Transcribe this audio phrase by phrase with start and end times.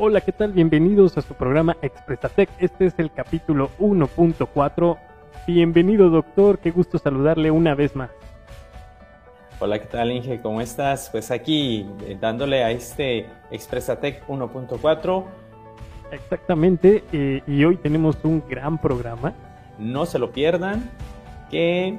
[0.00, 0.52] Hola, ¿qué tal?
[0.52, 2.48] Bienvenidos a su programa Expresatec.
[2.60, 4.96] Este es el capítulo 1.4.
[5.44, 6.60] Bienvenido, doctor.
[6.60, 8.08] Qué gusto saludarle una vez más.
[9.58, 10.40] Hola, ¿qué tal, Inge?
[10.40, 11.08] ¿Cómo estás?
[11.10, 15.24] Pues aquí eh, dándole a este Expresatec 1.4.
[16.12, 19.34] Exactamente, eh, y hoy tenemos un gran programa.
[19.80, 20.88] No se lo pierdan,
[21.50, 21.98] que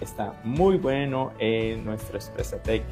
[0.00, 2.82] está muy bueno en nuestro Expresatec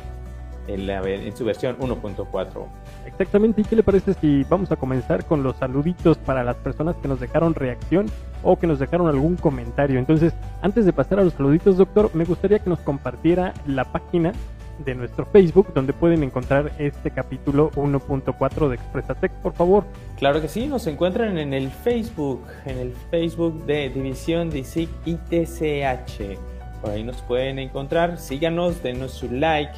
[0.67, 2.67] en, en su versión 1.4.
[3.07, 6.97] Exactamente, ¿y qué le parece si vamos a comenzar con los saluditos para las personas
[6.97, 8.07] que nos dejaron reacción
[8.43, 9.99] o que nos dejaron algún comentario?
[9.99, 14.33] Entonces, antes de pasar a los saluditos, doctor, me gustaría que nos compartiera la página
[14.79, 19.85] de nuestro Facebook donde pueden encontrar este capítulo 1.4 de Expresatec, por favor.
[20.19, 26.39] Claro que sí, nos encuentran en el Facebook, en el Facebook de División DICIC ITCH.
[26.81, 29.73] Por ahí nos pueden encontrar, síganos, denos su like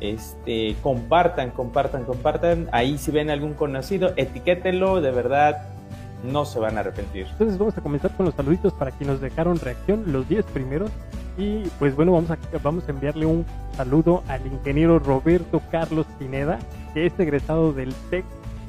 [0.00, 2.68] este, compartan, compartan, compartan.
[2.72, 5.62] Ahí si ven algún conocido, etiquétenlo, de verdad,
[6.24, 7.26] no se van a arrepentir.
[7.30, 10.90] Entonces vamos a comenzar con los saluditos para quienes nos dejaron reacción, los 10 primeros.
[11.38, 16.58] Y pues bueno, vamos a, vamos a enviarle un saludo al ingeniero Roberto Carlos Pineda,
[16.92, 18.24] que es egresado del TEC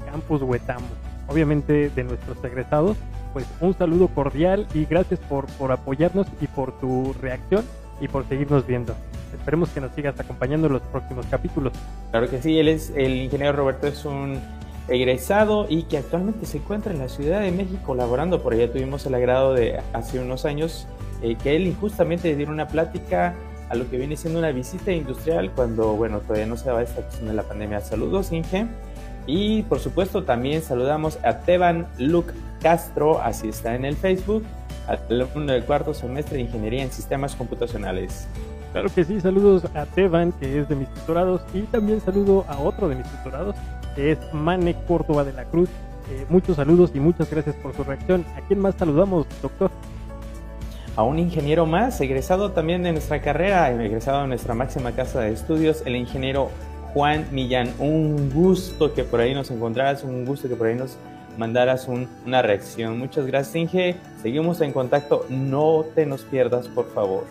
[0.10, 0.88] Campus Huetamo.
[1.28, 2.98] Obviamente de nuestros egresados,
[3.34, 7.64] pues un saludo cordial y gracias por, por apoyarnos y por tu reacción
[8.02, 8.94] y por seguirnos viendo
[9.34, 11.74] esperemos que nos sigas acompañando en los próximos capítulos.
[12.12, 14.40] Claro que sí, él es el ingeniero Roberto es un
[14.88, 18.42] egresado y que actualmente se encuentra en la Ciudad de México laborando.
[18.42, 20.88] Por allá tuvimos el agrado de hace unos años
[21.22, 23.36] eh, que él injustamente dio una plática
[23.70, 27.02] a lo que viene siendo una visita industrial cuando, bueno, todavía no se daba esta
[27.02, 27.80] cuestión de la pandemia.
[27.80, 28.68] Saludos, Inge.
[29.28, 34.44] Y por supuesto también saludamos a Teban Luke Castro, así está en el Facebook,
[34.92, 38.28] alumno del cuarto semestre de Ingeniería en Sistemas Computacionales.
[38.72, 42.58] Claro que sí, saludos a Teban, que es de mis tutorados, y también saludo a
[42.60, 43.56] otro de mis tutorados,
[43.96, 45.70] que es Mane Córdoba de la Cruz.
[46.10, 48.26] Eh, muchos saludos y muchas gracias por su reacción.
[48.38, 49.72] ¿A quién más saludamos, doctor?
[50.96, 55.32] A un ingeniero más, egresado también de nuestra carrera, egresado de nuestra máxima casa de
[55.34, 56.50] estudios, el ingeniero
[56.94, 57.74] Juan Millán.
[57.80, 60.98] Un gusto que por ahí nos encontraras, un gusto que por ahí nos
[61.42, 63.00] mandaras una reacción.
[63.00, 63.96] Muchas gracias, Inge.
[64.22, 65.26] Seguimos en contacto.
[65.28, 67.24] No te nos pierdas, por favor.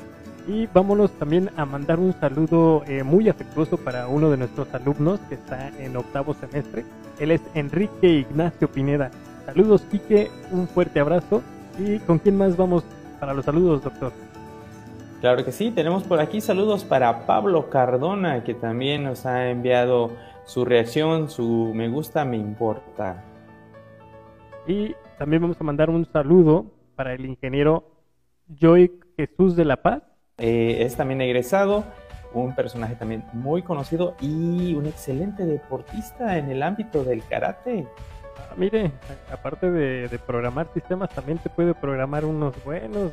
[0.48, 5.20] Y vámonos también a mandar un saludo eh, muy afectuoso para uno de nuestros alumnos
[5.28, 6.84] que está en octavo semestre.
[7.20, 9.12] Él es Enrique Ignacio Pineda.
[9.46, 11.40] Saludos, Quique, un fuerte abrazo.
[11.78, 12.82] ¿Y con quién más vamos
[13.20, 14.12] para los saludos, doctor?
[15.20, 20.10] Claro que sí, tenemos por aquí saludos para Pablo Cardona, que también nos ha enviado
[20.46, 23.22] su reacción, su me gusta, me importa.
[24.66, 26.66] Y también vamos a mandar un saludo
[26.96, 27.84] para el ingeniero
[28.58, 30.02] Joy Jesús de la Paz,
[30.38, 31.84] eh, es también egresado,
[32.32, 37.86] un personaje también muy conocido y un excelente deportista en el ámbito del karate.
[38.38, 38.92] Ah, mire,
[39.32, 43.12] aparte de, programar sistemas, también te puede programar unos buenos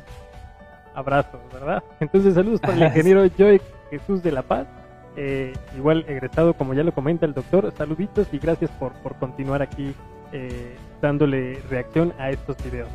[0.94, 1.82] abrazos, ¿verdad?
[2.00, 3.60] Entonces, saludos para el ingeniero Joy
[3.90, 4.66] Jesús de la Paz.
[5.16, 9.62] Eh, igual egresado, como ya lo comenta el doctor, saluditos y gracias por, por continuar
[9.62, 9.92] aquí
[10.32, 12.88] eh, dándole reacción a estos videos.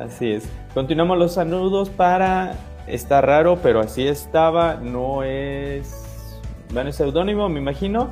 [0.00, 0.48] Así es.
[0.74, 2.54] Continuamos los saludos para
[2.86, 4.74] Está raro, pero así estaba.
[4.74, 6.40] No es.
[6.72, 8.10] Bueno, es seudónimo, me imagino.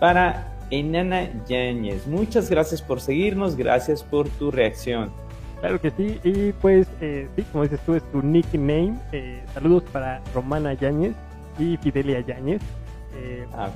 [0.00, 2.06] Para Enana Yáñez.
[2.06, 3.56] Muchas gracias por seguirnos.
[3.56, 5.10] Gracias por tu reacción.
[5.60, 6.20] Claro que sí.
[6.22, 8.94] Y pues, eh, sí, como dices tú, es tu nickname.
[9.12, 11.14] Eh, saludos para Romana Yáñez
[11.58, 12.62] y Fidelia Yáñez.
[13.16, 13.68] Eh, ah,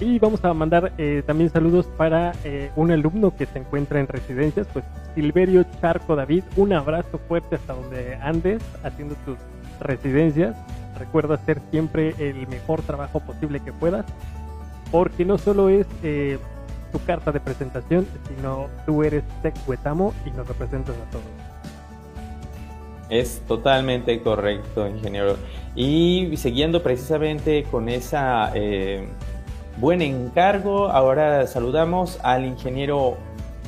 [0.00, 2.32] Y vamos a mandar eh, también saludos para
[2.74, 6.42] un alumno que se encuentra en residencias, pues Silverio Charco David.
[6.56, 9.36] Un abrazo fuerte hasta donde andes haciendo tus
[9.80, 10.56] residencias,
[10.98, 14.06] recuerda hacer siempre el mejor trabajo posible que puedas,
[14.90, 16.38] porque no solo es eh,
[16.92, 21.24] tu carta de presentación, sino tú eres Tech Huetamo y nos representas a todos.
[23.08, 25.36] Es totalmente correcto, ingeniero.
[25.74, 29.08] Y siguiendo precisamente con esa eh,
[29.78, 33.16] buen encargo, ahora saludamos al ingeniero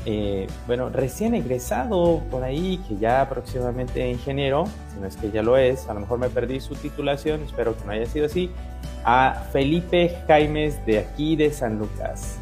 [0.05, 5.43] eh, bueno, recién egresado por ahí, que ya próximamente ingeniero, si no es que ya
[5.43, 8.51] lo es, a lo mejor me perdí su titulación, espero que no haya sido así,
[9.05, 12.39] a Felipe Jaimes de aquí de San Lucas.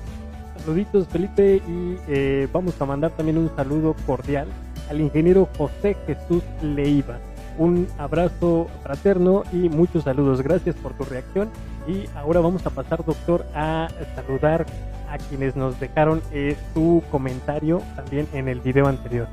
[0.59, 4.47] Saluditos Felipe y eh, vamos a mandar también un saludo cordial
[4.89, 7.19] al ingeniero José Jesús Leiva.
[7.59, 10.41] Un abrazo fraterno y muchos saludos.
[10.43, 11.51] Gracias por tu reacción.
[11.87, 14.67] Y ahora vamos a pasar, doctor, a saludar
[15.11, 19.27] a quienes nos dejaron eh, su comentario también en el video anterior.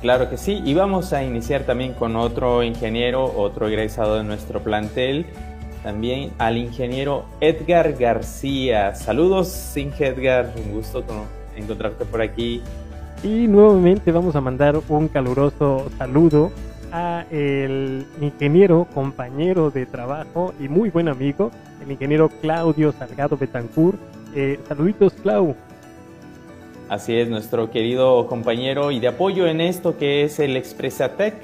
[0.00, 4.60] Claro que sí, y vamos a iniciar también con otro ingeniero, otro egresado de nuestro
[4.60, 5.26] plantel,
[5.82, 8.94] también al ingeniero Edgar García.
[8.94, 11.04] Saludos, Inge Edgar, un gusto
[11.56, 12.62] encontrarte por aquí.
[13.22, 16.50] Y nuevamente vamos a mandar un caluroso saludo
[16.92, 21.50] a el ingeniero, compañero de trabajo y muy buen amigo,
[21.82, 23.98] el ingeniero Claudio Salgado Betancourt.
[24.34, 25.54] Eh, saluditos, Clau.
[26.88, 31.34] Así es, nuestro querido compañero y de apoyo en esto que es el Expresatec,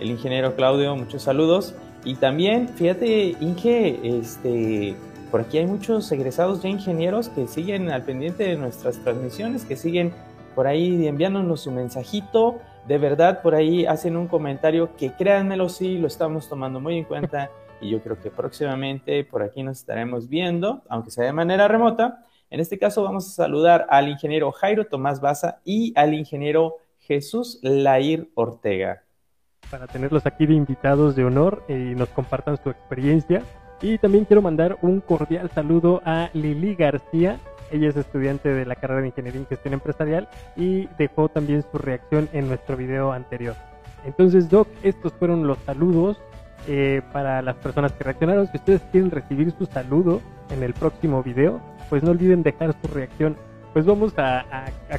[0.00, 1.74] el ingeniero Claudio, muchos saludos.
[2.04, 4.94] Y también, fíjate, Inge, este,
[5.30, 9.76] por aquí hay muchos egresados ya ingenieros que siguen al pendiente de nuestras transmisiones, que
[9.76, 10.12] siguen
[10.54, 12.58] por ahí enviándonos su mensajito.
[12.88, 17.04] De verdad, por ahí hacen un comentario que créanmelo, sí, lo estamos tomando muy en
[17.04, 17.50] cuenta.
[17.80, 22.24] Y yo creo que próximamente por aquí nos estaremos viendo, aunque sea de manera remota
[22.50, 27.58] en este caso vamos a saludar al ingeniero Jairo Tomás Baza y al ingeniero Jesús
[27.62, 29.02] Lair Ortega.
[29.70, 33.42] Para tenerlos aquí de invitados de honor y nos compartan su experiencia.
[33.82, 37.38] Y también quiero mandar un cordial saludo a Lili García.
[37.70, 41.78] Ella es estudiante de la carrera de Ingeniería en Gestión Empresarial y dejó también su
[41.78, 43.54] reacción en nuestro video anterior.
[44.04, 46.18] Entonces, Doc, estos fueron los saludos
[46.66, 48.46] eh, para las personas que reaccionaron.
[48.48, 50.20] Si ustedes quieren recibir su saludo
[50.50, 53.36] en el próximo video, pues no olviden dejar su reacción.
[53.72, 54.44] Pues vamos a,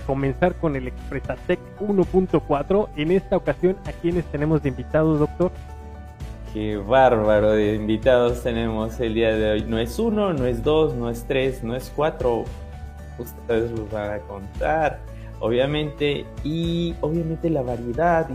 [0.05, 2.89] comenzar con el Expresatec 1.4.
[2.95, 5.51] En esta ocasión, ¿a quiénes tenemos de invitados, doctor?
[6.53, 9.65] Qué bárbaro de invitados tenemos el día de hoy.
[9.67, 12.43] No es uno, no es dos, no es tres, no es cuatro.
[13.19, 14.99] Ustedes los van a contar,
[15.39, 16.25] obviamente.
[16.43, 18.27] Y obviamente la variedad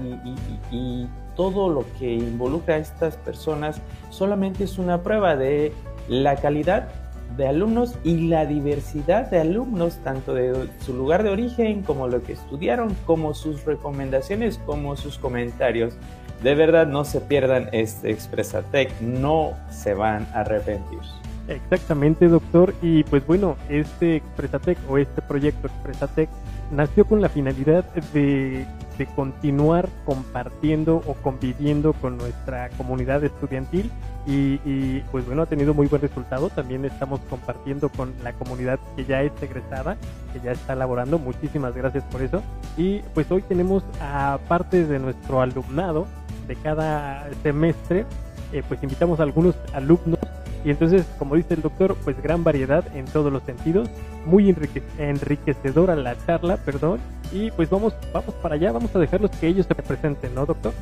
[0.71, 3.81] y todo lo que involucra a estas personas
[4.11, 5.73] solamente es una prueba de
[6.09, 6.89] la calidad
[7.37, 12.23] de alumnos y la diversidad de alumnos, tanto de su lugar de origen como lo
[12.23, 15.97] que estudiaron, como sus recomendaciones, como sus comentarios.
[16.45, 21.01] De verdad, no se pierdan este Expresatec, no se van a arrepentir.
[21.49, 22.75] Exactamente, doctor.
[22.83, 26.29] Y pues bueno, este Expresatec o este proyecto Expresatec
[26.71, 28.67] nació con la finalidad de
[28.99, 33.91] de continuar compartiendo o conviviendo con nuestra comunidad estudiantil
[34.27, 36.49] y, pues bueno, ha tenido muy buen resultado.
[36.49, 39.99] También estamos compartiendo con la comunidad que ya es egresada,
[40.33, 41.19] que ya está laborando.
[41.19, 42.43] Muchísimas gracias por eso.
[42.79, 46.07] Y pues hoy tenemos a parte de nuestro alumnado
[46.47, 48.05] de cada semestre,
[48.53, 50.19] eh, pues invitamos a algunos alumnos
[50.65, 53.89] y entonces, como dice el doctor, pues gran variedad en todos los sentidos,
[54.25, 54.55] muy
[54.99, 57.01] enriquecedora la charla, perdón,
[57.33, 60.73] y pues vamos, vamos para allá, vamos a dejarlos que ellos se presenten, ¿no, doctor?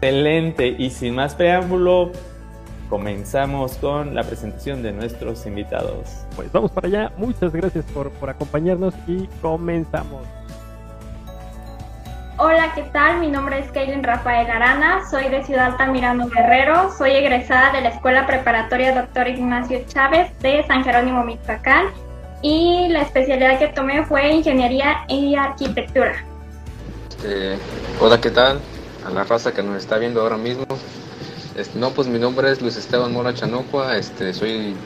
[0.00, 2.12] Excelente, y sin más preámbulo,
[2.88, 6.24] comenzamos con la presentación de nuestros invitados.
[6.34, 10.22] Pues vamos para allá, muchas gracias por, por acompañarnos y comenzamos.
[12.40, 13.18] Hola, ¿qué tal?
[13.18, 17.88] Mi nombre es Kaylin Rafael Arana, soy de Ciudad Altamirano Guerrero, soy egresada de la
[17.88, 19.26] Escuela Preparatoria Dr.
[19.26, 21.86] Ignacio Chávez de San Jerónimo, Michoacán
[22.40, 26.14] y la especialidad que tomé fue Ingeniería y Arquitectura.
[27.08, 27.58] Este,
[28.00, 28.60] hola, ¿qué tal?
[29.04, 30.64] A la raza que nos está viendo ahora mismo.
[31.74, 34.76] No, pues mi nombre es Luis Esteban Mora Chanocua, este, soy,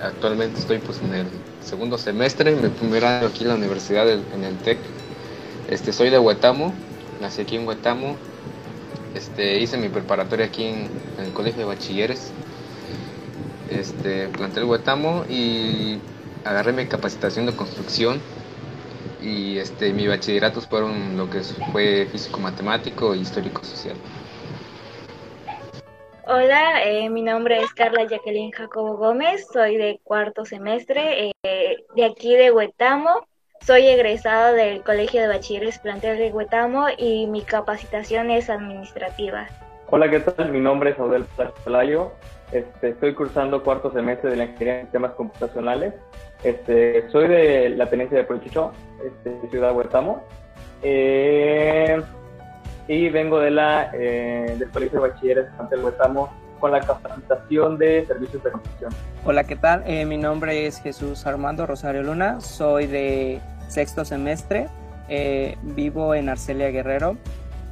[0.00, 1.26] actualmente estoy pues en el
[1.60, 4.78] segundo semestre, mi primer año aquí en la universidad, en el TEC
[5.72, 6.74] este, soy de Huetamo,
[7.20, 8.16] nací aquí en Huetamo.
[9.14, 12.30] Este, hice mi preparatoria aquí en, el Colegio de Bachilleres.
[13.70, 15.98] Este, planté el Huetamo y
[16.44, 18.20] agarré mi capacitación de construcción
[19.22, 21.40] y este, mis bachilleratos fueron lo que
[21.72, 23.96] fue físico-matemático e histórico-social.
[26.26, 32.04] Hola, eh, mi nombre es Carla Jacqueline Jacobo Gómez, soy de cuarto semestre eh, de
[32.04, 33.26] aquí de Huetamo
[33.64, 39.46] soy egresada del Colegio de Bachilleres Plantel de Huetamo y mi capacitación es administrativa.
[39.90, 40.50] Hola, ¿qué tal?
[40.50, 41.24] Mi nombre es Odel
[41.64, 42.12] Palayo.
[42.50, 45.94] Este, estoy cursando cuarto semestre de la Ingeniería en Sistemas Computacionales.
[46.42, 48.72] Este, soy de la tenencia de Prochicho,
[49.04, 50.24] este, Ciudad Huetamo.
[50.82, 52.02] Eh,
[52.88, 58.06] y vengo de la, eh, del Colegio de Bachilleres Plantel Huetamo con la capacitación de
[58.06, 58.92] servicios de construcción.
[59.24, 59.82] Hola, ¿qué tal?
[59.86, 63.40] Eh, mi nombre es Jesús Armando Rosario Luna, soy de
[63.72, 64.68] sexto semestre.
[65.08, 67.16] Eh, vivo en Arcelia Guerrero.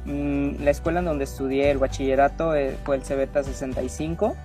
[0.05, 4.35] Mm, la escuela en donde estudié el bachillerato eh, fue el Cebeta 65.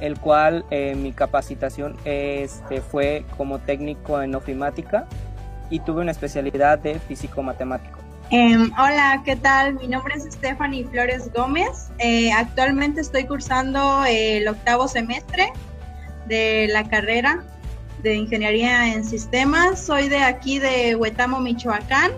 [0.00, 5.06] el cual eh, mi capacitación este, fue como técnico en ofimática
[5.70, 8.00] y tuve una especialidad de físico-matemático.
[8.30, 9.74] Em, hola, ¿qué tal?
[9.74, 11.90] Mi nombre es Stephanie Flores Gómez.
[11.98, 15.52] Eh, actualmente estoy cursando el octavo semestre
[16.26, 17.44] de la carrera
[18.04, 19.80] de Ingeniería en Sistemas.
[19.80, 22.12] Soy de aquí de Huetamo, Michoacán.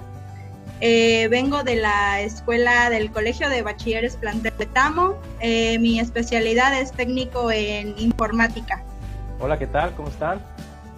[0.80, 5.14] Eh, vengo de la escuela del Colegio de Bachilleres Plantel Huetamo.
[5.40, 8.82] Eh, mi especialidad es técnico en informática.
[9.38, 9.92] Hola, ¿qué tal?
[9.92, 10.40] ¿Cómo están?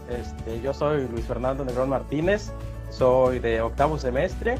[0.09, 2.51] Este, yo soy Luis Fernando Negrón Martínez,
[2.89, 4.59] soy de octavo semestre.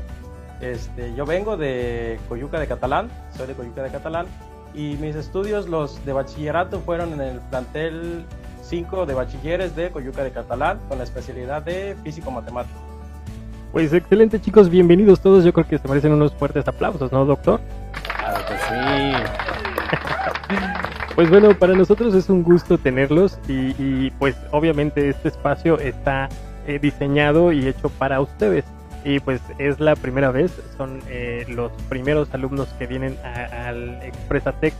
[0.61, 4.27] Este, yo vengo de Coyuca de Catalán, soy de Coyuca de Catalán
[4.75, 8.27] y mis estudios, los de bachillerato, fueron en el plantel
[8.69, 12.79] 5 de bachilleres de Coyuca de Catalán con la especialidad de físico-matemático.
[13.73, 15.45] Pues excelente chicos, bienvenidos todos.
[15.45, 17.61] Yo creo que se merecen unos fuertes aplausos, ¿no, doctor?
[18.19, 19.13] Claro que sí.
[21.15, 26.29] pues bueno, para nosotros es un gusto tenerlos y, pues obviamente este espacio está
[26.67, 28.65] eh, diseñado y hecho para ustedes.
[29.05, 34.75] Y pues es la primera vez, son eh, los primeros alumnos que vienen al Expresatec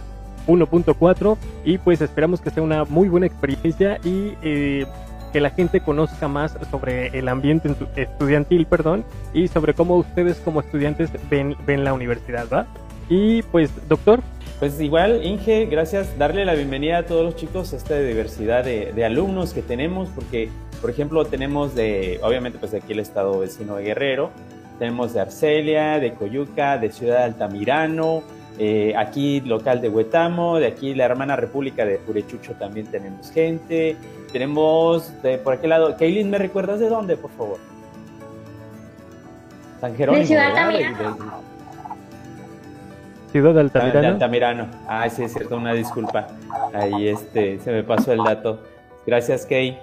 [0.49, 4.87] 1.4 y pues esperamos que sea una muy buena experiencia y eh,
[5.33, 10.61] que la gente conozca más sobre el ambiente estudiantil, perdón, y sobre cómo ustedes como
[10.61, 12.67] estudiantes ven, ven la universidad, ¿va?
[13.09, 14.21] Y pues, doctor.
[14.59, 16.19] Pues igual, Inge, gracias.
[16.19, 20.09] Darle la bienvenida a todos los chicos a esta diversidad de, de, alumnos que tenemos,
[20.09, 20.49] porque,
[20.81, 24.31] por ejemplo, tenemos de, obviamente, pues de aquí el estado vecino de Guerrero,
[24.79, 28.23] tenemos de Arcelia, de Coyuca, de Ciudad Altamirano,
[28.59, 33.97] eh, aquí local de Huetamo, de aquí la hermana república de Purechucho también tenemos gente.
[34.33, 37.59] Tenemos de por aquel lado, Kaylin, ¿me recuerdas de dónde, por favor?
[39.81, 40.23] San Jerónimo.
[40.23, 41.49] De Ciudad Altamirano.
[43.31, 44.09] Ciudad de Altamirano.
[44.09, 44.67] Ah, Altamirano.
[44.89, 46.27] Ah, sí, es cierto, una disculpa.
[46.75, 48.61] Ahí este, se me pasó el dato.
[49.07, 49.79] Gracias, Kay.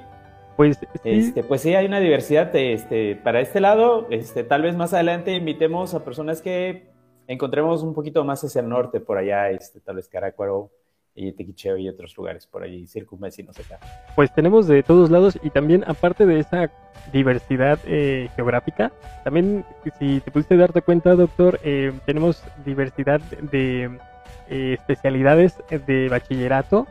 [0.57, 0.87] Pues sí.
[1.03, 2.53] Este, pues sí, hay una diversidad.
[2.55, 6.94] Este, para este lado, este, tal vez más adelante invitemos a personas que
[7.27, 10.71] encontremos un poquito más hacia el norte, por allá, este, tal vez Caracuaro
[11.15, 13.79] y Tequicheo y otros lugares por allí, circunvecinos acá.
[14.15, 16.71] Pues tenemos de todos lados y también aparte de esa
[17.13, 18.91] diversidad eh, geográfica,
[19.23, 19.65] también
[19.97, 23.97] si te pudiste darte cuenta, doctor, eh, tenemos diversidad de
[24.49, 25.55] eh, especialidades
[25.87, 26.85] de bachillerato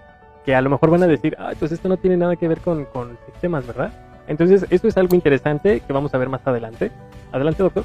[0.44, 2.60] que a lo mejor van a decir, ah, pues esto no tiene nada que ver
[2.60, 3.92] con, con sistemas, ¿verdad?
[4.26, 6.90] Entonces, esto es algo interesante que vamos a ver más adelante.
[7.32, 7.84] Adelante, doctor.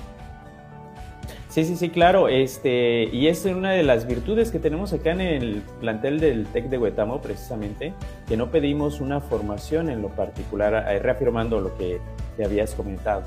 [1.59, 2.29] Sí, sí, sí, claro.
[2.29, 6.69] Este, y es una de las virtudes que tenemos acá en el plantel del TEC
[6.69, 7.93] de Huetamo, precisamente,
[8.29, 11.99] que no pedimos una formación en lo particular, eh, reafirmando lo que
[12.37, 13.23] te habías comentado.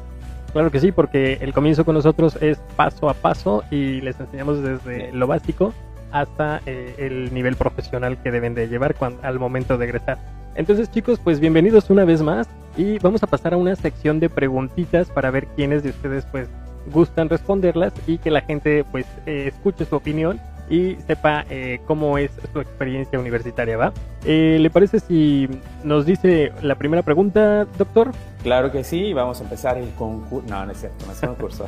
[0.51, 4.63] Claro que sí, porque el comienzo con nosotros es paso a paso y les enseñamos
[4.63, 5.75] desde lo básico
[6.11, 10.17] hasta eh, el nivel profesional que deben de llevar cuando, al momento de egresar.
[10.55, 12.49] Entonces chicos, pues bienvenidos una vez más
[12.79, 16.49] y vamos a pasar a una sección de preguntitas para ver quiénes de ustedes pues
[16.87, 22.17] gustan responderlas y que la gente pues eh, escuche su opinión y sepa eh, cómo
[22.19, 23.93] es su experiencia universitaria, ¿va?
[24.25, 25.49] Eh, ¿Le parece si
[25.85, 28.13] nos dice la primera pregunta, doctor?
[28.43, 30.49] Claro que sí, vamos a empezar el concurso.
[30.49, 31.67] No, no es cierto, no es concurso.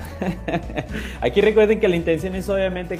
[1.20, 2.98] Aquí recuerden que la intención es obviamente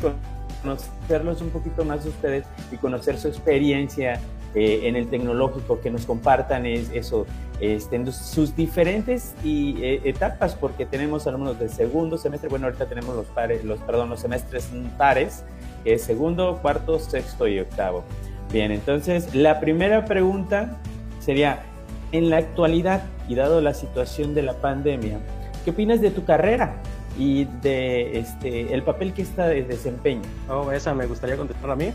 [0.65, 4.19] conocerlos un poquito más ustedes y conocer su experiencia
[4.55, 7.27] eh, en el tecnológico, que nos compartan es, eso,
[7.61, 13.15] este, sus diferentes y, eh, etapas, porque tenemos alumnos de segundo semestre, bueno, ahorita tenemos
[13.15, 15.45] los pares, los, perdón, los semestres pares,
[15.83, 18.05] que es segundo, cuarto, sexto y octavo.
[18.53, 20.79] Bien, entonces la primera pregunta
[21.21, 21.65] sería,
[22.13, 25.19] en la actualidad y dado la situación de la pandemia,
[25.65, 26.77] ¿qué opinas de tu carrera?
[27.17, 30.29] Y de este el papel que esta desempeña.
[30.49, 31.93] Oh, esa me gustaría contestar a mí.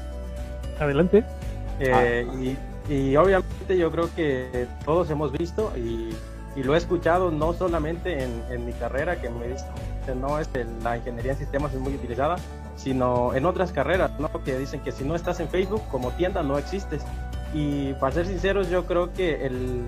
[0.80, 1.24] Adelante.
[1.80, 2.28] Eh,
[2.90, 6.10] y, y, obviamente yo creo que todos hemos visto y,
[6.56, 9.70] y lo he escuchado no solamente en, en, mi carrera, que me he visto,
[10.16, 12.38] no este, la ingeniería en sistemas es muy utilizada,
[12.76, 14.30] sino en otras carreras, ¿no?
[14.44, 17.04] que dicen que si no estás en Facebook como tienda no existes.
[17.54, 19.88] Y para ser sinceros, yo creo que el,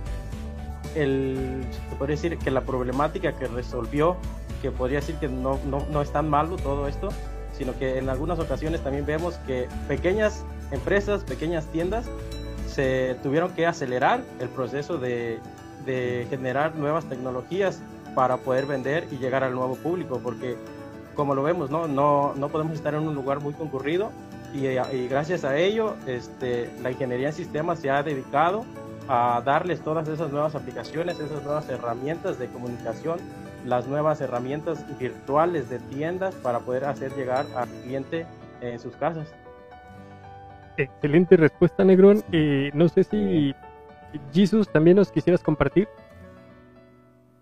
[0.95, 4.17] el se podría decir que la problemática que resolvió,
[4.61, 7.09] que podría decir que no, no, no es tan malo todo esto,
[7.57, 12.05] sino que en algunas ocasiones también vemos que pequeñas empresas, pequeñas tiendas,
[12.67, 15.39] se tuvieron que acelerar el proceso de,
[15.85, 17.81] de generar nuevas tecnologías
[18.15, 20.57] para poder vender y llegar al nuevo público, porque
[21.15, 24.11] como lo vemos, no, no, no podemos estar en un lugar muy concurrido
[24.53, 28.65] y, y, gracias a ello este, la ingeniería en sistemas se ha dedicado
[29.07, 33.19] a darles todas esas nuevas aplicaciones, esas nuevas herramientas de comunicación,
[33.65, 38.25] las nuevas herramientas virtuales de tiendas para poder hacer llegar al cliente
[38.61, 39.33] en sus casas.
[40.77, 42.23] Excelente respuesta, Negrón.
[42.31, 43.53] Eh, no sé si
[44.33, 45.87] Jesus también nos quisieras compartir.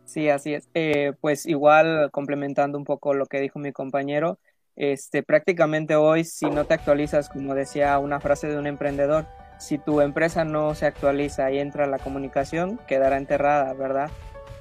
[0.05, 0.67] Sí, así es.
[0.73, 4.39] Eh, pues igual complementando un poco lo que dijo mi compañero,
[4.75, 9.27] este, prácticamente hoy si no te actualizas, como decía una frase de un emprendedor,
[9.59, 14.09] si tu empresa no se actualiza y entra la comunicación, quedará enterrada, ¿verdad?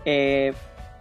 [0.04, 0.52] Eh,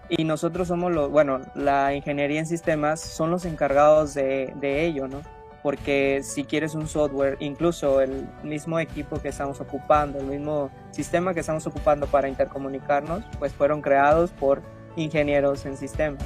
[0.10, 5.08] y nosotros somos los, bueno, la ingeniería en sistemas son los encargados de, de ello,
[5.08, 5.22] ¿no?
[5.64, 11.34] Porque si quieres un software, incluso el mismo equipo que estamos ocupando, el mismo sistema
[11.34, 14.62] que estamos ocupando para intercomunicarnos, pues fueron creados por
[14.96, 16.24] ingenieros en sistemas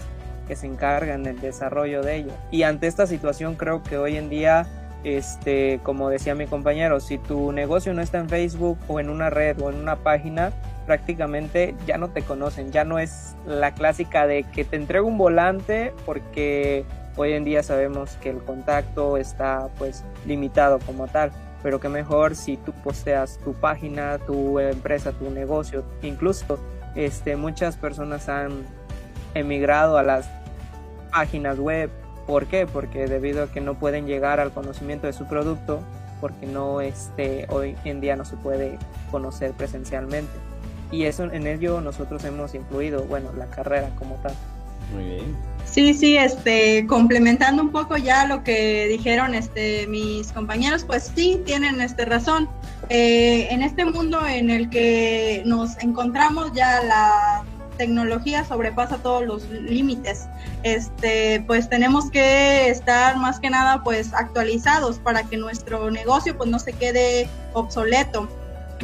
[0.48, 2.32] que se encargan del desarrollo de ello.
[2.52, 4.68] Y ante esta situación creo que hoy en día,
[5.04, 9.30] este, como decía mi compañero, si tu negocio no está en Facebook o en una
[9.30, 10.52] red o en una página,
[10.86, 15.18] prácticamente ya no te conocen, ya no es la clásica de que te entrego un
[15.18, 21.32] volante porque hoy en día sabemos que el contacto está pues limitado como tal,
[21.64, 26.60] pero que mejor si tú posteas tu página, tu empresa, tu negocio, incluso
[26.96, 28.66] este, muchas personas han
[29.34, 30.30] emigrado a las
[31.12, 31.90] páginas web.
[32.28, 32.68] ¿Por qué?
[32.68, 35.82] Porque debido a que no pueden llegar al conocimiento de su producto,
[36.20, 38.78] porque no este, hoy en día no se puede
[39.10, 40.32] conocer presencialmente
[40.92, 44.34] y eso en ello nosotros hemos influido, bueno, la carrera como tal.
[44.94, 45.38] Muy bien.
[45.66, 51.42] Sí, sí, este, complementando un poco ya lo que dijeron este, mis compañeros, pues sí,
[51.46, 52.50] tienen este, razón.
[52.90, 57.44] Eh, en este mundo en el que nos encontramos ya la
[57.82, 60.28] tecnología sobrepasa todos los límites.
[60.62, 66.48] Este, pues tenemos que estar más que nada pues actualizados para que nuestro negocio pues
[66.48, 68.30] no se quede obsoleto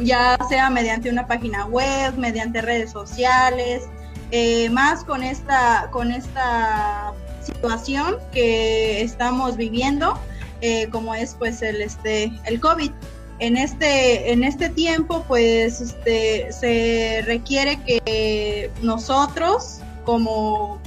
[0.00, 3.82] ya sea mediante una página web, mediante redes sociales,
[4.30, 7.12] eh, más con esta, con esta
[7.42, 10.16] situación que estamos viviendo,
[10.60, 12.92] eh, como es pues el, este, el COVID.
[13.40, 20.80] En este, en este tiempo, pues este, se requiere que nosotros, como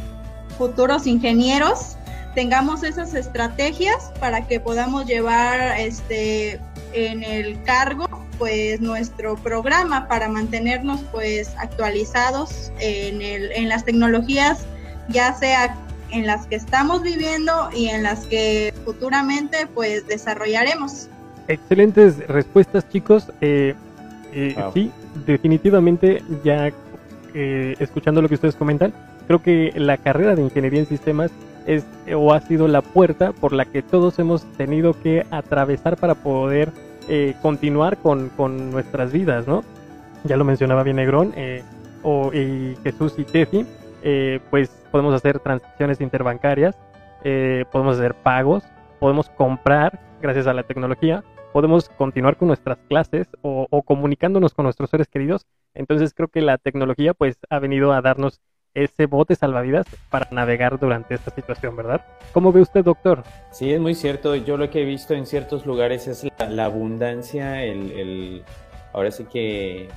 [0.57, 1.95] futuros ingenieros,
[2.35, 6.59] tengamos esas estrategias para que podamos llevar este,
[6.93, 14.65] en el cargo pues nuestro programa para mantenernos pues actualizados en, el, en las tecnologías,
[15.09, 15.77] ya sea
[16.09, 21.07] en las que estamos viviendo y en las que futuramente pues desarrollaremos.
[21.51, 23.31] Excelentes respuestas chicos.
[23.41, 23.75] Eh,
[24.33, 24.91] eh, sí,
[25.25, 26.71] definitivamente ya
[27.33, 28.93] eh, escuchando lo que ustedes comentan,
[29.27, 31.31] creo que la carrera de ingeniería en sistemas
[31.65, 31.85] es
[32.15, 36.71] o ha sido la puerta por la que todos hemos tenido que atravesar para poder
[37.09, 39.63] eh, continuar con, con, nuestras vidas, ¿no?
[40.23, 41.63] Ya lo mencionaba bien Negrón, eh,
[42.03, 43.65] o, y Jesús y Tefi,
[44.03, 46.75] eh, pues podemos hacer transacciones interbancarias,
[47.71, 48.63] podemos hacer pagos,
[48.99, 54.89] podemos comprar gracias a la tecnología, podemos continuar con nuestras clases o, comunicándonos con nuestros
[54.89, 55.45] seres queridos.
[55.73, 58.41] Entonces creo que la tecnología pues ha venido a darnos
[58.73, 62.05] ese bote salvavidas para navegar durante esta situación, ¿verdad?
[62.31, 63.23] ¿Cómo ve usted, doctor?
[63.51, 64.35] Sí, es muy cierto.
[64.35, 68.43] Yo lo que he visto en ciertos lugares es la, abundancia, el,
[68.93, 69.89] ahora sí que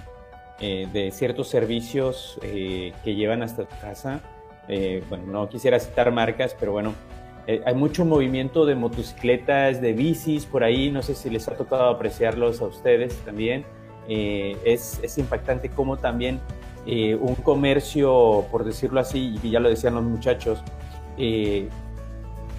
[0.61, 4.21] eh, de ciertos servicios eh, que llevan hasta tu casa.
[4.69, 6.95] Eh, bueno, no quisiera citar marcas, pero bueno,
[7.47, 10.91] hay mucho movimiento de motocicletas, de bicis por ahí.
[10.91, 13.65] No sé si les ha tocado apreciarlos a ustedes también.
[14.09, 16.41] es, es impactante cómo también
[16.87, 20.63] eh, un comercio, por decirlo así, y ya lo decían los muchachos,
[21.17, 21.69] eh,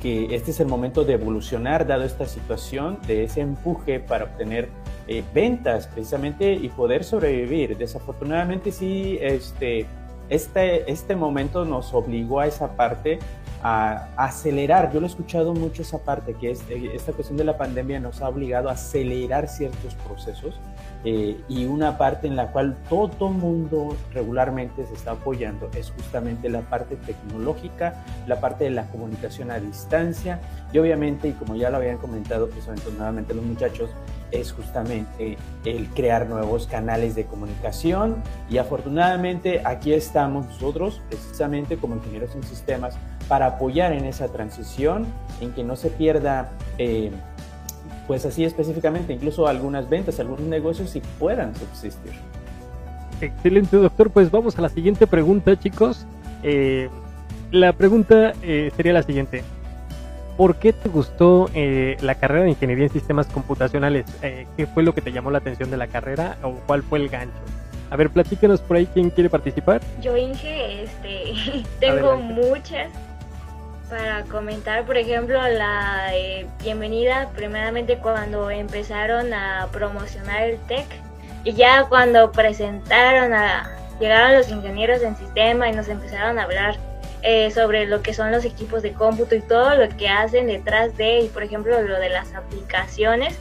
[0.02, 4.70] que este es el momento de evolucionar dado esta situación, de ese empuje para obtener
[5.08, 7.78] eh, ventas precisamente y poder sobrevivir.
[7.78, 9.86] Desafortunadamente sí, este,
[10.30, 13.20] este, este momento nos obligó a esa parte,
[13.68, 14.92] a, acelerar.
[14.94, 18.22] Yo lo he escuchado mucho esa parte, que es, esta cuestión de la pandemia nos
[18.22, 20.60] ha obligado a acelerar ciertos procesos
[21.04, 26.48] eh, y una parte en la cual todo mundo regularmente se está apoyando es justamente
[26.48, 30.40] la parte tecnológica, la parte de la comunicación a distancia
[30.72, 33.90] y obviamente, y como ya lo habían comentado precisamente nuevamente los muchachos,
[34.32, 41.96] es justamente el crear nuevos canales de comunicación y afortunadamente aquí estamos nosotros precisamente como
[41.96, 42.98] ingenieros en sistemas
[43.28, 45.06] para apoyar en esa transición,
[45.42, 46.50] en que no se pierda...
[46.78, 47.12] Eh,
[48.08, 52.14] pues así específicamente, incluso algunas ventas, algunos negocios y puedan subsistir.
[53.22, 54.10] Excelente, doctor.
[54.10, 56.06] Pues vamos a la siguiente pregunta, chicos.
[56.44, 56.90] Eh,
[57.52, 59.44] la pregunta eh, sería la siguiente.
[60.38, 64.06] ¿Por qué te gustó eh, la carrera de Ingeniería en Sistemas Computacionales?
[64.22, 67.08] ¿Qué fue lo que te llamó la atención de la carrera o cuál fue el
[67.08, 67.34] gancho?
[67.90, 69.82] A ver, platícanos por ahí quién quiere participar.
[70.02, 72.90] Yo, Inge, este, tengo muchas
[73.90, 80.86] para comentar, por ejemplo, la eh, bienvenida, primeramente cuando empezaron a promocionar el TEC
[81.44, 83.70] y ya cuando presentaron a,
[84.00, 86.78] llegaron los ingenieros en sistema y nos empezaron a hablar
[87.22, 90.96] eh, sobre lo que son los equipos de cómputo y todo lo que hacen detrás
[90.98, 93.38] de, y por ejemplo, lo de las aplicaciones,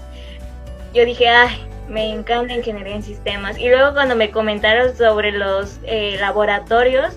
[0.92, 3.58] yo dije, ay, me encanta ingeniería en sistemas.
[3.58, 7.14] Y luego cuando me comentaron sobre los eh, laboratorios,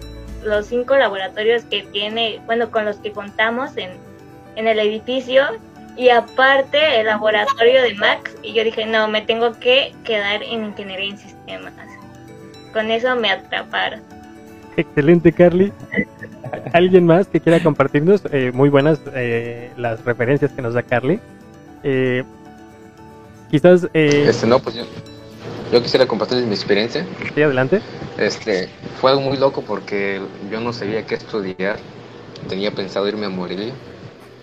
[0.48, 3.92] los cinco laboratorios que tiene, bueno, con los que contamos en,
[4.56, 5.44] en el edificio,
[5.96, 10.66] y aparte el laboratorio de Max, y yo dije, no, me tengo que quedar en
[10.66, 11.74] ingeniería en sistemas.
[12.72, 14.02] Con eso me atraparon.
[14.76, 15.74] Excelente, Carly.
[16.72, 18.22] ¿Alguien más que quiera compartirnos?
[18.32, 21.20] Eh, muy buenas eh, las referencias que nos da Carly.
[21.84, 22.24] Eh,
[23.50, 23.88] quizás...
[23.94, 24.84] Este, no, pues yo,
[25.72, 27.06] yo quisiera compartir mi experiencia.
[27.34, 27.82] Sí, adelante.
[28.18, 31.78] Este, fue algo muy loco porque yo no sabía qué estudiar.
[32.50, 33.74] Tenía pensado irme a Morelia.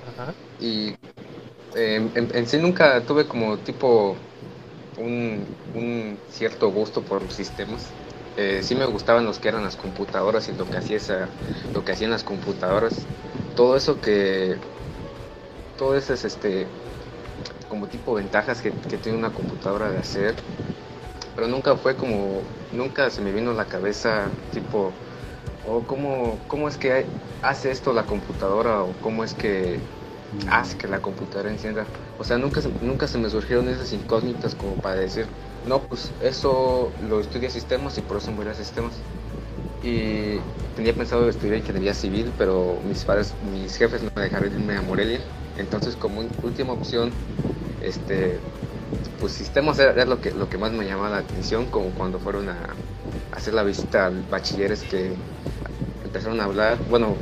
[0.07, 0.35] Ajá.
[0.61, 0.95] Y
[1.75, 4.17] en, sí nunca tuve como tipo
[4.99, 7.91] un, un cierto gusto por los sistemas.
[8.37, 11.29] Eh, sí me gustaban los que eran las computadoras y lo que hacía esa,
[11.73, 13.07] lo que hacían las computadoras.
[13.55, 14.57] Todo eso que
[15.77, 16.67] todo eso es este
[17.69, 20.37] como tipo ventajas que, que tiene una computadora de hacer
[21.35, 22.42] pero nunca fue como,
[22.73, 24.92] nunca se me vino a la cabeza tipo,
[25.66, 27.07] o cómo, cómo es que
[27.42, 29.81] hace esto la computadora o cómo es que
[30.51, 31.87] hace que la computadora encienda.
[32.18, 35.27] O sea, nunca, nunca se me surgieron esas incógnitas como para decir,
[35.66, 38.94] no, pues eso lo estudia sistemas y por eso voy a sistemas.
[39.83, 40.38] Y
[40.75, 44.83] tenía pensado estudiar ingeniería civil, pero mis padres, mis jefes no me dejaron irme a
[44.83, 45.20] Morelia.
[45.59, 47.12] Entonces, como última opción,
[47.81, 48.40] este,
[49.19, 52.49] pues sistemas era, lo que lo que más me llamaba la atención como cuando fueron
[52.49, 52.77] a,
[53.33, 55.13] hacer la visita al bachilleres que
[56.05, 56.79] empezaron a hablar.
[56.89, 57.17] Bueno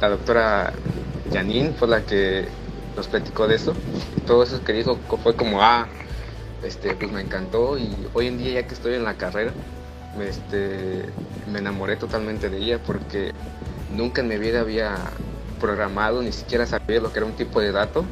[0.00, 0.72] la doctora
[1.32, 2.48] Janine fue la que
[2.96, 3.74] nos platicó de eso.
[4.26, 5.88] Todo eso que dijo fue como ah
[6.62, 9.52] este pues me encantó y hoy en día ya que estoy en la carrera
[10.20, 11.02] este
[11.46, 13.32] me enamoré totalmente de ella porque
[13.90, 15.10] nunca en mi vida había
[15.60, 18.06] programado ni siquiera sabía lo que era un tipo de dato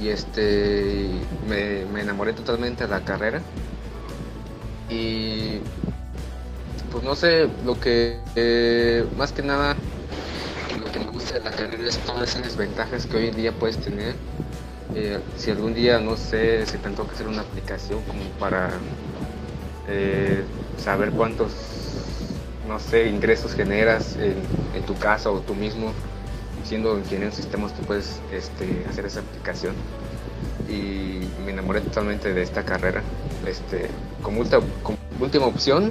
[0.00, 1.10] y este
[1.48, 3.40] me, enamoré totalmente de la carrera.
[4.88, 5.60] Y
[6.90, 9.76] pues no sé lo que eh, más que nada
[10.78, 13.52] lo que me gusta de la carrera es todas esas ventajas que hoy en día
[13.52, 14.14] puedes tener.
[14.94, 18.70] Eh, si algún día no sé si te que hacer una aplicación como para
[19.88, 20.42] eh,
[20.82, 21.52] saber cuántos
[22.66, 24.34] no sé ingresos generas en,
[24.74, 25.92] en tu casa o tú mismo
[26.64, 29.74] siendo ingeniero en sistemas tú puedes este, hacer esa aplicación
[30.68, 33.02] y me enamoré totalmente de esta carrera
[33.46, 33.86] este,
[34.22, 34.42] como,
[35.20, 35.90] última opción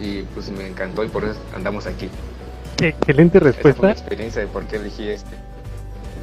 [0.00, 2.08] y pues me encantó y por eso andamos aquí.
[2.80, 3.90] Excelente respuesta.
[3.90, 5.34] experiencia de por qué elegí este.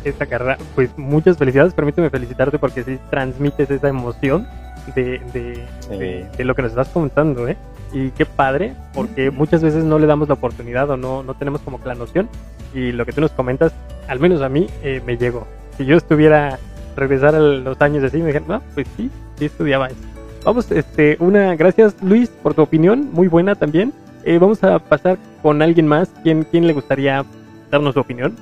[0.03, 4.47] Esta carrera, pues muchas felicidades, permíteme felicitarte porque sí transmites esa emoción
[4.95, 7.57] de, de, de, lo que nos estás comentando, ¿eh?
[7.95, 11.61] Y qué padre, porque muchas veces no le damos la oportunidad o no, no tenemos
[11.61, 12.27] como que la noción
[12.73, 13.73] y lo que tú nos comentas,
[14.09, 15.47] al menos a mí, eh, me llegó.
[15.77, 16.59] Si yo estuviera
[16.97, 19.95] regresar a los años así, me dijeron, no, pues sí, sí estudiaba eso.
[20.43, 23.93] Vamos, este, una, gracias Luis por tu opinión, muy buena también.
[24.25, 26.11] Eh, vamos a pasar con alguien más.
[26.21, 27.23] ¿Quién, quién le gustaría
[27.71, 28.35] darnos su opinión?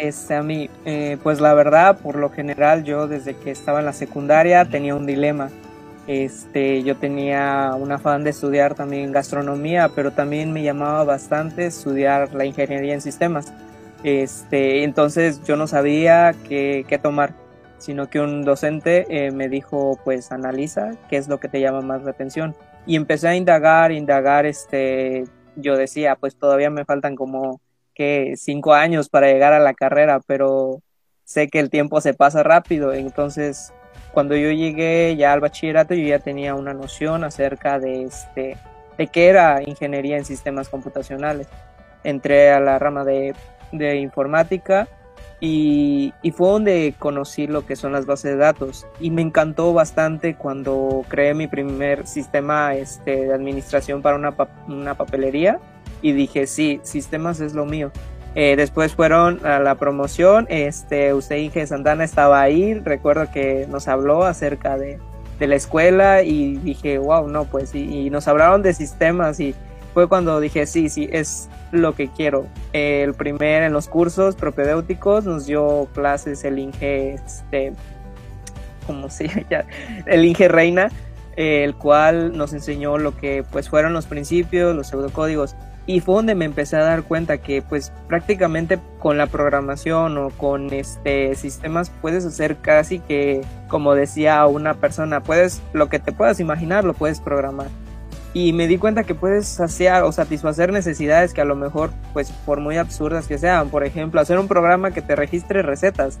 [0.00, 3.84] Este, a mí, eh, pues la verdad, por lo general, yo desde que estaba en
[3.84, 5.50] la secundaria tenía un dilema.
[6.06, 12.32] Este, yo tenía un afán de estudiar también gastronomía, pero también me llamaba bastante estudiar
[12.32, 13.52] la ingeniería en sistemas.
[14.04, 17.34] Este, entonces yo no sabía qué, tomar,
[17.78, 21.80] sino que un docente eh, me dijo, pues analiza qué es lo que te llama
[21.80, 22.54] más la atención.
[22.86, 25.24] Y empecé a indagar, indagar, este,
[25.56, 27.60] yo decía, pues todavía me faltan como
[27.94, 30.82] que cinco años para llegar a la carrera, pero
[31.24, 33.72] sé que el tiempo se pasa rápido, entonces
[34.16, 38.56] cuando yo llegué ya al bachillerato yo ya tenía una noción acerca de este
[38.96, 41.48] de qué era ingeniería en sistemas computacionales.
[42.02, 43.34] Entré a la rama de,
[43.72, 44.88] de informática
[45.38, 49.74] y, y, fue donde conocí lo que son las bases de datos y me encantó
[49.74, 54.34] bastante cuando creé mi primer sistema este, de administración para una,
[54.66, 55.60] una papelería
[56.00, 57.92] y dije sí, sistemas es lo mío
[58.38, 63.88] eh, después fueron a la promoción, este, usted Inge Santana estaba ahí, recuerdo que nos
[63.88, 64.98] habló acerca de,
[65.38, 69.54] de la escuela y dije, wow, no, pues, y, nos hablaron de sistemas y
[69.94, 72.46] fue cuando dije, sí, sí, es lo que quiero.
[72.74, 77.72] el primer, en los cursos propedéuticos, nos dio clases el Inge, este,
[78.86, 79.64] ¿cómo se llama?
[80.06, 80.90] El Inge Reina,
[81.36, 86.34] el cual nos enseñó lo que, pues, fueron los principios, los pseudocódigos y fue donde
[86.34, 91.92] me empecé a dar cuenta que pues prácticamente con la programación o con este sistemas
[92.02, 96.92] puedes hacer casi que como decía una persona puedes lo que te puedas imaginar lo
[96.92, 97.68] puedes programar.
[98.34, 102.32] Y me di cuenta que puedes saciar o satisfacer necesidades que a lo mejor pues
[102.44, 103.70] por muy absurdas que sean.
[103.70, 106.18] Por ejemplo hacer un programa que te registre recetas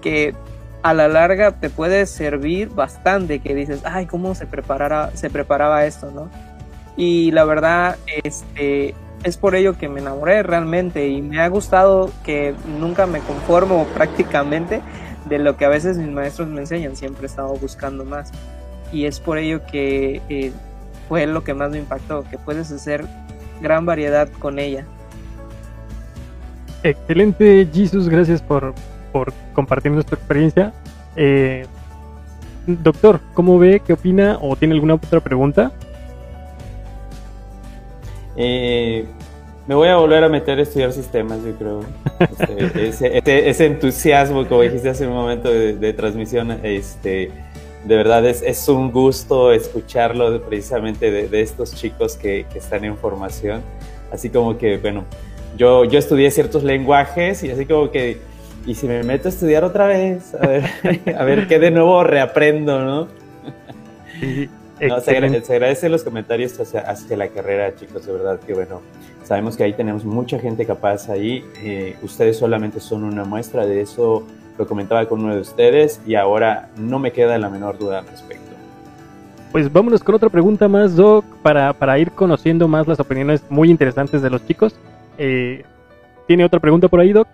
[0.00, 0.34] que
[0.82, 5.84] a la larga te puede servir bastante que dices ay cómo se preparara se preparaba
[5.84, 6.53] esto no
[6.96, 12.10] y la verdad este es por ello que me enamoré realmente y me ha gustado
[12.24, 14.82] que nunca me conformo prácticamente
[15.24, 18.30] de lo que a veces mis maestros me enseñan, siempre he estado buscando más
[18.92, 20.52] y es por ello que eh,
[21.08, 23.04] fue lo que más me impactó, que puedes hacer
[23.60, 24.84] gran variedad con ella.
[26.82, 28.74] Excelente, Jesus, gracias por,
[29.10, 30.72] por compartirnos tu experiencia.
[31.16, 31.66] Eh,
[32.66, 33.80] doctor, ¿cómo ve?
[33.84, 34.38] ¿Qué opina?
[34.40, 35.72] ¿O tiene alguna otra pregunta?
[38.36, 39.04] Eh,
[39.66, 41.80] me voy a volver a meter a estudiar sistemas, yo creo.
[42.76, 47.30] Este, ese, entusiasmo, como dijiste hace un momento de, transmisión, este,
[47.84, 52.96] de verdad es, es, un gusto escucharlo precisamente de, estos chicos que, que, están en
[52.98, 53.62] formación.
[54.12, 55.04] Así como que, bueno,
[55.56, 58.18] yo, yo estudié ciertos lenguajes y así como que,
[58.66, 60.64] y si me meto a estudiar otra vez, a ver,
[61.18, 63.08] a ver qué de nuevo reaprendo, ¿no?
[64.88, 65.16] No, se,
[65.54, 68.80] agradecen los comentarios hacia, la carrera, chicos, de verdad que bueno,
[69.22, 73.80] sabemos que ahí tenemos mucha gente capaz ahí, eh, ustedes solamente son una muestra de
[73.80, 74.26] eso,
[74.58, 78.06] lo comentaba con uno de ustedes y ahora no me queda la menor duda al
[78.06, 78.44] respecto.
[79.52, 83.70] Pues vámonos con otra pregunta más, Doc, para, para ir conociendo más las opiniones muy
[83.70, 84.74] interesantes de los chicos.
[85.16, 85.64] Eh,
[86.26, 87.28] ¿Tiene otra pregunta por ahí, Doc?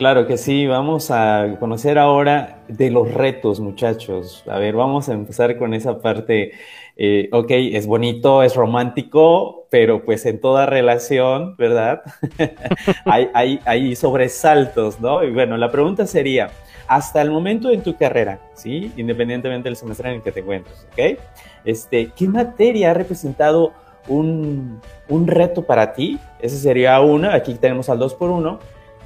[0.00, 4.42] Claro que sí, vamos a conocer ahora de los retos, muchachos.
[4.48, 6.52] A ver, vamos a empezar con esa parte.
[6.96, 12.00] Eh, ok, es bonito, es romántico, pero pues en toda relación, ¿verdad?
[13.04, 15.22] hay, sobresaltos, ¿no?
[15.22, 16.48] Y bueno, la pregunta sería,
[16.88, 18.90] hasta el momento en tu carrera, ¿sí?
[18.96, 21.20] Independientemente del semestre en el que te encuentres, ¿ok?
[21.66, 23.74] Este, ¿Qué materia ha representado
[24.08, 26.18] un, un reto para ti?
[26.38, 28.58] Esa sería una, aquí tenemos al 2 por 1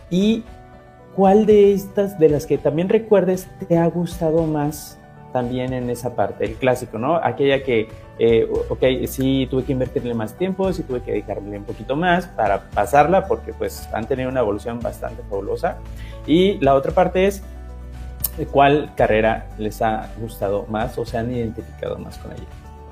[0.09, 0.44] Y
[1.16, 4.98] ¿Cuál de estas, de las que también recuerdes, te ha gustado más
[5.33, 6.44] también en esa parte?
[6.44, 7.16] El clásico, ¿no?
[7.16, 11.64] Aquella que, eh, ok, sí tuve que invertirle más tiempo, sí tuve que dedicarle un
[11.64, 15.77] poquito más para pasarla, porque pues han tenido una evolución bastante fabulosa.
[16.27, 17.44] Y la otra parte es,
[18.50, 22.42] ¿cuál carrera les ha gustado más o se han identificado más con ella?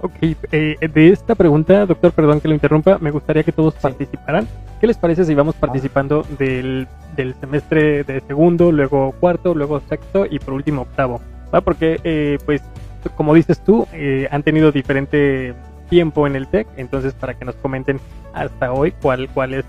[0.00, 4.46] Ok, eh, de esta pregunta, doctor, perdón que lo interrumpa, me gustaría que todos participaran.
[4.80, 6.88] ¿Qué les parece si vamos participando del,
[7.40, 11.20] semestre de segundo, luego cuarto, luego sexto y por último octavo?
[11.64, 12.62] Porque, eh, pues,
[13.16, 15.54] como dices tú, eh, han tenido diferente
[15.90, 18.00] tiempo en el TEC, entonces para que nos comenten
[18.32, 19.64] hasta hoy cuál, cuál es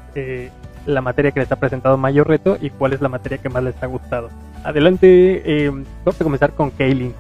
[0.86, 3.63] la materia que les ha presentado mayor reto y cuál es la materia que más
[3.63, 4.29] les ha gustado.
[4.63, 5.69] Adelante,
[6.06, 7.13] vamos a comenzar con Kaylin.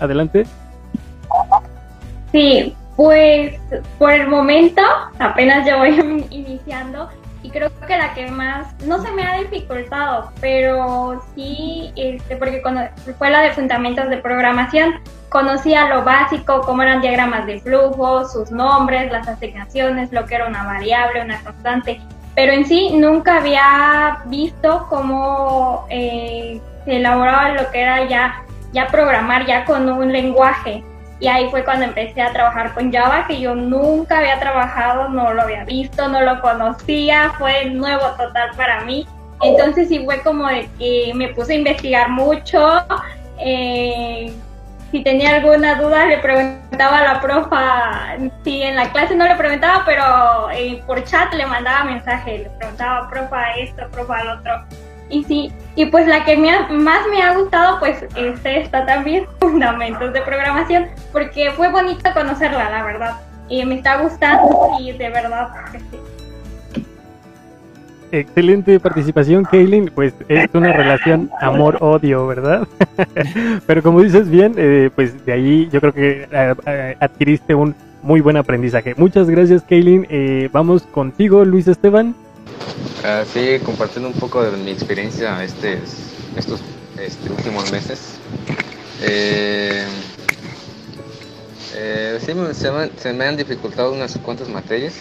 [0.00, 0.46] Adelante.
[2.32, 3.54] Sí, pues
[3.98, 4.82] por el momento
[5.18, 7.08] apenas yo voy iniciando
[7.48, 12.60] y creo que la que más no se me ha dificultado, pero sí, este, porque
[12.60, 12.82] cuando
[13.16, 18.50] fue la de fundamentos de programación, conocía lo básico, cómo eran diagramas de flujo, sus
[18.50, 22.02] nombres, las asignaciones, lo que era una variable, una constante,
[22.34, 28.42] pero en sí nunca había visto cómo eh, se elaboraba lo que era ya,
[28.74, 30.84] ya programar ya con un lenguaje.
[31.20, 35.32] Y ahí fue cuando empecé a trabajar con Java, que yo nunca había trabajado, no
[35.34, 39.06] lo había visto, no lo conocía, fue nuevo total para mí.
[39.42, 42.84] Entonces sí fue como de que me puse a investigar mucho.
[43.38, 44.32] Eh,
[44.90, 49.34] si tenía alguna duda le preguntaba a la profa, si en la clase no le
[49.34, 54.64] preguntaba, pero eh, por chat le mandaba mensaje, le preguntaba profa esto, profa lo otro.
[55.10, 60.12] Y sí, y pues la que más me ha gustado pues es esta también, Fundamentos
[60.12, 63.16] de Programación, porque fue bonito conocerla, la verdad.
[63.48, 65.48] Y me está gustando y de verdad.
[68.10, 69.90] Excelente participación, Kaylin.
[69.94, 72.66] Pues es una relación amor-odio, ¿verdad?
[73.66, 77.74] Pero como dices bien, eh, pues de ahí yo creo que eh, eh, adquiriste un
[78.02, 78.94] muy buen aprendizaje.
[78.96, 80.06] Muchas gracias, Kaylin.
[80.52, 82.14] vamos contigo, Luis Esteban.
[82.98, 85.78] Uh, sí, compartiendo un poco de mi experiencia este,
[86.36, 86.60] estos
[87.00, 88.18] este, últimos meses.
[89.00, 89.84] Eh,
[91.76, 92.32] eh, sí,
[93.00, 94.94] se, me han dificultado unas cuantas materias.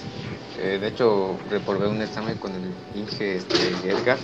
[0.60, 4.20] Eh, de hecho, reprobé un examen con el Inge este, Edgar.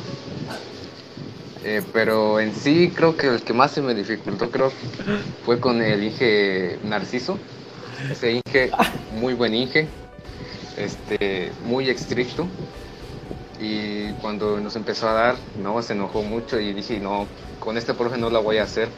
[1.91, 4.71] pero en sí creo que el que más se me dificultó creo
[5.45, 7.39] fue con el Inge Narciso.
[8.11, 8.69] Ese Inge,
[9.19, 9.87] muy buen Inge.
[10.77, 12.47] este, muy estricto
[13.63, 17.27] y cuando nos empezó a dar, no, se enojó mucho y dije, no,
[17.59, 18.89] con este profe no la voy a hacer.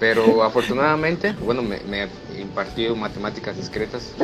[0.00, 2.08] Pero afortunadamente, bueno, me, me
[2.40, 4.14] impartió matemáticas discretas.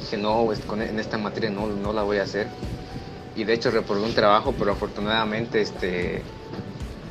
[0.00, 2.48] Dije, no, en esta materia no, no la voy a hacer.
[3.36, 6.24] Y de hecho reprobé un trabajo, pero afortunadamente este,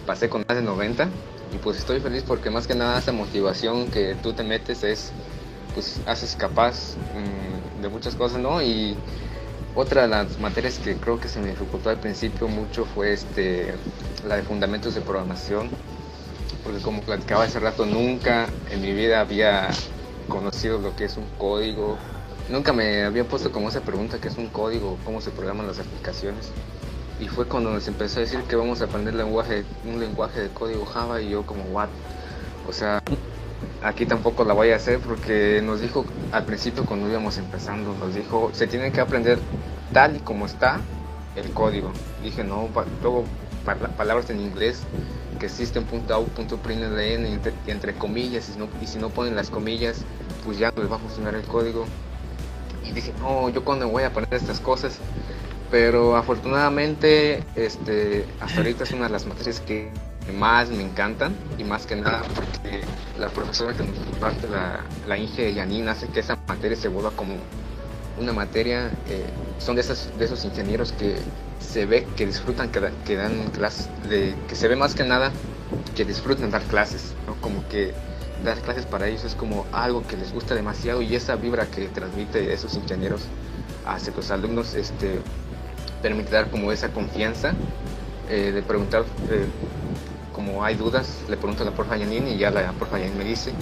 [0.05, 1.07] pasé con más de 90
[1.53, 5.13] y pues estoy feliz porque más que nada esa motivación que tú te metes es,
[5.73, 8.61] pues haces capaz mm, de muchas cosas, ¿no?
[8.61, 8.97] Y
[9.75, 13.75] otra de las materias que creo que se me dificultó al principio mucho fue este,
[14.23, 15.69] la de fundamentos de programación,
[16.63, 19.69] porque como platicaba hace rato, nunca en mi vida había
[20.27, 21.97] conocido lo que es un código,
[22.47, 25.79] nunca me había puesto como esa pregunta que es un código, cómo se programan las
[25.79, 26.55] aplicaciones.
[27.17, 30.53] Y fue cuando nos empezó a decir que vamos a aprender lenguaje, un lenguaje de
[30.53, 31.89] código Java y yo como, what?
[32.63, 32.99] O sea,
[33.83, 38.15] aquí tampoco la voy a hacer porque nos dijo al principio cuando íbamos empezando, nos
[38.15, 39.39] dijo, se tiene que aprender
[39.93, 40.81] tal y como está
[41.35, 41.91] el código.
[42.23, 42.69] Dije, no,
[43.01, 43.25] luego
[43.97, 44.81] palabras en inglés
[45.39, 49.49] que existen punto out, punto entre, entre comillas y, no, y si no ponen las
[49.49, 50.03] comillas,
[50.45, 51.85] pues ya no les va a funcionar el código.
[52.83, 54.99] Y dije, no, yo cuando voy a poner estas cosas,
[55.71, 59.89] pero afortunadamente este, hasta ahorita es una de las materias que
[60.33, 62.81] más me encantan y más que nada porque
[63.19, 67.11] la profesora que nos imparte la, la Inge Yanin hace que esa materia se vuelva
[67.11, 67.35] como
[68.19, 69.25] una materia, eh,
[69.59, 71.17] son de, esos, de esos ingenieros que
[71.59, 75.31] se ve que disfrutan que, que dan clases, de, que se ve más que nada
[75.95, 77.35] que disfrutan dar clases, ¿no?
[77.41, 77.93] como que
[78.43, 81.87] dar clases para ellos es como algo que les gusta demasiado y esa vibra que
[81.87, 83.21] transmite esos ingenieros
[83.85, 85.19] hacia los alumnos este,
[86.01, 87.53] permite dar como esa confianza
[88.29, 89.45] eh, de preguntar, eh,
[90.35, 93.23] como hay dudas, le pregunto a la profe Yanin y ya la profe Yanin me
[93.23, 93.53] dice.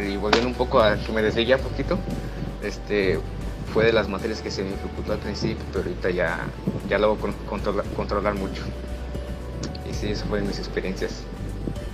[0.00, 1.98] Y volviendo un poco a que me desvié un poquito,
[2.62, 3.20] este,
[3.72, 6.38] fue de las materias que se me dificultó al principio, pero ahorita ya,
[6.88, 8.62] ya lo hago controlar, controlar mucho.
[9.88, 11.22] Y sí, eso fue de mis experiencias.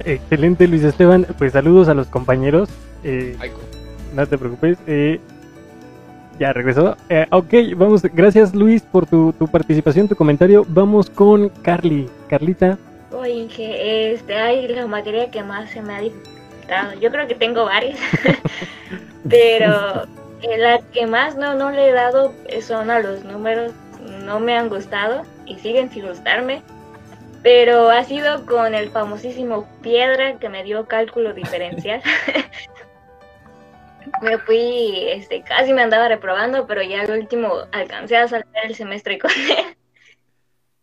[0.04, 1.26] Excelente, Luis Esteban.
[1.36, 2.68] Pues saludos a los compañeros.
[3.02, 3.36] Eh,
[4.14, 4.78] no te preocupes.
[4.86, 5.20] Eh,
[6.38, 6.96] ya regresó.
[7.08, 8.02] Eh, ok, vamos.
[8.02, 10.64] Gracias, Luis, por tu, tu, participación, tu comentario.
[10.68, 12.08] Vamos con Carly.
[12.28, 12.78] Carlita.
[13.12, 16.98] Oye, este, hay la materia que más se me ha dificultado.
[17.00, 17.98] Yo creo que tengo varias,
[19.28, 20.06] pero
[20.58, 23.72] la que más no, no le he dado son a los números.
[24.24, 26.62] No me han gustado y siguen sin gustarme
[27.42, 32.02] pero ha sido con el famosísimo Piedra que me dio cálculo diferencial.
[34.22, 38.74] me fui, este, casi me andaba reprobando, pero ya al último alcancé a saltar el
[38.74, 39.76] semestre con él.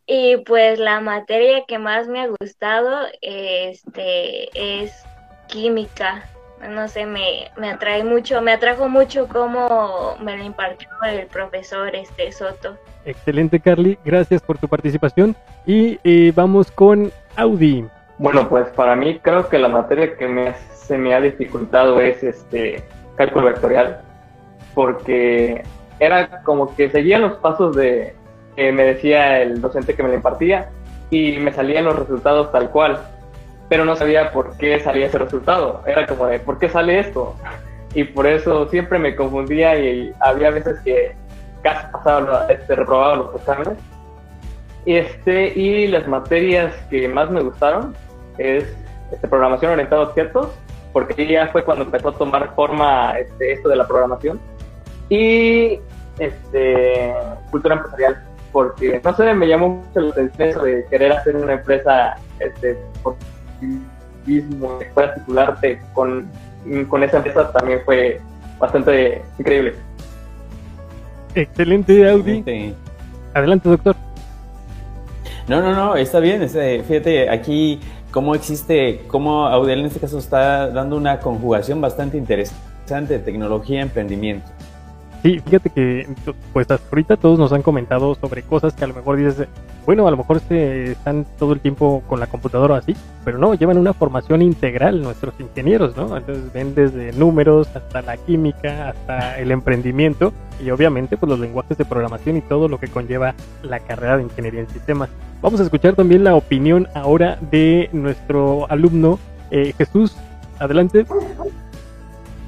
[0.08, 4.50] Y pues la materia que más me ha gustado este,
[4.82, 5.04] es
[5.48, 6.24] química.
[6.70, 11.94] No sé, me, me atrae mucho, me atrajo mucho cómo me lo impartió el profesor
[11.94, 12.78] este Soto.
[13.06, 13.98] Excelente, Carly.
[14.04, 15.36] Gracias por tu participación.
[15.66, 17.86] Y eh, vamos con Audi.
[18.18, 22.84] Bueno, pues para mí creo que la materia que se me ha dificultado es este
[23.16, 24.02] cálculo vectorial,
[24.74, 25.64] porque
[26.00, 28.16] era como que seguía los pasos de
[28.58, 30.70] me decía el docente que me impartía
[31.10, 33.00] y me salían los resultados tal cual,
[33.70, 35.84] pero no sabía por qué salía ese resultado.
[35.86, 37.36] Era como de, ¿por qué sale esto?
[37.94, 41.16] Y por eso siempre me confundía y había veces que
[41.62, 43.78] casi pasaba, este, reprobaba los exámenes.
[44.86, 47.96] Este, y las materias que más me gustaron
[48.38, 48.66] es
[49.12, 50.50] este, programación orientada a objetos,
[50.94, 54.40] porque ya fue cuando empezó a tomar forma este, esto de la programación.
[55.10, 55.80] Y
[56.20, 57.14] este,
[57.52, 58.24] cultura empresarial,
[58.58, 62.76] porque no sé, me llamó mucho la atención eso de querer hacer una empresa este,
[63.04, 63.16] por
[64.26, 66.28] mismo, puedas titularte con,
[66.90, 68.20] con esa empresa también fue
[68.58, 69.76] bastante increíble.
[71.36, 72.74] Excelente, Audi.
[73.36, 73.96] Adelante, doctor.
[75.48, 76.42] No, no, no, está bien.
[76.42, 82.18] Este, fíjate, aquí cómo existe, cómo Audiel en este caso está dando una conjugación bastante
[82.18, 84.50] interesante de tecnología y emprendimiento.
[85.28, 86.08] Sí, fíjate que
[86.54, 89.46] pues hasta ahorita todos nos han comentado sobre cosas que a lo mejor dices,
[89.86, 93.54] bueno, a lo mejor se están todo el tiempo con la computadora así, pero no,
[93.54, 96.16] llevan una formación integral nuestros ingenieros, ¿no?
[96.16, 100.32] Entonces ven desde números hasta la química, hasta el emprendimiento
[100.64, 104.24] y obviamente pues los lenguajes de programación y todo lo que conlleva la carrera de
[104.24, 105.10] ingeniería en sistemas.
[105.42, 109.20] Vamos a escuchar también la opinión ahora de nuestro alumno
[109.52, 110.16] eh, Jesús.
[110.58, 111.06] Adelante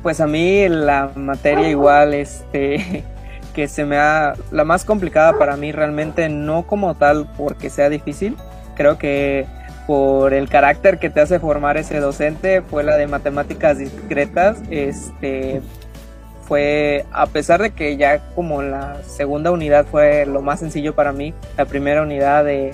[0.02, 3.04] pues a mí la materia igual, este,
[3.54, 7.90] que se me ha, la más complicada para mí realmente no como tal porque sea
[7.90, 8.38] difícil,
[8.76, 9.46] creo que
[9.88, 15.62] por el carácter que te hace formar ese docente fue la de matemáticas discretas, este,
[16.44, 21.12] fue, a pesar de que ya como la segunda unidad fue lo más sencillo para
[21.12, 22.74] mí, la primera unidad de,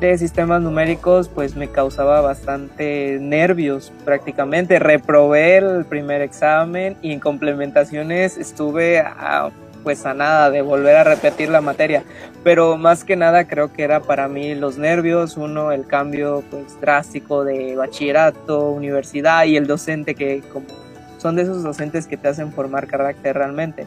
[0.00, 4.78] de sistemas numéricos pues me causaba bastante nervios prácticamente.
[4.78, 9.50] Reprobé el primer examen y en complementaciones estuve a,
[9.82, 12.02] pues a nada de volver a repetir la materia.
[12.44, 16.78] Pero más que nada creo que era para mí los nervios, uno el cambio pues
[16.80, 20.66] drástico de bachillerato, universidad y el docente que como
[21.18, 23.86] son de esos docentes que te hacen formar carácter realmente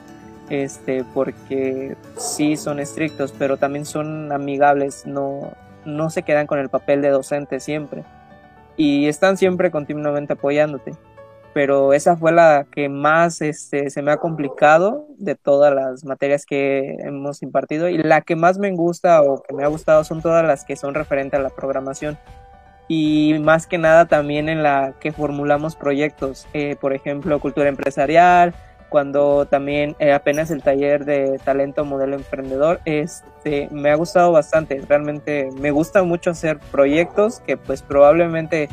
[0.50, 5.54] este porque sí son estrictos pero también son amigables no
[5.86, 8.04] no se quedan con el papel de docente siempre.
[8.78, 10.94] Y están siempre continuamente apoyándote.
[11.54, 16.46] Pero esa fue la que más este, se me ha complicado de todas las materias
[16.46, 17.90] que hemos impartido.
[17.90, 20.76] Y la que más me gusta o que me ha gustado son todas las que
[20.76, 22.18] son referentes a la programación.
[22.88, 28.54] Y más que nada también en la que formulamos proyectos, eh, por ejemplo, cultura empresarial,
[28.90, 34.82] cuando también eh, apenas el taller de talento modelo emprendedor, este, me ha gustado bastante,
[34.88, 38.70] realmente me gusta mucho hacer proyectos que pues probablemente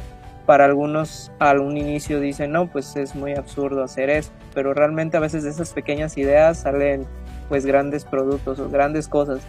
[0.47, 5.17] para algunos al un inicio dicen, no, pues es muy absurdo hacer eso, pero realmente
[5.17, 7.05] a veces de esas pequeñas ideas salen
[7.49, 9.41] pues grandes productos o grandes cosas.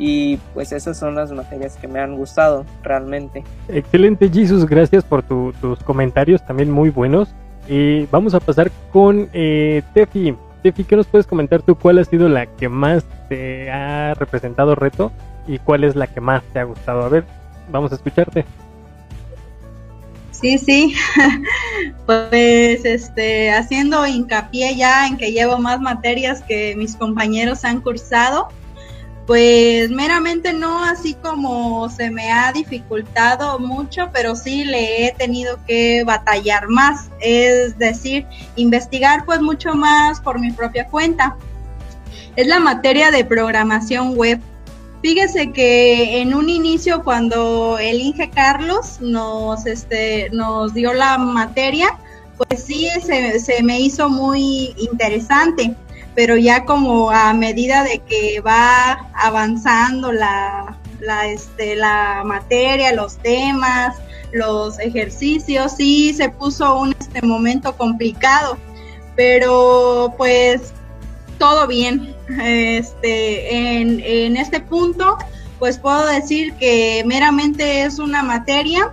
[0.00, 3.42] Y pues esas son las materias que me han gustado realmente.
[3.66, 7.34] Excelente, Jesus, gracias por tus comentarios también muy buenos.
[7.68, 10.34] Y vamos a pasar con eh, Tefi.
[10.62, 11.76] Tefi, ¿qué nos puedes comentar tú?
[11.76, 15.12] ¿Cuál ha sido la que más te ha representado reto
[15.46, 17.02] y cuál es la que más te ha gustado?
[17.02, 17.24] A ver,
[17.70, 18.44] vamos a escucharte.
[20.30, 20.94] Sí, sí.
[22.06, 28.48] pues este, haciendo hincapié ya en que llevo más materias que mis compañeros han cursado,
[29.28, 35.58] pues meramente no así como se me ha dificultado mucho, pero sí le he tenido
[35.66, 38.26] que batallar más, es decir,
[38.56, 41.36] investigar pues mucho más por mi propia cuenta.
[42.36, 44.40] Es la materia de programación web.
[45.02, 51.98] Fíjese que en un inicio cuando el Inge Carlos nos, este, nos dio la materia,
[52.38, 55.76] pues sí se, se me hizo muy interesante
[56.18, 63.18] pero ya como a medida de que va avanzando la, la, este, la materia, los
[63.18, 63.94] temas,
[64.32, 68.58] los ejercicios, sí se puso un este momento complicado,
[69.14, 70.72] pero pues
[71.38, 72.16] todo bien.
[72.42, 75.18] Este, en, en este punto,
[75.60, 78.92] pues puedo decir que meramente es una materia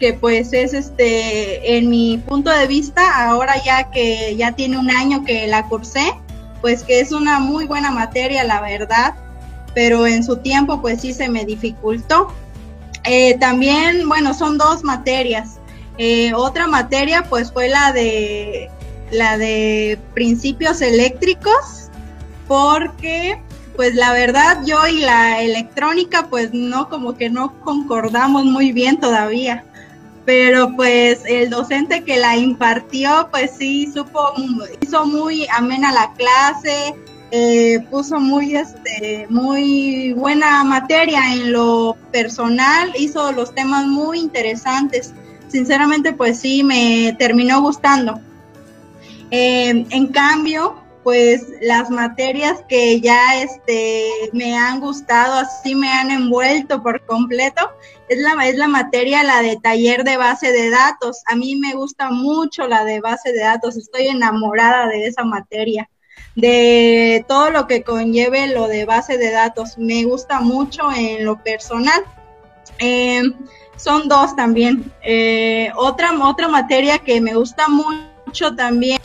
[0.00, 4.90] que pues es este en mi punto de vista ahora ya que ya tiene un
[4.90, 6.14] año que la cursé
[6.60, 9.14] pues que es una muy buena materia, la verdad,
[9.74, 12.32] pero en su tiempo pues sí se me dificultó.
[13.04, 15.58] Eh, también, bueno, son dos materias.
[15.98, 18.70] Eh, otra materia pues fue la de
[19.10, 21.90] la de principios eléctricos,
[22.46, 23.40] porque
[23.76, 28.98] pues la verdad yo y la electrónica pues no como que no concordamos muy bien
[28.98, 29.64] todavía
[30.28, 34.34] pero pues el docente que la impartió, pues sí, supo,
[34.82, 36.94] hizo muy amena la clase,
[37.30, 45.14] eh, puso muy, este, muy buena materia en lo personal, hizo los temas muy interesantes.
[45.48, 48.20] Sinceramente, pues sí, me terminó gustando.
[49.30, 50.74] Eh, en cambio,
[51.08, 57.70] pues las materias que ya este, me han gustado, así me han envuelto por completo,
[58.10, 61.22] es la, es la materia, la de taller de base de datos.
[61.24, 65.88] A mí me gusta mucho la de base de datos, estoy enamorada de esa materia,
[66.36, 69.78] de todo lo que conlleve lo de base de datos.
[69.78, 72.04] Me gusta mucho en lo personal.
[72.80, 73.32] Em,
[73.76, 74.92] son dos también.
[75.02, 79.00] Eh, otra, otra materia que me gusta mucho también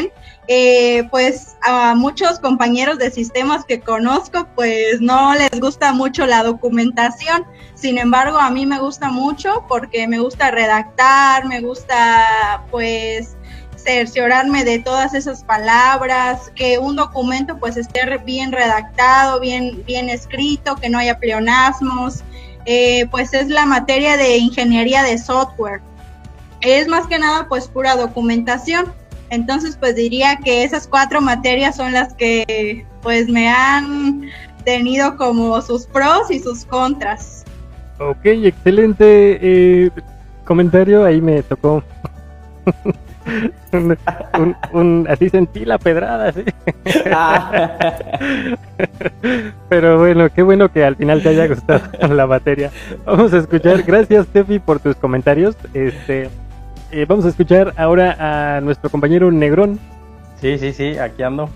[0.48, 6.44] eh, pues a muchos compañeros de sistemas que conozco, pues no les gusta mucho la
[6.44, 7.46] documentación.
[7.76, 13.38] Sin embargo, a mí me gusta mucho porque me gusta redactar, me gusta pues
[13.78, 20.76] cerciorarme de todas esas palabras, que un documento pues esté bien redactado, bien, bien escrito,
[20.76, 22.24] que no haya pleonasmos.
[22.66, 25.82] Eh, pues es la materia de ingeniería de software.
[26.62, 28.94] Es más que nada pues pura documentación
[29.30, 34.30] entonces, pues diría que esas cuatro materias son las que pues me han
[34.64, 37.44] tenido como sus pros y sus contras.
[38.00, 39.92] Ok, excelente eh,
[40.46, 41.84] comentario, ahí me tocó.
[44.74, 46.44] un, así sentí la pedrada, ¿sí?
[49.70, 51.82] Pero bueno, qué bueno que al final te haya gustado
[52.14, 52.72] la materia.
[53.06, 55.56] Vamos a escuchar, gracias Tefi por tus comentarios.
[55.74, 56.30] Este,
[56.94, 59.80] eh, vamos a escuchar ahora a nuestro compañero Negrón.
[60.40, 61.50] Sí, sí, sí, aquí ando.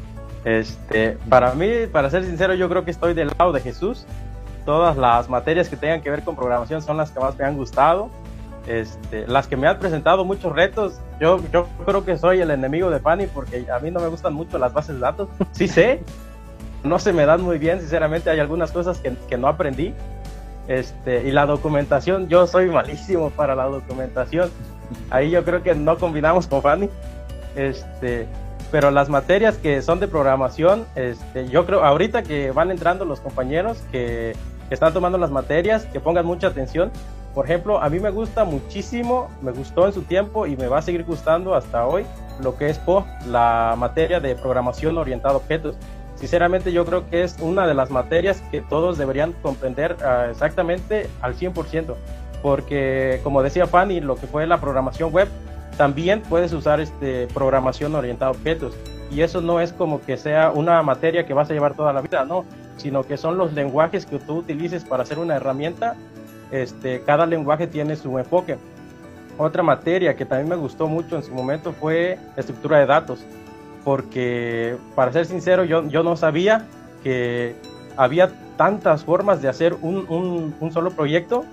[0.43, 4.05] Este, para mí, para ser sincero, yo creo que estoy del lado de Jesús.
[4.65, 7.55] Todas las materias que tengan que ver con programación son las que más me han
[7.55, 8.09] gustado.
[8.67, 12.89] Este, las que me han presentado muchos retos, yo, yo creo que soy el enemigo
[12.89, 15.29] de Fanny porque a mí no me gustan mucho las bases de datos.
[15.51, 16.01] Sí sé,
[16.83, 19.93] no se me dan muy bien, sinceramente hay algunas cosas que, que no aprendí.
[20.67, 24.49] Este, y la documentación, yo soy malísimo para la documentación.
[25.09, 26.89] Ahí yo creo que no combinamos con Fanny.
[27.55, 28.27] Este,
[28.71, 33.19] pero las materias que son de programación, este, yo creo ahorita que van entrando los
[33.19, 34.35] compañeros que,
[34.69, 36.91] están tomando las materias, que pongan mucha atención,
[37.33, 40.79] por ejemplo, a mí me gusta muchísimo, me gustó en su tiempo y me va
[40.79, 42.05] a seguir gustando hasta hoy
[42.41, 45.77] lo que es PO, la materia de programación orientada a objetos.
[46.15, 51.07] Sinceramente yo creo que es una de las materias que todos deberían comprender uh, exactamente
[51.21, 51.95] al 100%,
[52.47, 55.27] porque como decía Fanny, lo que fue la programación web,
[55.75, 58.73] también puedes usar este programación orientada a objetos.
[59.11, 61.99] Y eso no es como que sea una materia que vas a llevar toda la
[61.99, 62.45] vida, no,
[62.77, 65.97] sino que son los lenguajes que tú utilices para hacer una herramienta
[66.49, 68.55] este, cada lenguaje tiene su enfoque.
[69.37, 73.19] Otra materia que también me gustó mucho en su momento fue estructura de datos,
[73.83, 76.65] porque para ser sincero yo, yo no sabía
[77.03, 77.57] que
[77.97, 81.43] había tantas formas de hacer un, un, un solo proyecto.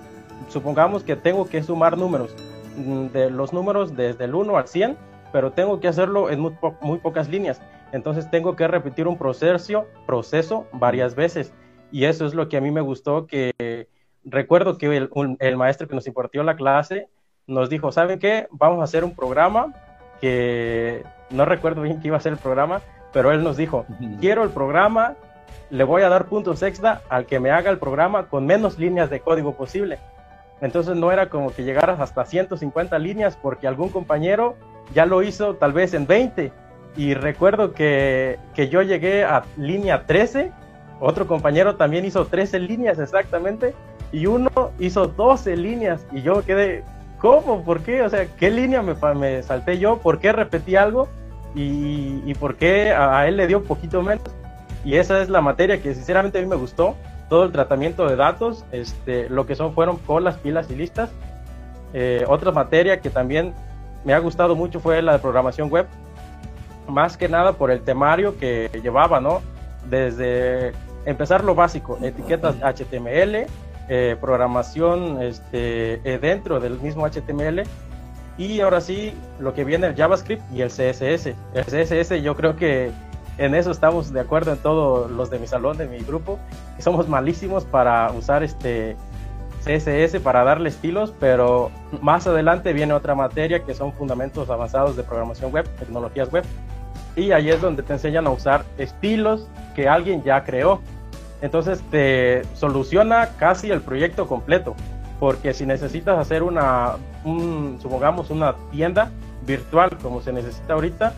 [0.49, 2.35] Supongamos que tengo que sumar números,
[2.77, 4.97] mm, de los números desde el 1 al 100,
[5.31, 7.61] pero tengo que hacerlo en muy, po muy pocas líneas.
[7.91, 11.53] Entonces tengo que repetir un proceso, proceso varias veces.
[11.91, 13.87] Y eso es lo que a mí me gustó, que
[14.23, 17.09] recuerdo que el, un, el, maestro que nos impartió la clase
[17.47, 18.47] nos dijo, ¿saben qué?
[18.51, 19.73] Vamos a hacer un programa
[20.19, 22.81] que no recuerdo bien qué iba a ser el programa,
[23.13, 23.85] pero él nos dijo,
[24.19, 25.15] quiero el programa,
[25.69, 29.09] le voy a dar puntos extra al que me haga el programa con menos líneas
[29.09, 29.99] de código posible.
[30.61, 34.55] Entonces no era como que llegaras hasta 150 líneas porque algún compañero
[34.93, 36.51] ya lo hizo tal vez en 20.
[36.97, 40.51] Y recuerdo que, que yo llegué a línea 13,
[40.99, 43.73] otro compañero también hizo 13 líneas exactamente,
[44.11, 44.49] y uno
[44.79, 46.83] hizo 12 líneas y yo quedé,
[47.19, 47.63] ¿cómo?
[47.63, 48.01] ¿Por qué?
[48.01, 49.97] O sea, ¿qué línea me, me salté yo?
[49.97, 51.09] ¿Por qué repetí algo?
[51.53, 54.23] ¿Y, y por qué a, él le dio poquito menos?
[54.85, 56.95] Y esa es la materia que sinceramente a mí me gustó,
[57.29, 61.09] todo el tratamiento de datos, este, lo que son fueron colas, pilas y listas.
[61.93, 63.53] Eh, otra materia que también
[64.03, 65.87] me ha gustado mucho fue la de programación web,
[66.87, 69.41] más que nada por el temario que llevaba, ¿no?
[69.89, 70.73] Desde
[71.05, 73.47] empezar lo básico, etiquetas HTML,
[73.87, 77.63] eh, programación este, eh, dentro del mismo HTML
[78.37, 81.35] y ahora sí lo que viene el JavaScript y el CSS.
[81.53, 82.91] El CSS yo creo que
[83.37, 86.39] en eso estamos de acuerdo en todos los de mi salón, de mi grupo,
[86.75, 88.95] que somos malísimos para usar este
[89.65, 91.71] CSS para darle estilos, pero
[92.01, 96.45] más adelante viene otra materia que son fundamentos avanzados de programación web, tecnologías web,
[97.15, 100.81] y ahí es donde te enseñan a usar estilos que alguien ya creó.
[101.41, 104.75] Entonces te soluciona casi el proyecto completo,
[105.19, 109.09] porque si necesitas hacer una, un, supongamos, una tienda
[109.45, 111.13] virtual como se necesita ahorita,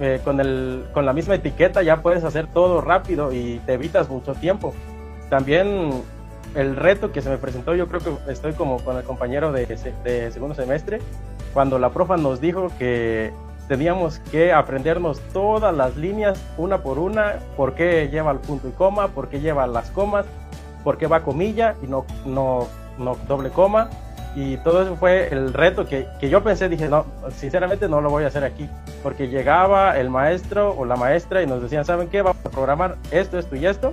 [0.00, 4.08] eh, con, el, con la misma etiqueta ya puedes hacer todo rápido y te evitas
[4.08, 4.74] mucho tiempo.
[5.30, 6.02] También
[6.54, 9.66] el reto que se me presentó, yo creo que estoy como con el compañero de,
[9.66, 11.00] de segundo semestre,
[11.52, 13.32] cuando la profa nos dijo que
[13.68, 18.72] teníamos que aprendernos todas las líneas una por una, por qué lleva el punto y
[18.72, 20.26] coma, por qué lleva las comas,
[20.82, 22.66] por qué va comilla y no, no,
[22.98, 23.90] no doble coma.
[24.36, 27.06] Y todo eso fue el reto que, que, yo pensé, dije, no,
[27.36, 28.68] sinceramente no lo voy a hacer aquí,
[29.02, 32.22] porque llegaba el maestro o la maestra y nos decían, ¿saben qué?
[32.22, 33.92] Vamos a programar esto, esto y esto.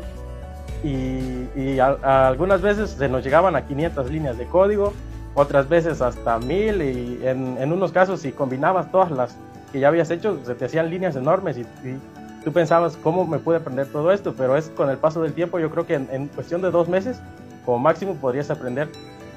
[0.84, 4.94] Y, y a, a algunas veces se nos llegaban a 500 líneas de código,
[5.36, 9.38] otras veces hasta 1000 y en, en unos casos si combinabas todas las
[9.72, 12.00] que ya habías hecho, se te hacían líneas enormes y, y,
[12.44, 14.34] tú pensabas, ¿cómo me pude aprender todo esto?
[14.36, 16.90] Pero es con el paso del tiempo, yo creo que en, en, cuestión de dos
[16.90, 17.22] meses,
[17.66, 18.90] como máximo, podrías aprender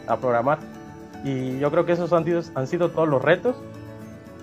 [0.07, 0.59] a programar.
[1.25, 3.57] Y yo creo que esos han sido, han sido todos los retos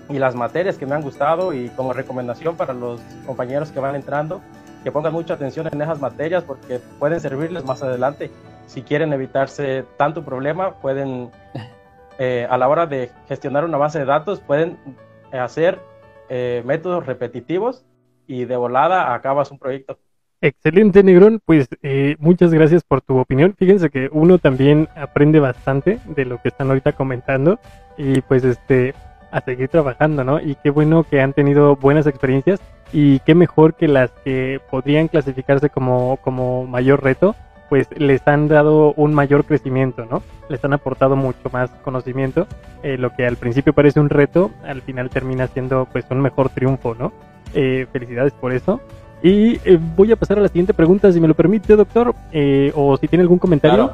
[0.08, 3.94] y las materias que me han gustado y como recomendación para los compañeros que van
[3.94, 4.42] entrando,
[4.82, 8.30] que pongan mucha atención en esas materias porque pueden servirles más adelante.
[8.66, 11.30] Si quieren evitarse tanto problema, pueden,
[12.18, 14.76] eh, a la hora de gestionar una base de datos, pueden
[15.32, 15.80] hacer
[16.28, 17.84] eh, métodos repetitivos
[18.26, 19.98] y de volada acabas un proyecto.
[20.42, 21.40] Excelente, Negrón.
[21.44, 23.54] Pues eh, muchas gracias por tu opinión.
[23.56, 27.60] Fíjense que uno también aprende bastante de lo que están ahorita comentando
[27.96, 28.92] y pues este
[29.30, 30.40] a seguir trabajando, ¿no?
[30.40, 32.60] Y qué bueno que han tenido buenas experiencias
[32.92, 37.36] y qué mejor que las que podrían clasificarse como, como mayor reto,
[37.70, 40.22] pues les han dado un mayor crecimiento, ¿no?
[40.50, 42.48] Les han aportado mucho más conocimiento.
[42.82, 46.50] Eh, lo que al principio parece un reto, al final termina siendo pues un mejor
[46.50, 47.12] triunfo, ¿no?
[47.54, 48.80] Eh, felicidades por eso.
[49.22, 52.72] Y eh, voy a pasar a la siguiente pregunta, si me lo permite, doctor, eh,
[52.74, 53.92] o si tiene algún comentario.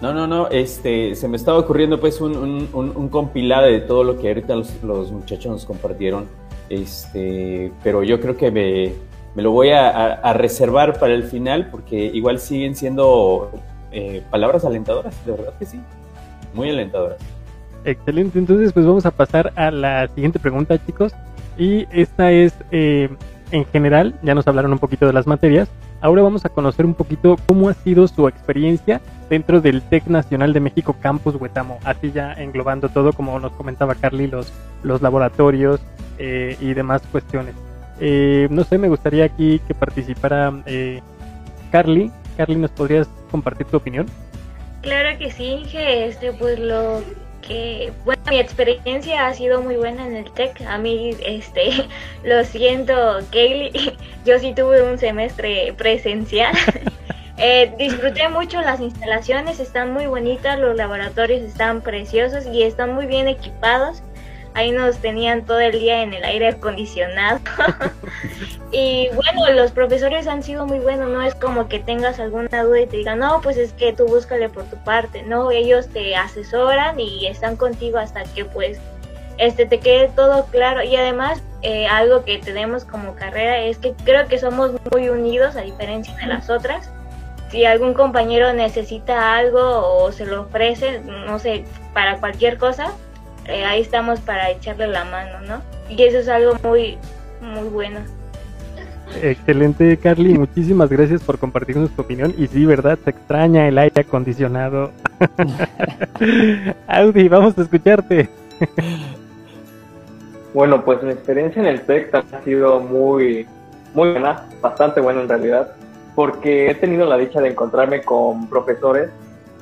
[0.00, 4.18] No, no, no, este, se me estaba ocurriendo pues un, un, compilado de todo lo
[4.18, 6.26] que ahorita los, muchachos nos compartieron,
[6.68, 8.94] este, pero yo creo que me,
[9.36, 13.52] me lo voy a, reservar para el final porque igual siguen siendo
[13.92, 15.78] eh, palabras alentadoras, de verdad que sí,
[16.52, 17.18] muy alentadoras.
[17.84, 21.12] Excelente, entonces pues vamos a pasar a la siguiente pregunta chicos
[21.56, 23.08] y esta es eh,
[23.52, 25.68] en general, ya nos hablaron un poquito de las materias,
[26.00, 29.00] ahora vamos a conocer un poquito cómo ha sido su experiencia
[29.30, 33.94] dentro del TEC Nacional de México Campus Huetamo, así ya englobando todo, como nos comentaba
[33.94, 35.80] Carly, los, los laboratorios
[36.18, 37.54] eh, y demás cuestiones.
[38.00, 41.00] Eh, no sé, me gustaría aquí que participara eh,
[41.70, 42.10] Carly.
[42.36, 44.06] Carly, ¿nos podrías compartir tu opinión?
[44.80, 47.00] Claro que sí, Inge, este, pues lo
[47.42, 50.62] que, bueno, mi experiencia ha sido muy buena en el TEC.
[50.62, 51.88] A mí, este,
[52.24, 56.54] lo siento, Kaylee, yo sí tuve un semestre presencial.
[57.36, 63.06] eh, disfruté mucho las instalaciones, están muy bonitas, los laboratorios están preciosos y están muy
[63.06, 64.02] bien equipados
[64.54, 67.40] ahí nos tenían todo el día en el aire acondicionado.
[68.72, 72.80] y bueno, los profesores han sido muy buenos, no es como que tengas alguna duda
[72.80, 76.14] y te digan, no, pues es que tú búscale por tu parte, no, ellos te
[76.16, 78.78] asesoran y están contigo hasta que pues
[79.38, 80.82] este te quede todo claro.
[80.82, 85.56] Y además eh, algo que tenemos como carrera es que creo que somos muy unidos
[85.56, 86.90] a diferencia de las otras.
[87.50, 92.92] Si algún compañero necesita algo o se lo ofrece no sé para cualquier cosa
[93.46, 95.62] eh, ahí estamos para echarle la mano, ¿no?
[95.88, 96.98] Y eso es algo muy,
[97.40, 98.00] muy bueno.
[99.20, 100.38] Excelente, Carly.
[100.38, 102.32] Muchísimas gracias por compartirnos tu opinión.
[102.38, 102.98] Y sí, ¿verdad?
[103.04, 104.90] Se extraña el aire acondicionado.
[106.86, 108.28] Audi, vamos a escucharte.
[110.54, 113.46] bueno, pues mi experiencia en el TEC ha sido muy,
[113.92, 115.72] muy buena, bastante buena en realidad,
[116.14, 119.10] porque he tenido la dicha de encontrarme con profesores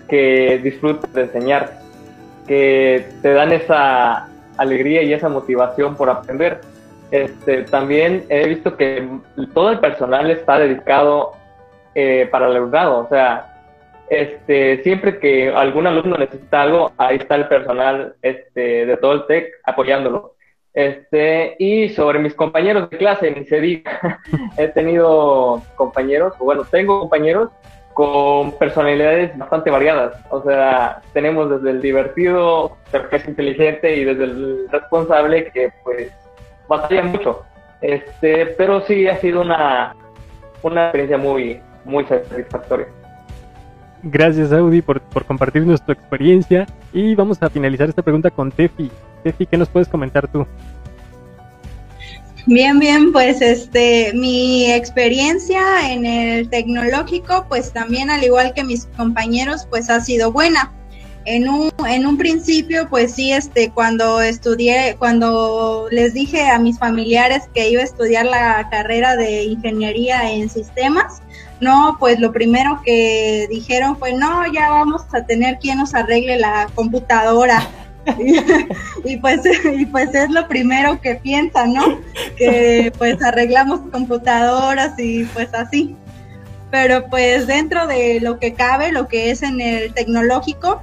[0.09, 1.81] que disfrutan de enseñar
[2.51, 4.27] que te dan esa
[4.57, 6.61] alegría y esa motivación por aprender.
[7.13, 9.09] Este, también he visto que
[9.55, 11.31] todo el personal está dedicado
[11.95, 13.55] eh, para el alumnado, o sea,
[14.09, 19.27] este, siempre que algún alumno necesita algo, ahí está el personal este, de todo el
[19.27, 20.35] TEC apoyándolo.
[20.75, 24.19] Este, y sobre mis compañeros de clase, ni se diga,
[24.59, 27.51] he tenido compañeros, bueno, tengo compañeros
[28.01, 30.15] con personalidades bastante variadas.
[30.31, 36.11] O sea, tenemos desde el divertido, que es inteligente, y desde el responsable que pues
[36.67, 37.43] batalla mucho.
[37.83, 39.95] Este, pero sí ha sido una,
[40.63, 42.87] una experiencia muy, muy satisfactoria.
[44.03, 48.91] Gracias Audi por, por compartirnos tu experiencia y vamos a finalizar esta pregunta con Tefi.
[49.25, 50.47] Tefi, ¿qué nos puedes comentar tú?
[52.47, 58.87] Bien, bien, pues este, mi experiencia en el tecnológico, pues también al igual que mis
[58.97, 60.73] compañeros, pues ha sido buena.
[61.27, 66.79] En un, en un principio, pues sí, este, cuando estudié, cuando les dije a mis
[66.79, 71.21] familiares que iba a estudiar la carrera de ingeniería en sistemas,
[71.61, 76.39] no, pues lo primero que dijeron fue, no, ya vamos a tener quien nos arregle
[76.39, 77.69] la computadora.
[79.05, 82.01] y, pues y pues es lo primero que piensan, ¿no?
[82.37, 85.97] Que pues arreglamos computadoras y pues así.
[86.71, 90.83] Pero pues dentro de lo que cabe, lo que es en el tecnológico,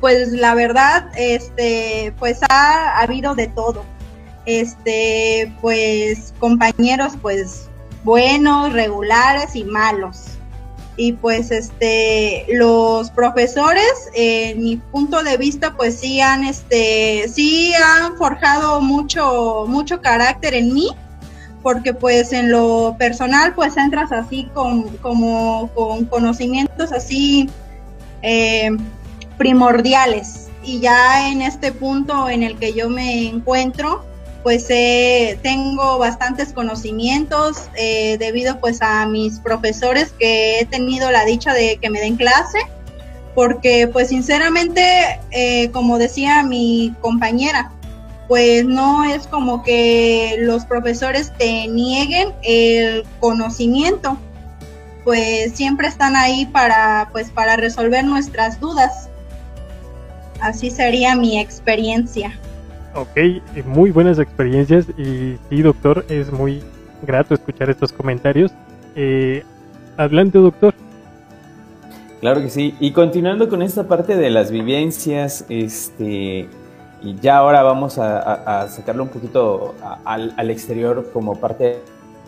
[0.00, 3.84] pues la verdad, este, pues ha habido de todo.
[4.46, 7.68] Este, pues compañeros, pues
[8.04, 10.33] buenos, regulares y malos
[10.96, 17.72] y pues este los profesores en mi punto de vista pues sí han este sí
[17.74, 20.88] han forjado mucho mucho carácter en mí
[21.62, 27.48] porque pues en lo personal pues entras así con como con conocimientos así
[28.22, 28.70] eh,
[29.36, 30.48] primordiales.
[30.62, 34.02] Y ya en este punto en el que yo me encuentro
[34.44, 41.24] pues eh, tengo bastantes conocimientos eh, debido pues a mis profesores que he tenido la
[41.24, 42.58] dicha de que me den clase,
[43.34, 47.72] porque pues sinceramente, eh, como decía mi compañera,
[48.28, 54.18] pues no es como que los profesores te nieguen el conocimiento,
[55.04, 59.08] pues siempre están ahí para pues para resolver nuestras dudas.
[60.40, 62.38] Así sería mi experiencia.
[62.94, 63.18] Ok,
[63.66, 66.62] muy buenas experiencias y sí, doctor, es muy
[67.02, 68.52] grato escuchar estos comentarios.
[68.94, 69.42] Eh,
[69.96, 70.74] adelante, doctor.
[72.20, 72.74] Claro que sí.
[72.78, 76.48] Y continuando con esta parte de las vivencias, este,
[77.02, 79.74] y ya ahora vamos a, sacarlo un poquito
[80.04, 81.80] al, exterior como parte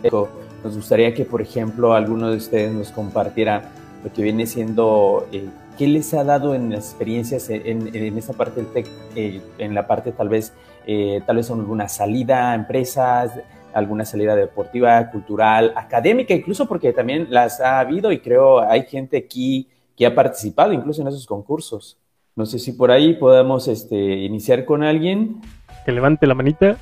[0.02, 3.70] de nos gustaría que, por ejemplo, alguno de ustedes nos compartiera
[4.02, 5.46] lo que viene siendo, eh,
[5.76, 9.74] qué les ha dado en las experiencias en, en esa parte del tech, eh, en
[9.74, 10.52] la parte tal vez,
[10.86, 13.32] eh, tal vez alguna salida a empresas,
[13.72, 19.18] alguna salida deportiva, cultural, académica, incluso porque también las ha habido y creo hay gente
[19.18, 21.98] aquí que ha participado incluso en esos concursos.
[22.34, 25.40] No sé si por ahí podemos este, iniciar con alguien.
[25.84, 26.76] Que levante la manita.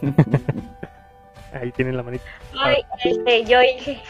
[1.52, 2.24] Ahí tienen la manita.
[3.02, 3.58] Este, yo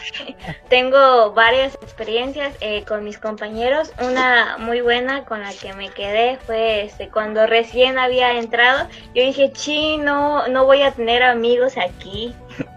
[0.69, 3.91] tengo varias experiencias eh, con mis compañeros.
[3.99, 8.87] Una muy buena con la que me quedé fue este, cuando recién había entrado.
[9.15, 12.35] Yo dije, chi, no, no voy a tener amigos aquí.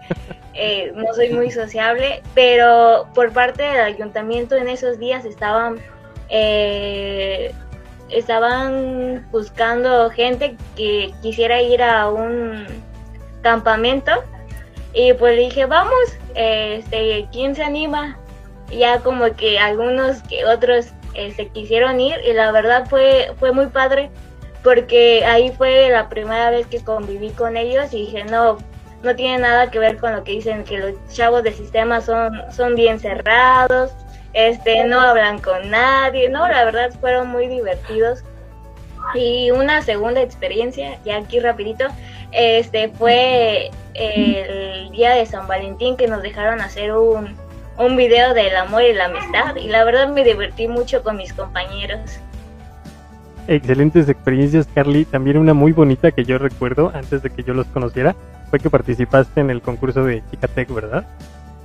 [0.57, 5.81] Eh, no soy muy sociable, pero por parte del ayuntamiento en esos días estaban
[6.29, 7.53] eh,
[8.09, 12.65] estaban buscando gente que quisiera ir a un
[13.41, 14.23] campamento
[14.95, 15.93] y pues dije, vamos,
[16.35, 18.17] este, ¿quién se anima?
[18.71, 23.51] Ya como que algunos que otros se este, quisieron ir y la verdad fue, fue
[23.51, 24.09] muy padre
[24.63, 28.57] porque ahí fue la primera vez que conviví con ellos y dije, no,
[29.03, 32.41] no tiene nada que ver con lo que dicen que los chavos de sistema son,
[32.51, 33.91] son bien cerrados,
[34.33, 38.23] este, no hablan con nadie, no, la verdad fueron muy divertidos.
[39.13, 41.85] Y una segunda experiencia, ya aquí rapidito,
[42.31, 47.35] este fue el día de San Valentín que nos dejaron hacer un,
[47.77, 51.33] un video del amor y la amistad y la verdad me divertí mucho con mis
[51.33, 52.19] compañeros.
[53.47, 55.05] Excelentes experiencias, Carly.
[55.05, 58.15] También una muy bonita que yo recuerdo antes de que yo los conociera
[58.49, 61.05] fue que participaste en el concurso de Chicatec, ¿verdad?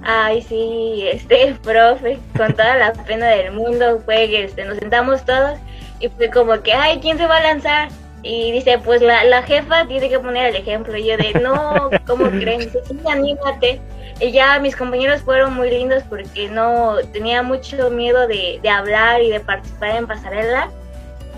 [0.03, 5.25] Ay, sí, este, profe, con toda la pena del mundo, fue que este, nos sentamos
[5.25, 5.59] todos
[6.01, 7.89] y fue como que, ay, ¿quién se va a lanzar?
[8.23, 10.97] Y dice, pues la, la jefa tiene que poner el ejemplo.
[10.97, 12.61] Y yo de, no, ¿cómo creen?
[12.61, 13.81] Dice, sí, anímate.
[14.21, 19.23] Y ya mis compañeros fueron muy lindos porque no tenía mucho miedo de, de hablar
[19.23, 20.69] y de participar en pasarela.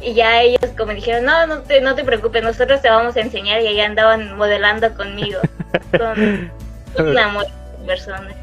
[0.00, 3.20] Y ya ellos como dijeron, no, no te, no te preocupes, nosotros te vamos a
[3.20, 3.62] enseñar.
[3.62, 5.38] Y ahí andaban modelando conmigo.
[5.96, 6.50] Son
[6.98, 7.44] una muy
[7.86, 8.34] personas.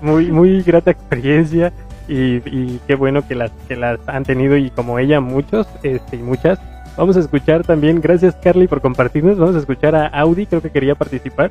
[0.00, 1.72] Muy, muy grata experiencia.
[2.08, 6.16] Y, y, qué bueno que las, que las han tenido y como ella muchos este,
[6.16, 6.58] y muchas
[6.96, 10.70] Vamos a escuchar también, gracias Carly por compartirnos, vamos a escuchar a Audi, creo que
[10.70, 11.50] quería participar.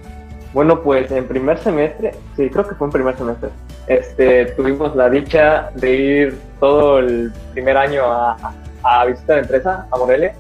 [0.54, 3.50] Bueno, pues en primer semestre, sí, creo que fue en primer semestre,
[3.88, 9.88] este, tuvimos la dicha de ir todo el primer año a, a visitar la empresa,
[9.92, 10.34] a Morelia,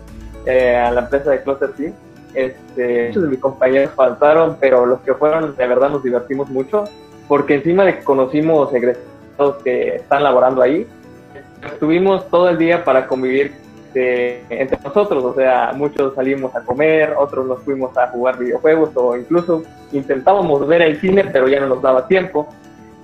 [0.45, 1.93] eh, a la empresa de Cluster Team.
[2.34, 6.86] Este, muchos de mis compañeros faltaron, pero los que fueron, de verdad nos divertimos mucho,
[7.28, 10.88] porque encima de que conocimos egresados que están laborando ahí,
[11.64, 13.54] estuvimos todo el día para convivir
[13.94, 18.89] este, entre nosotros, o sea, muchos salimos a comer, otros nos fuimos a jugar videojuegos
[18.96, 22.48] o incluso intentábamos ver el cine, pero ya no nos daba tiempo.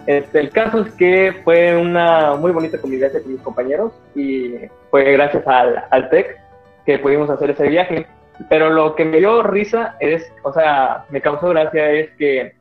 [0.08, 4.56] Este, el caso es que fue una muy bonita convivencia con mis compañeros y
[4.90, 6.40] fue gracias al, al TEC
[6.86, 8.08] que pudimos hacer ese viaje.
[8.50, 12.54] Pero lo que me dio risa es, o sea, me causó gracia es que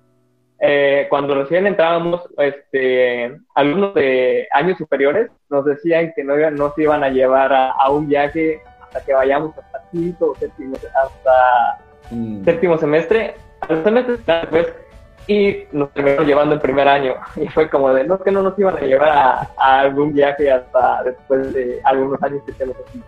[0.61, 6.83] eh, cuando recién entrábamos, este, algunos de años superiores nos decían que no, no se
[6.83, 11.79] iban a llevar a, un viaje hasta que vayamos hasta quinto o séptimo, hasta
[12.11, 12.45] mm.
[12.45, 14.75] séptimo semestre, al semestre después,
[15.29, 17.15] y nos terminaron llevando el primer año.
[17.37, 19.09] Y fue como de, no, que no nos iban a llevar
[19.57, 23.03] a, algún viaje hasta después de algunos años que tenemos aquí.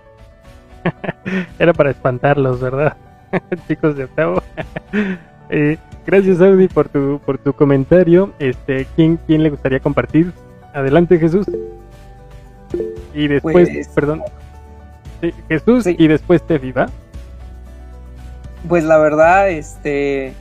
[1.59, 2.97] Era para espantarlos, ¿verdad?
[3.67, 4.41] Chicos de octavo.
[5.49, 5.79] eh,
[6.11, 8.33] Gracias Audi por tu por tu comentario.
[8.41, 10.33] Este, ¿quién quién le gustaría compartir?
[10.75, 11.47] Adelante Jesús.
[13.15, 14.25] Y después, pues, perdón.
[15.49, 16.89] Jesús y después te viva.
[18.69, 20.33] Pues la verdad, este,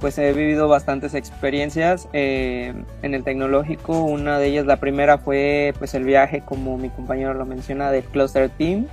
[0.00, 4.02] pues he vivido bastantes experiencias eh, en el tecnológico.
[4.02, 8.02] Una de ellas, la primera fue pues el viaje, como mi compañero lo menciona, del
[8.02, 8.86] Cluster Team.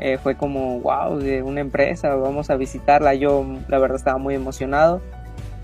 [0.00, 3.14] Eh, fue como, wow, de una empresa, vamos a visitarla.
[3.14, 5.00] Yo la verdad estaba muy emocionado.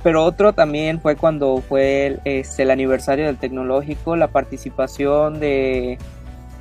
[0.03, 5.98] Pero otro también fue cuando fue el, este, el aniversario del tecnológico, la participación de,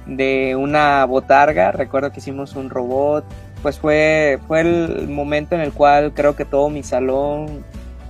[0.05, 1.71] de una botarga.
[1.71, 3.25] Recuerdo que hicimos un robot.
[3.63, 7.63] Pues fue, fue el momento en el cual creo que todo mi salón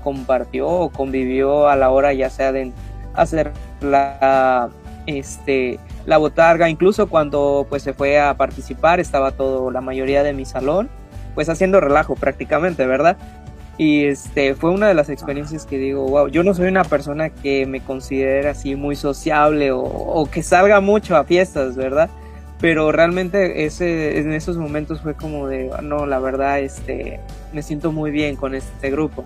[0.03, 2.71] compartió o convivió a la hora ya sea de
[3.13, 3.51] hacer
[3.81, 4.69] la,
[5.05, 6.69] este, la botarga.
[6.69, 10.89] Incluso cuando pues se fue a participar estaba todo, la mayoría de mi salón
[11.35, 13.17] pues haciendo relajo prácticamente, ¿verdad?
[13.77, 17.29] Y este fue una de las experiencias que digo, wow, yo no soy una persona
[17.29, 22.09] que me considere así muy sociable o, que salga mucho a fiestas, ¿verdad?
[22.59, 27.19] Pero realmente ese, en esos momentos fue como de, no, la verdad, este,
[27.53, 29.25] me siento muy bien con este grupo.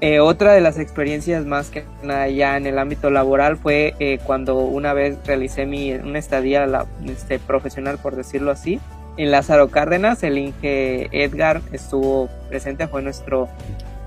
[0.00, 4.18] Eh, otra de las experiencias más que nada ya en el ámbito laboral fue eh,
[4.24, 8.80] cuando una vez realicé mi, una estadía la, este, profesional, por decirlo así,
[9.16, 10.22] en Lázaro Cárdenas.
[10.22, 13.48] El Inge Edgar estuvo presente, fue nuestro,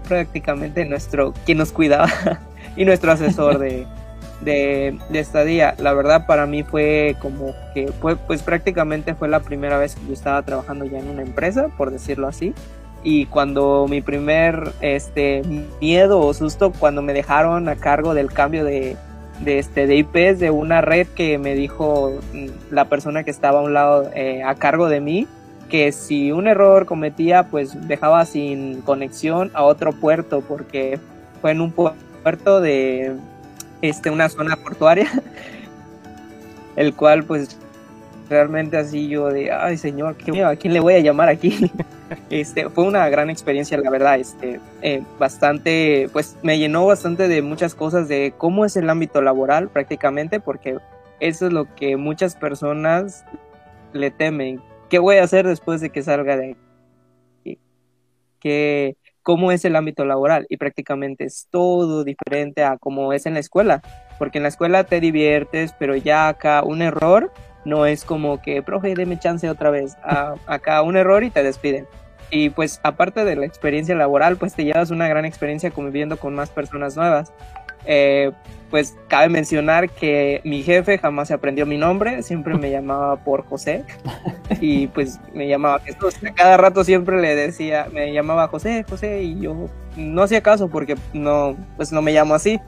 [0.07, 2.09] prácticamente nuestro, quien nos cuidaba
[2.75, 3.85] y nuestro asesor de,
[4.41, 5.75] de, de estadía.
[5.79, 10.13] La verdad para mí fue como que pues prácticamente fue la primera vez que yo
[10.13, 12.53] estaba trabajando ya en una empresa, por decirlo así.
[13.03, 15.41] Y cuando mi primer este,
[15.79, 18.97] miedo o susto, cuando me dejaron a cargo del cambio de,
[19.41, 22.19] de, este, de IPs de una red que me dijo
[22.71, 25.27] la persona que estaba a un lado eh, a cargo de mí,
[25.69, 30.99] que si un error cometía, pues dejaba sin conexión a otro puerto, porque
[31.41, 33.15] fue en un puerto de,
[33.81, 35.07] este, una zona portuaria,
[36.75, 37.57] el cual pues
[38.29, 41.71] realmente así yo de, ay señor, ¿qué, ¿a quién le voy a llamar aquí?
[42.29, 47.41] este, fue una gran experiencia, la verdad, este, eh, bastante, pues me llenó bastante de
[47.41, 50.77] muchas cosas de cómo es el ámbito laboral prácticamente, porque
[51.19, 53.25] eso es lo que muchas personas
[53.93, 54.61] le temen.
[54.89, 56.55] ¿Qué voy a hacer después de que salga de
[57.43, 57.59] aquí?
[58.39, 58.97] ¿Qué,
[59.27, 63.41] cómo es el ámbito laboral y prácticamente es todo diferente a cómo es en la
[63.41, 63.81] escuela,
[64.17, 67.33] porque en la escuela te diviertes, pero ya acá un error
[67.67, 71.85] no es como que, profe, deme chance otra vez, acá un error y te despiden.
[72.31, 76.33] Y pues aparte de la experiencia laboral, pues te llevas una gran experiencia conviviendo con
[76.33, 77.31] más personas nuevas.
[77.85, 78.31] Eh,
[78.69, 83.45] pues cabe mencionar que mi jefe jamás se aprendió mi nombre, siempre me llamaba por
[83.45, 83.85] José
[84.59, 86.15] y pues me llamaba Jesús.
[86.35, 90.95] cada rato siempre le decía, me llamaba José, José y yo no hacía caso porque
[91.13, 92.59] no, pues no me llamo así.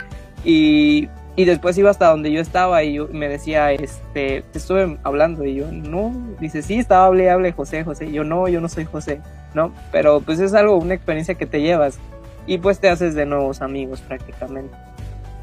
[0.45, 4.97] Y, y después iba hasta donde yo estaba y yo, me decía, este, te estuve
[5.03, 6.11] hablando y yo, no,
[6.41, 8.07] dice, sí, estaba hable, hable José, José.
[8.07, 9.21] Y yo, no, yo no soy José,
[9.53, 9.71] ¿no?
[9.89, 11.97] Pero pues es algo, una experiencia que te llevas
[12.45, 14.75] y pues te haces de nuevos amigos prácticamente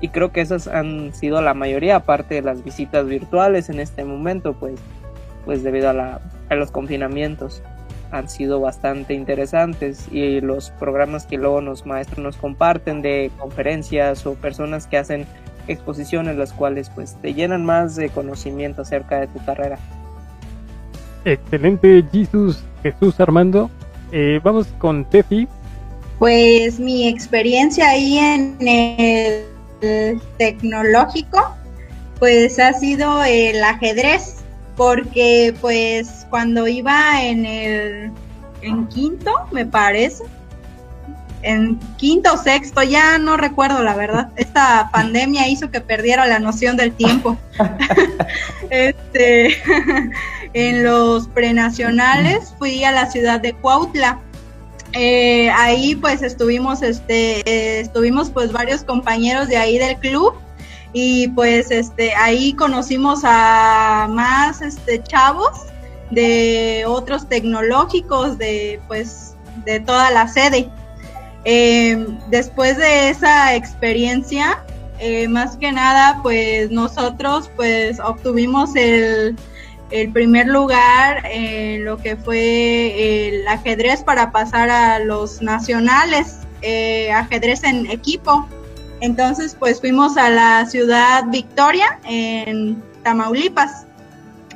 [0.03, 4.05] y creo que esas han sido la mayoría, aparte de las visitas virtuales en este
[4.05, 4.79] momento, pues,
[5.47, 6.21] pues debido a, la,
[6.51, 7.63] a los confinamientos
[8.13, 14.27] han sido bastante interesantes y los programas que luego los maestros nos comparten de conferencias
[14.27, 15.27] o personas que hacen
[15.69, 19.79] exposiciones las cuales pues te llenan más de conocimiento acerca de tu carrera.
[21.25, 23.71] Excelente Jesús, Jesús Armando.
[24.13, 25.49] Eh, vamos con Tefi.
[26.19, 31.55] Pues mi experiencia ahí en el tecnológico,
[32.19, 34.37] pues ha sido el ajedrez,
[34.77, 38.13] porque pues cuando iba en el
[38.63, 40.25] en quinto, me parece,
[41.47, 44.29] en quinto o sexto, ya no recuerdo la verdad.
[44.37, 47.39] Esta pandemia hizo que perdiera la noción del tiempo.
[48.71, 49.57] este,
[50.53, 54.21] en los prenacionales fui a la ciudad de Cuautla
[54.99, 60.35] eh, ahí pues estuvimos, este, eh, estuvimos pues varios compañeros de ahí del club
[60.95, 65.67] y pues este, ahí conocimos a más este, chavos
[66.11, 69.35] de otros tecnológicos de pues
[69.67, 70.71] de toda la sede.
[71.49, 74.65] Em, después de esa experiencia,
[74.99, 79.37] eh, más que nada pues nosotros pues obtuvimos el,
[80.13, 87.63] primer lugar en lo que fue el ajedrez para pasar a los nacionales, eh, ajedrez
[87.63, 88.49] en equipo.
[89.01, 93.87] Entonces, pues fuimos a la ciudad Victoria, en Tamaulipas.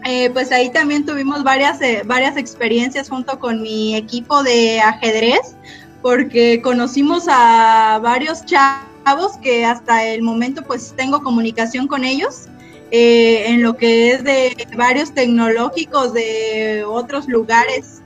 [0.04, 5.54] Eh, pues ahí también tuvimos varias, varias experiencias junto con mi equipo de ajedrez,
[6.02, 12.48] porque conocimos a varios chavos que hasta el momento pues tengo comunicación con ellos
[12.90, 18.02] eh, en lo que es de varios tecnológicos de otros lugares.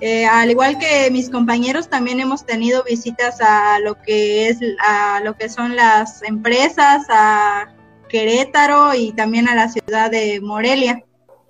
[0.00, 5.20] Eh, al igual que mis compañeros, también hemos tenido visitas a lo que es a
[5.24, 7.68] lo que son las empresas, a
[8.08, 11.02] Querétaro y también a la ciudad de Morelia.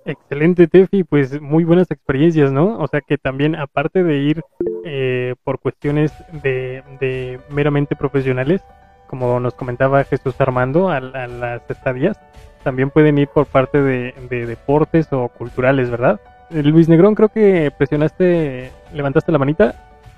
[0.09, 2.79] Excelente, Tefi, pues muy buenas experiencias, ¿no?
[2.79, 4.41] O sea que también, aparte de ir
[4.83, 8.61] eh, por cuestiones de, de, meramente profesionales,
[9.07, 12.19] como nos comentaba Jesús Armando, a, a las estadías,
[12.63, 16.19] también pueden ir por parte de, deportes o culturales, ¿verdad?
[16.49, 19.75] Eh, Luis Negrón, creo que presionaste, levantaste la manita.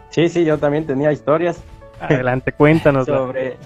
[0.10, 1.62] Sí, sí, yo también tenía historias.
[2.00, 3.06] Adelante, cuéntanos.
[3.08, 3.58] Sobre,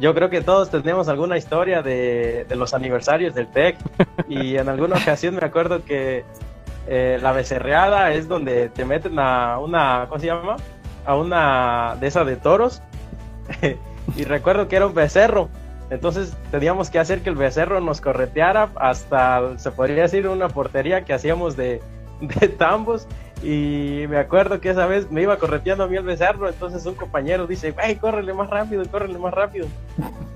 [0.00, 3.76] yo creo que todos tenemos alguna historia de, los aniversarios del TEC.
[4.28, 6.24] Y en alguna ocasión me acuerdo que
[6.86, 10.56] eh, la becerreada es donde te meten a una, ¿cómo se llama?
[11.04, 12.82] A una de esas de toros.
[14.16, 15.48] Y recuerdo que era un becerro.
[15.88, 21.04] Entonces teníamos que hacer que el becerro nos correteara hasta, se podría decir, una portería
[21.04, 21.80] que hacíamos de,
[22.20, 23.08] de tambos
[23.42, 26.94] Y me acuerdo que esa vez me iba correteando a mí el becerro, entonces un
[26.94, 29.66] compañero dice, güey, córrele más rápido, córrele más rápido.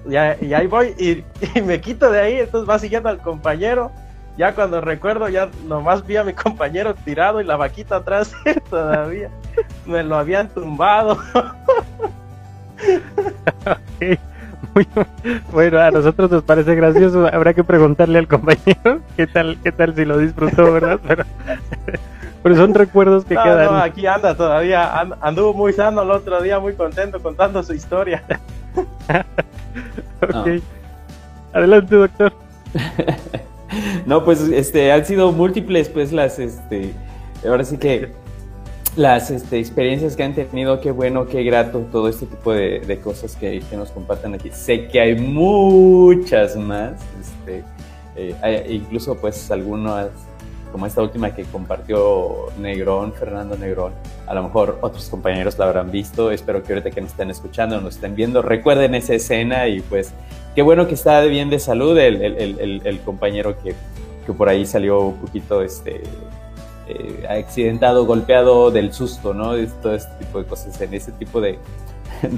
[0.07, 1.25] Y, y ahí voy y,
[1.59, 3.91] y, me quito de ahí, entonces va siguiendo al compañero.
[4.37, 8.33] Ya cuando recuerdo, ya nomás vi a mi compañero tirado y la vaquita atrás
[8.71, 9.31] todavía.
[9.85, 11.19] Me lo habían tumbado.
[15.53, 17.27] bueno, a nosotros nos parece gracioso.
[17.27, 21.01] Habrá que preguntarle al compañero qué tal, qué tal si lo disfrutó, ¿verdad?
[21.07, 21.25] Pero,
[22.43, 23.67] pero son recuerdos que quedan.
[23.67, 25.01] No, aquí anda todavía.
[25.21, 28.23] anduvo muy sano el otro día, muy contento contando su historia.
[30.23, 30.63] ok.
[31.53, 32.33] Adelante, doctor.
[34.07, 36.93] no, pues este han sido múltiples pues las este
[37.47, 38.13] ahora sí que
[38.99, 43.37] las este, experiencias que han tenido, qué bueno, qué grato, todo este tipo de, cosas
[43.37, 44.51] que, nos comparten aquí.
[44.51, 47.65] Sé que hay muchas más, este,
[48.17, 50.11] eh, incluso pues algunas,
[50.71, 53.93] como esta última que compartió Negrón, Fernando Negrón,
[54.27, 57.81] a lo mejor otros compañeros la habrán visto, espero que ahorita que nos estén escuchando,
[57.81, 60.13] nos estén viendo, recuerden esa escena y pues
[60.55, 63.75] qué bueno que está bien de salud el, el, el, compañero que,
[64.27, 66.03] que por ahí salió un poquito este
[66.91, 69.53] eh, accidentado, golpeado del susto, ¿no?
[69.83, 71.59] todo este tipo de cosas, en ese tipo de,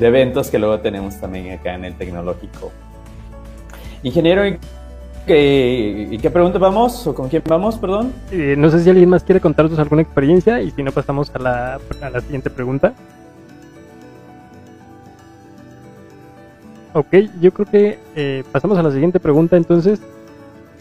[0.01, 2.73] eventos que luego tenemos también acá en el tecnológico.
[4.03, 4.59] Ingeniero,
[5.27, 7.07] ¿y qué, pregunta vamos?
[7.07, 8.13] ¿O con quién vamos, perdón?
[8.33, 11.39] Eh, no sé si alguien más quiere contarnos alguna experiencia y si no pasamos a
[11.39, 12.95] la, a la siguiente pregunta.
[16.93, 20.01] Ok, yo creo que eh, pasamos a la siguiente pregunta entonces.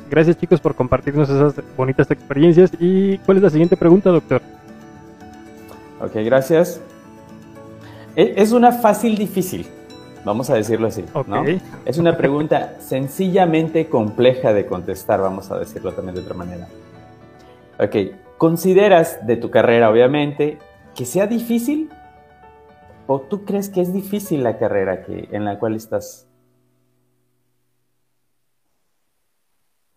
[0.09, 2.71] Gracias chicos por compartirnos esas bonitas experiencias.
[2.79, 4.41] ¿Y cuál es la siguiente pregunta, doctor?
[6.01, 6.81] Ok, gracias.
[8.15, 9.67] E, es una fácil difícil,
[10.23, 11.05] vamos a decirlo así.
[11.27, 11.43] ¿no?
[11.85, 16.67] Es una pregunta sencillamente compleja de contestar, vamos a decirlo también de otra manera.
[17.79, 17.95] Ok,
[18.37, 20.57] ¿consideras de tu carrera, obviamente,
[20.95, 21.89] que sea difícil?
[23.07, 26.29] ¿O tú crees que es difícil la carrera que, en la cual estás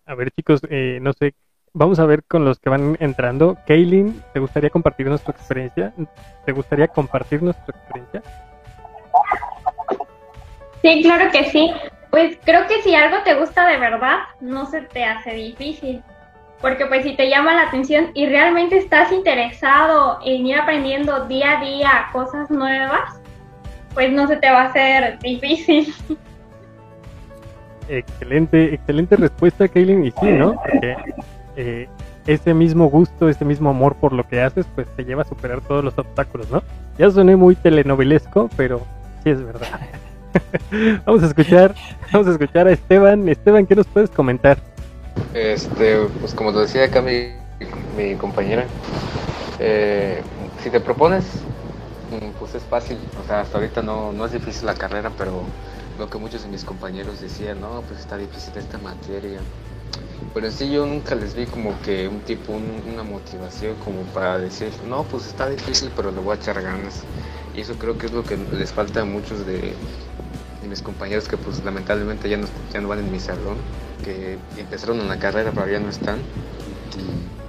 [0.05, 1.33] A ver, chicos, eh, no sé,
[1.71, 3.57] vamos a ver con los que van entrando.
[3.65, 5.93] Kaylin, ¿te gustaría compartirnos tu experiencia?
[6.45, 8.21] ¿Te gustaría compartirnos tu experiencia?
[10.83, 11.71] Sí, claro que sí.
[12.11, 16.03] Pues creo que si algo te gusta de verdad, no se te hace difícil.
[16.61, 21.57] Porque pues si te llama la atención y realmente estás interesado en ir aprendiendo día
[21.57, 23.19] a día cosas nuevas,
[23.93, 25.91] pues no se te va a hacer difícil.
[27.89, 30.05] Excelente, excelente respuesta, Kaylin.
[30.05, 30.53] Y sí, ¿no?
[30.53, 30.95] Porque
[31.57, 31.89] eh,
[32.27, 35.59] ese mismo gusto, ese mismo amor por lo que haces, pues te lleva a superar
[35.61, 36.63] todos los obstáculos, ¿no?
[36.97, 38.81] Ya soné muy telenovelesco, pero
[39.23, 39.67] sí es verdad.
[41.05, 41.75] vamos a escuchar,
[42.11, 43.27] vamos a escuchar a Esteban.
[43.29, 44.57] Esteban, ¿qué nos puedes comentar?
[45.33, 47.33] Este, pues como te decía acá mi,
[47.97, 48.65] mi compañera,
[49.59, 50.21] eh,
[50.63, 51.23] si te propones,
[52.11, 52.97] mm, pues es fácil.
[53.23, 55.43] O sea, hasta ahorita no, no es difícil la carrera, pero
[55.97, 59.39] lo que muchos de mis compañeros decían, no, pues está difícil esta materia.
[60.33, 64.39] Pero en sí yo nunca les vi como que un tipo, una motivación como para
[64.39, 67.03] decir, no, pues está difícil, pero le voy a echar ganas.
[67.55, 69.73] Y eso creo que es lo que les falta a muchos de,
[70.67, 73.57] mis compañeros que pues lamentablemente ya no, ya no van en mi salón,
[74.03, 76.19] que empezaron una carrera pero ya no están.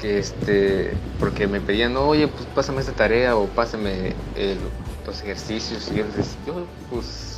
[0.00, 4.12] Que este, porque me pedían, oye, pues pásame esta tarea o pásame
[5.06, 5.90] los ejercicios.
[5.92, 6.04] Y yo
[6.46, 7.34] yo pues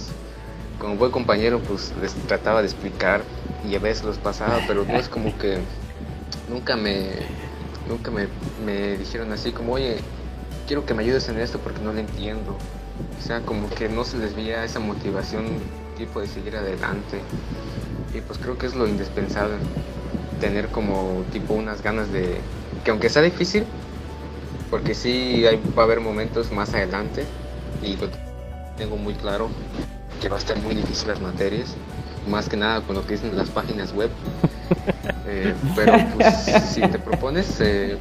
[0.80, 3.22] como buen compañero, pues les trataba de explicar
[3.68, 5.58] y a veces los pasaba, pero no es como que
[6.48, 7.10] nunca me,
[7.88, 8.28] nunca me,
[8.64, 9.96] me dijeron así como, oye,
[10.66, 12.56] quiero que me ayudes en esto porque no lo entiendo.
[13.18, 15.46] O sea, como que no se les veía esa motivación
[15.96, 17.20] tipo de seguir adelante.
[18.14, 19.56] Y pues creo que es lo indispensable,
[20.40, 22.38] tener como tipo unas ganas de,
[22.84, 23.64] que aunque sea difícil,
[24.70, 27.26] porque sí hay, va a haber momentos más adelante
[27.82, 28.08] y lo
[28.76, 29.48] tengo muy claro,
[30.20, 31.74] que va a estar muy difícil las materias,
[32.28, 34.10] más que nada con lo que dicen las páginas web.
[35.28, 36.34] Eh, pero pues
[36.72, 37.98] si te propones, eh,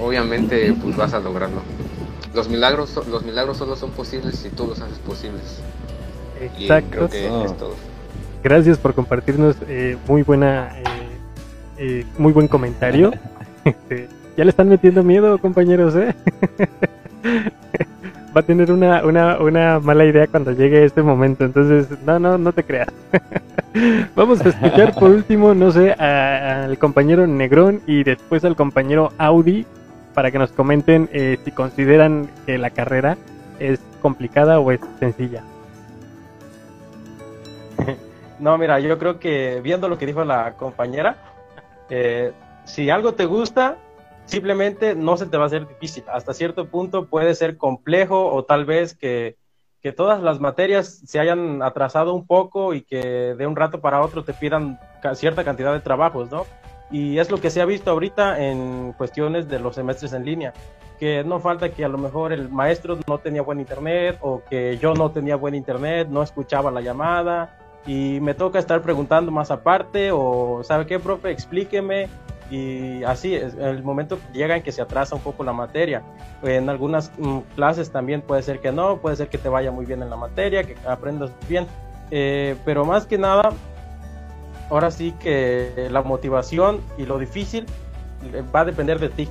[0.00, 1.60] obviamente pues vas a lograrlo.
[2.36, 5.62] Los milagros, los milagros solo son posibles si tú los haces posibles.
[6.40, 7.08] Exacto.
[8.44, 10.76] Gracias por compartirnos eh, muy buena,
[12.18, 13.12] muy buen comentario.
[13.64, 16.14] Este, ya le están metiendo miedo, compañeros, ¿eh?
[18.36, 21.44] va a tener una, una, una mala idea cuando llegue este momento.
[21.44, 22.88] Entonces, no, no, no te creas.
[24.14, 29.66] Vamos a escuchar por último, no sé, al compañero Negrón y después al compañero Audi
[30.16, 33.18] para que nos comenten eh, si consideran que la carrera
[33.58, 35.44] es complicada o es sencilla.
[38.38, 41.16] No, mira, yo creo que viendo lo que dijo la compañera,
[41.88, 42.32] eh,
[42.66, 43.78] si algo te gusta,
[44.26, 46.04] simplemente no se te va a hacer difícil.
[46.06, 49.36] Hasta cierto punto puede ser complejo o tal vez que,
[49.80, 53.00] que todas las materias se hayan atrasado un poco y que
[53.34, 54.78] de un rato para otro te pidan
[55.14, 56.44] cierta cantidad de trabajos, ¿no?
[56.90, 60.52] Y es lo que se ha visto ahorita en cuestiones de los semestres en línea,
[60.98, 64.78] que no falta que a lo mejor el maestro no tenía buen internet o que
[64.78, 69.50] yo no tenía buen internet, no escuchaba la llamada y me toca estar preguntando más
[69.50, 71.30] aparte o, ¿sabe qué, profe?
[71.30, 72.08] Explíqueme
[72.50, 76.02] y así, el momento llega en que se atrasa un poco la materia.
[76.42, 79.84] En algunas mm, clases también puede ser que no, puede ser que te vaya muy
[79.84, 81.66] bien en la materia, que aprendas bien,
[82.10, 83.52] eh, pero más que nada
[84.70, 87.66] ahora sí que la motivación y lo difícil
[88.32, 89.28] eh, va a depender de ti.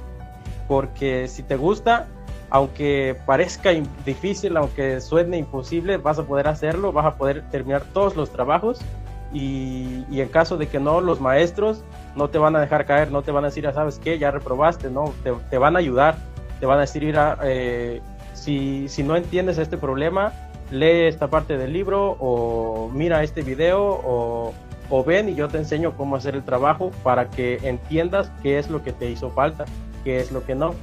[0.68, 2.08] Porque si te gusta,
[2.50, 3.72] aunque parezca
[4.06, 8.80] difícil, aunque suene imposible, vas a poder hacerlo, vas a poder terminar todos los trabajos.
[9.34, 11.84] Y, en caso de que no, los maestros
[12.16, 14.18] no te van a dejar caer, no te van a decir, ah, ¿sabes qué?
[14.18, 15.14] Ya reprobaste, no,
[15.50, 16.16] te, van a ayudar,
[16.62, 18.02] te van a decir, mira, eh,
[18.34, 20.32] si, si no entiendes este problema,
[20.72, 24.54] lee esta parte del libro o mira este video o,
[24.90, 28.70] o ven y yo te enseño cómo hacer el trabajo para que entiendas qué es
[28.70, 29.66] lo que te hizo falta,
[30.04, 30.74] qué es lo que no.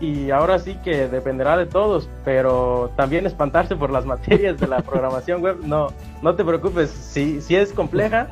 [0.00, 4.80] Y ahora sí que dependerá de todos, pero también espantarse por las materias de la
[4.80, 5.88] programación web, no,
[6.22, 8.28] no te preocupes, si, si es compleja,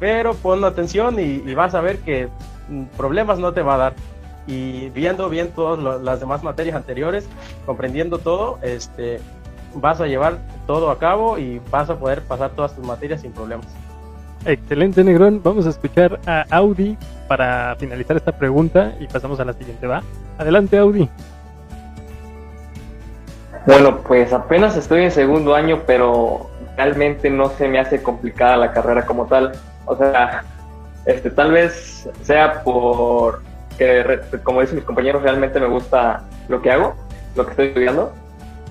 [0.00, 2.28] pero pon atención y, vas a ver que
[2.68, 3.94] mm, problemas no te va a dar.
[4.46, 7.26] Y viendo bien todas las demás materias anteriores,
[7.64, 9.20] comprendiendo todo, este,
[9.74, 13.32] vas a llevar todo a cabo y vas a poder pasar todas tus materias sin
[13.32, 13.66] problemas.
[14.46, 15.40] Excelente, Negrón.
[15.42, 20.02] Vamos a escuchar a Audi para finalizar esta pregunta y pasamos a la siguiente, ¿va?
[20.38, 21.08] Adelante, Audi.
[23.66, 28.72] Bueno, pues apenas estoy en segundo año, pero realmente no se me hace complicada la
[28.72, 29.52] carrera como tal.
[29.86, 30.44] O sea,
[31.06, 33.42] este, tal vez sea por
[33.78, 36.94] que, como dicen mis compañeros, realmente me gusta lo que hago,
[37.34, 38.12] lo que estoy estudiando.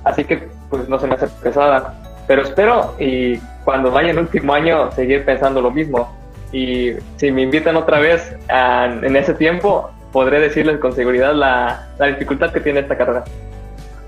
[0.04, 1.96] Así que, pues no se me hace pesada.
[2.28, 6.16] Pero espero y cuando vaya en último año seguir pensando lo mismo.
[6.52, 12.54] Y si me invitan otra vez en ese tiempo, podré decirles con seguridad la, dificultad
[12.54, 13.24] que tiene esta carrera.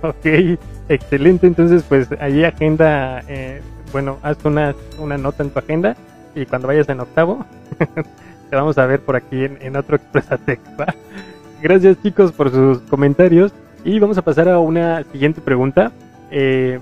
[0.02, 1.48] Ok, excelente.
[1.48, 3.62] Entonces, pues allí agenda, eh,
[3.92, 5.96] bueno, haz una, una nota en tu agenda
[6.36, 7.46] y cuando vayas en octavo,
[8.50, 10.60] te vamos a ver por aquí en, otro Expresatec.
[11.62, 13.52] Gracias chicos por sus comentarios
[13.84, 15.92] y vamos a pasar a una siguiente pregunta.
[16.30, 16.80] Eh,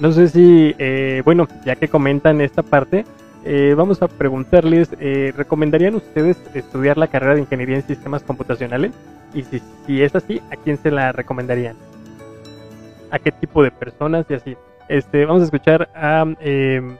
[0.00, 3.04] no sé si, eh, bueno, ya que comentan esta parte,
[3.44, 8.92] eh, vamos a preguntarles, eh, ¿recomendarían ustedes estudiar la carrera de Ingeniería en Sistemas Computacionales?
[9.34, 11.76] Y si, si es así, ¿a quién se la recomendarían?
[13.10, 14.56] ¿A qué tipo de personas y así?
[14.88, 16.96] Este, vamos a escuchar a em,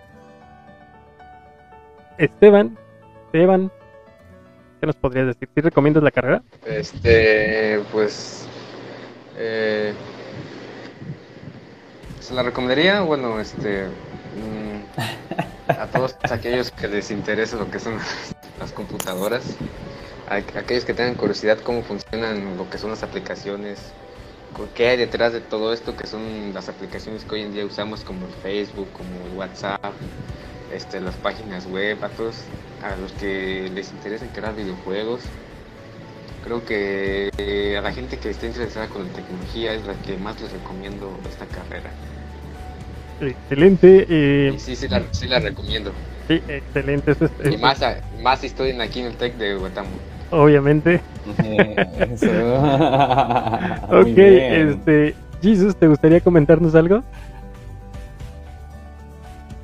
[2.19, 2.77] Esteban.
[3.27, 3.71] Esteban,
[4.81, 5.49] ¿qué nos podrías decir?
[5.55, 6.43] ¿Sí recomiendas la carrera?
[6.67, 8.47] Este, pues...
[9.37, 9.93] Eh,
[12.25, 17.99] se la recomendaría, bueno, este, mm, a todos aquellos que les interese lo que son
[18.59, 19.45] las computadoras,
[20.31, 23.79] a, aquellos que tengan curiosidad cómo funcionan lo que son las aplicaciones,
[24.75, 28.05] qué hay detrás de todo esto que son las aplicaciones que hoy en día usamos
[28.05, 29.93] como Facebook, como WhatsApp,
[30.72, 32.37] este, las páginas web, a todos
[32.83, 35.20] a los que les interesa crear videojuegos.
[36.43, 40.16] Creo que eh, a la gente que esté interesada con la tecnología es la que
[40.16, 41.91] más les recomiendo esta carrera.
[43.21, 44.07] Excelente.
[44.09, 45.93] Eh, sí, sí, la, sí la recomiendo.
[46.28, 47.12] Sí, excelente.
[47.12, 47.81] Eso y más,
[48.23, 49.97] más si estoy aquí en el TEC de Guatemala.
[50.31, 51.01] Obviamente.
[53.91, 57.03] ok, este, Jesus, ¿te gustaría comentarnos algo?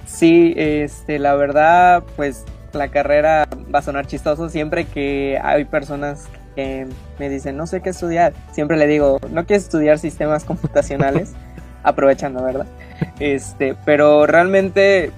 [0.06, 6.28] Sí, este, la verdad, pues la carrera va a sonar chistoso siempre que hay personas
[6.54, 6.86] que
[7.18, 8.32] me dicen no sé qué estudiar.
[8.52, 11.32] Siempre le digo, no quieres estudiar sistemas computacionales,
[11.82, 12.66] aprovechando, ¿verdad?
[13.18, 15.10] Este, pero realmente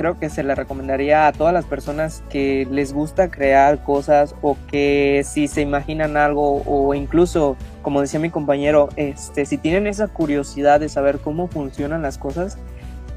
[0.00, 4.56] creo que se le recomendaría a todas las personas que les gusta crear cosas o
[4.70, 10.08] que si se imaginan algo o incluso, como decía mi compañero, este, si tienen esa
[10.08, 12.56] curiosidad de saber cómo funcionan las cosas,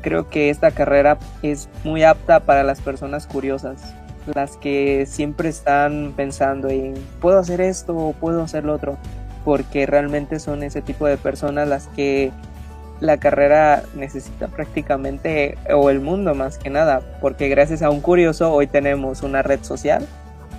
[0.02, 3.95] creo que esta carrera es muy apta para las personas curiosas,
[4.35, 8.98] las que siempre están pensando en puedo hacer esto o puedo hacer lo otro,
[9.45, 12.34] porque realmente son ese tipo de personas las que
[12.99, 18.53] la carrera necesita prácticamente, o el mundo más que nada, porque gracias a un curioso
[18.53, 20.07] hoy tenemos una red social,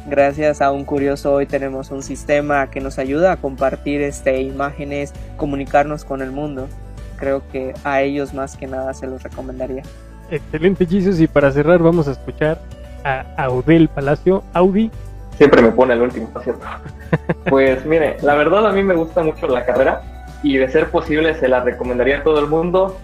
[0.06, 5.12] gracias a un curioso hoy tenemos un sistema que nos ayuda a compartir este, imágenes,
[5.36, 6.68] comunicarnos con el mundo.
[7.16, 9.82] Creo que a ellos más que nada se los recomendaría.
[10.30, 11.20] Excelente, Jesus.
[11.20, 12.58] Y para cerrar, vamos a escuchar
[13.04, 14.42] a Audel Palacio.
[14.52, 14.90] Audi,
[15.38, 16.66] siempre me pone el último, ¿cierto?
[17.48, 20.02] Pues mire, la verdad a mí me gusta mucho la carrera
[20.44, 22.96] y de ser posible se la recomendaría a todo el mundo,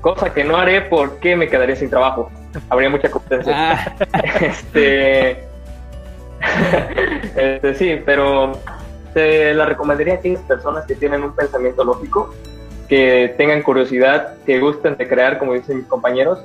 [0.00, 2.30] cosa que no haré porque me quedaría sin trabajo.
[2.70, 3.52] Habría mucha competencia.
[3.54, 3.94] Ah.
[4.40, 5.44] este,
[7.36, 8.58] este, sí, pero
[9.12, 12.34] se la recomendaría a aquellas personas que tienen un pensamiento lógico,
[12.88, 16.42] que tengan curiosidad, que gusten de crear, como dicen mis compañeros,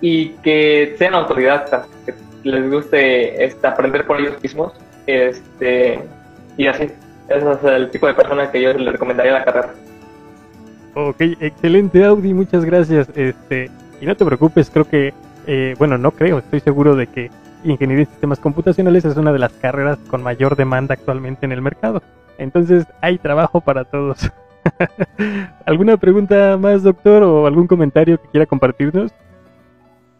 [0.00, 2.14] y que sean autodidactas, que
[2.44, 4.72] les guste este, aprender por ellos mismos,
[5.06, 6.00] este,
[6.56, 6.90] y así.
[7.28, 9.70] Ese es el tipo de persona que yo le recomendaría la carrera.
[10.94, 13.08] Ok, excelente Audi, muchas gracias.
[13.14, 13.70] Este,
[14.00, 15.14] y no te preocupes, creo que,
[15.46, 17.30] eh, bueno, no creo, estoy seguro de que
[17.64, 21.62] Ingeniería en Sistemas Computacionales es una de las carreras con mayor demanda actualmente en el
[21.62, 22.02] mercado.
[22.38, 24.30] Entonces hay trabajo para todos.
[25.64, 29.12] ¿Alguna pregunta más, doctor, o algún comentario que quiera compartirnos?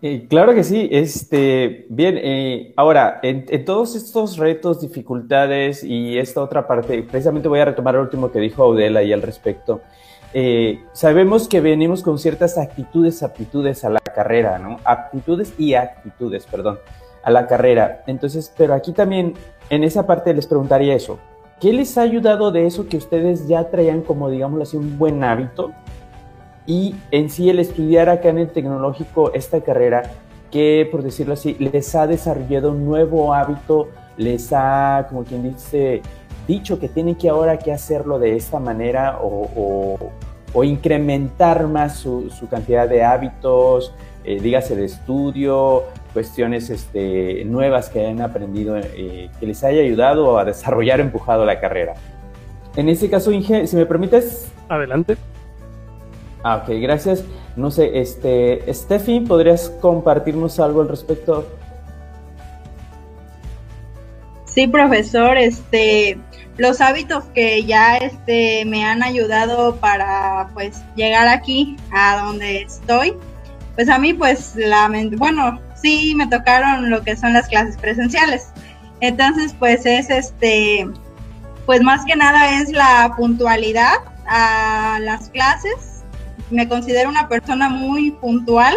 [0.05, 0.89] Eh, claro que sí.
[0.91, 7.61] Este, bien, eh, ahora, en, todos estos retos, dificultades y esta otra parte, precisamente voy
[7.61, 9.81] a retomar el último que dijo Audela y al respecto.
[10.35, 14.79] Eh, sabemos que venimos con ciertas actitudes, aptitudes a la carrera, ¿no?
[14.85, 16.79] Aptitudes y actitudes, perdón
[17.23, 18.03] a la carrera.
[18.09, 19.35] Entonces, pero aquí también,
[19.71, 21.21] en esa parte les preguntaría eso.
[21.61, 25.23] ¿Qué les ha ayudado de eso que ustedes ya traían como, digamos así, un buen
[25.23, 25.73] hábito?
[26.67, 30.03] Y en sí el estudiar acá en el tecnológico esta carrera,
[30.51, 36.03] que por decirlo así, les ha desarrollado un nuevo hábito, les ha, como quien dice,
[36.47, 40.13] dicho que tienen que ahora que hacerlo de esta manera o,
[40.55, 43.95] o, incrementar más su, su, cantidad de hábitos,
[44.25, 50.39] eh, dígase de estudio, cuestiones este, nuevas que hayan aprendido, eh, que les haya ayudado
[50.39, 51.95] a desarrollar, empujado la carrera.
[52.77, 54.53] En este caso, Inge, si me permites.
[54.69, 55.17] Adelante.
[56.43, 57.25] Ah, ok, gracias.
[57.57, 61.47] No sé, este, Steffi, ¿podrías compartirnos algo al respecto?
[64.45, 66.19] Sí, profesor, este,
[66.59, 73.15] los hábitos que ya este, me han ayudado para pues llegar aquí a donde estoy,
[73.75, 78.49] pues a mí pues la, bueno, sí me tocaron lo que son las clases presenciales.
[79.01, 80.89] Entonces, pues es este,
[81.67, 83.95] pues más que nada es la puntualidad
[84.27, 85.92] a las clases.
[86.53, 88.77] Me considero una persona muy puntual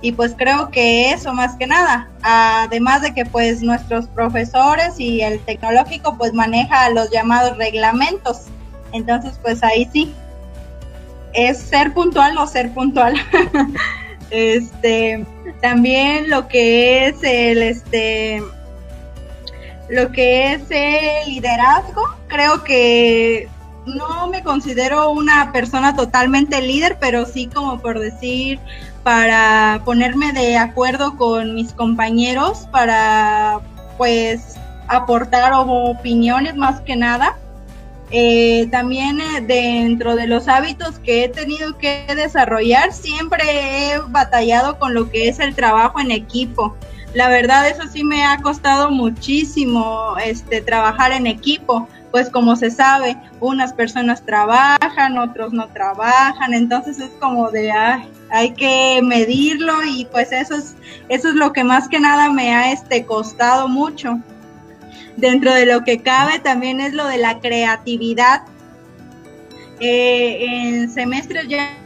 [0.00, 2.08] y pues creo que eso más que nada.
[2.22, 8.46] Además de que pues nuestros profesores y el tecnológico pues maneja los llamados reglamentos.
[8.92, 10.12] Entonces, pues ahí sí.
[11.32, 13.14] Es ser puntual o ser puntual.
[14.30, 15.24] este,
[15.60, 18.42] también lo que es el este
[19.88, 23.48] lo que es el liderazgo, creo que
[23.86, 28.60] no me considero una persona totalmente líder, pero sí como por decir,
[29.02, 33.60] para ponerme de acuerdo con mis compañeros, para
[33.98, 34.56] pues
[34.88, 37.36] aportar opiniones más que nada.
[38.14, 43.42] Eh, también eh, dentro de los hábitos que he tenido que desarrollar, siempre
[43.94, 46.76] he batallado con lo que es el trabajo en equipo.
[47.14, 52.70] La verdad, eso sí me ha costado muchísimo este, trabajar en equipo, pues como se
[52.70, 57.72] sabe, unas personas trabajan, otros no trabajan, entonces es como de,
[58.30, 60.76] hay que medirlo y pues eso es,
[61.08, 64.20] eso es lo que más que nada me ha este, costado mucho
[65.16, 68.42] dentro de lo que cabe también es lo de la creatividad.
[69.80, 71.76] Eh, en semestres ya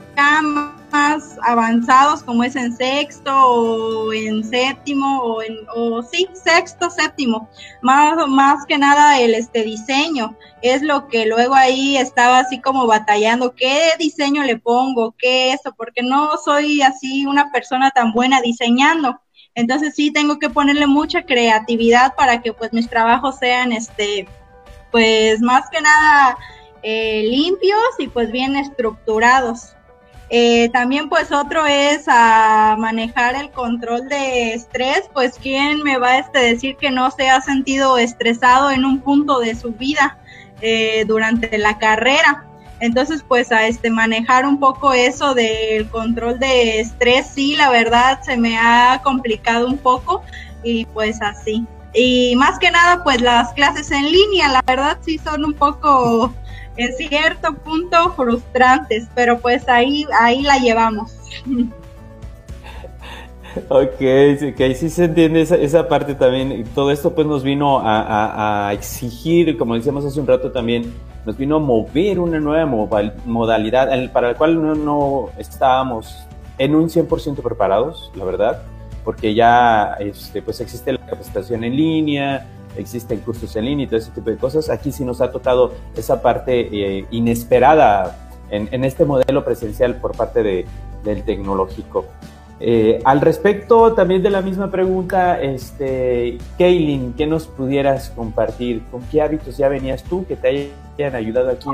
[1.42, 7.48] avanzados como es en sexto o en séptimo o en o sí sexto séptimo.
[7.82, 10.36] Más más que nada el este diseño.
[10.62, 15.74] Es lo que luego ahí estaba así como batallando qué diseño le pongo qué eso
[15.76, 19.20] porque no soy así una persona tan buena diseñando.
[19.56, 24.28] Entonces sí tengo que ponerle mucha creatividad para que pues mis trabajos sean este,
[24.92, 26.36] pues más que nada
[26.82, 29.74] eh, limpios y pues bien estructurados.
[30.28, 36.12] Eh, también pues otro es a manejar el control de estrés, pues quién me va
[36.12, 40.18] a este, decir que no se ha sentido estresado en un punto de su vida
[40.60, 42.44] eh, durante la carrera.
[42.80, 48.20] Entonces, pues a este manejar un poco eso del control de estrés, sí, la verdad
[48.22, 50.22] se me ha complicado un poco
[50.62, 51.64] y pues así.
[51.94, 56.34] Y más que nada, pues las clases en línea, la verdad sí son un poco
[56.76, 61.14] en cierto punto frustrantes, pero pues ahí ahí la llevamos.
[63.70, 63.98] Ok,
[64.38, 66.64] sí, sí se entiende esa, esa parte también.
[66.74, 70.92] Todo esto pues nos vino a, a exigir, como decíamos hace un rato también,
[71.26, 72.66] nos vino a mover una nueva
[73.24, 76.24] modalidad para la cual no, no estábamos
[76.56, 78.62] en un 100% preparados, la verdad,
[79.04, 82.46] porque ya este, pues existe la capacitación en línea,
[82.76, 84.70] existen cursos en línea y todo ese tipo de cosas.
[84.70, 88.16] Aquí sí nos ha tocado esa parte eh, inesperada
[88.50, 90.66] en, este modelo presencial por parte de,
[91.04, 92.04] del tecnológico.
[92.58, 98.82] Eh, al respecto también de la misma pregunta, este, Kaylin, ¿qué nos pudieras compartir?
[98.90, 101.68] ¿Con qué hábitos ya venías tú que te hayan ayudado aquí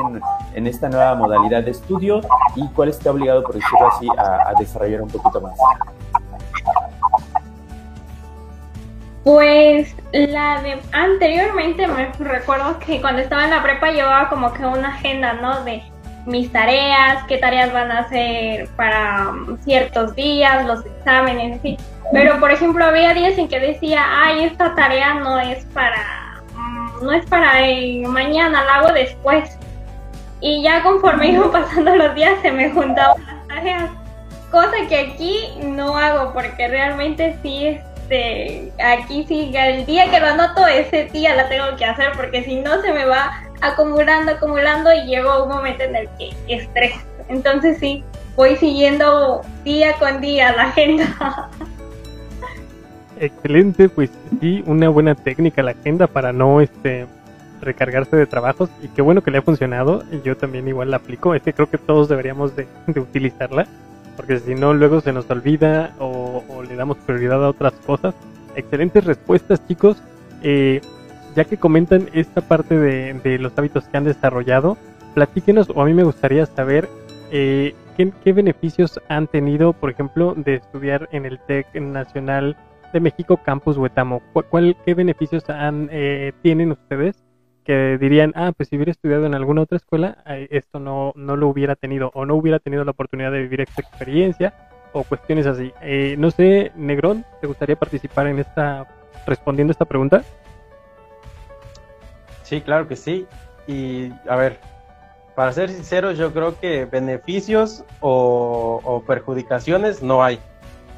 [0.55, 2.20] en, esta nueva modalidad de estudio
[2.57, 5.55] y cuáles te ha obligado, por decirlo así, a, desarrollar un poquito más?
[9.24, 14.65] Pues la de anteriormente me recuerdo que cuando estaba en la prepa llevaba como que
[14.65, 15.62] una agenda, ¿no?
[15.62, 15.82] De
[16.27, 21.77] mis tareas, qué tareas van a hacer para um, ciertos días, los exámenes, sí.
[22.12, 27.05] Pero por ejemplo había días en que decía, ay, esta tarea no es para, mm,
[27.05, 27.55] no es para
[28.09, 29.57] mañana, la hago después.
[30.40, 33.90] Y ya conforme iban pasando los días se me juntaban las tareas,
[34.51, 40.27] cosa que aquí no hago porque realmente sí este, aquí sí, el día que lo
[40.27, 43.31] anoto, ese día la tengo que hacer porque si no se me va
[43.61, 46.95] acumulando, acumulando y llegó un momento en el que estrés.
[47.29, 48.05] Entonces sí,
[48.37, 51.49] voy siguiendo día con día la agenda.
[53.20, 54.11] Excelente, pues
[54.41, 57.07] sí, una buena técnica la agenda para no este
[57.61, 61.33] recargarse de trabajos y qué bueno que le ha funcionado yo también igual la aplico,
[61.33, 62.66] es que creo que todos deberíamos de,
[62.97, 63.69] utilizarla
[64.17, 68.15] porque si no luego se nos olvida o, le damos prioridad a otras cosas.
[68.55, 70.03] Excelentes respuestas chicos.
[70.43, 70.81] Eh,
[71.35, 74.77] ya que comentan esta parte de, los hábitos que han desarrollado,
[75.15, 76.89] platíquenos, o a mí me gustaría saber
[77.31, 82.57] eh, ¿qué, beneficios han tenido, por ejemplo, de estudiar en el TEC Nacional
[82.93, 84.21] de México Campus Huetamo.
[84.51, 87.17] ¿Cuál, ¿Qué beneficios han, eh, tienen ustedes
[87.65, 90.19] que dirían, ah, pues si hubiera estudiado en alguna otra escuela,
[90.51, 93.83] esto no, no lo hubiera tenido o no hubiera tenido la oportunidad de vivir esta
[93.83, 94.55] experiencia
[94.93, 95.73] o cuestiones así?
[95.83, 98.87] Eh, no sé, Negrón, ¿te gustaría participar en esta,
[99.27, 100.23] respondiendo esta pregunta?
[102.43, 103.27] Sí, claro que sí.
[103.67, 104.59] Y a ver,
[105.35, 110.39] para ser sinceros, yo creo que beneficios o, perjudicaciones no hay,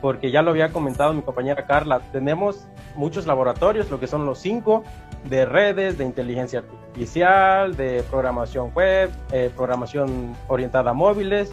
[0.01, 2.66] porque ya lo había comentado mi compañera Carla, tenemos
[2.97, 4.85] muchos laboratorios, lo que son los cinco,
[5.24, 11.52] de redes, de inteligencia artificial, de programación web, eh, programación orientada a móviles,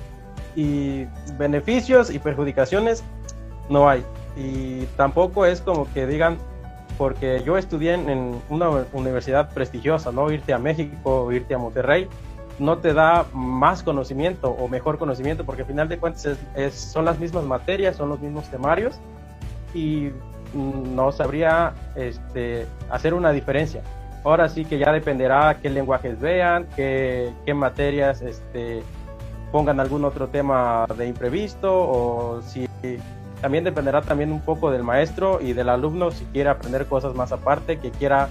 [0.55, 1.05] y
[1.37, 3.03] beneficios y perjudicaciones
[3.69, 4.03] no hay.
[4.35, 6.37] Y tampoco es como que digan,
[6.97, 10.31] porque yo estudié en una universidad prestigiosa, ¿no?
[10.31, 12.07] Irte a México, irte a Monterrey,
[12.59, 16.37] no te da más conocimiento o mejor conocimiento, porque al final de cuentas
[16.71, 18.99] son las mismas materias, son los mismos temarios
[19.73, 20.09] y
[20.53, 23.81] no sabría este, hacer una diferencia.
[24.23, 28.83] Ahora sí que ya dependerá qué lenguajes vean, qué, materias este,
[29.51, 32.67] pongan algún otro tema de imprevisto o si
[33.41, 37.31] también dependerá también un poco del maestro y del alumno si quiere aprender cosas más
[37.31, 38.29] aparte, que quiera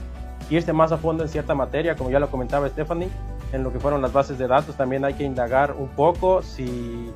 [0.48, 3.09] irse más a fondo en cierta materia, como ya lo comentaba Stephanie,
[3.52, 7.10] en lo que fueron las bases de datos, también hay que indagar un poco si,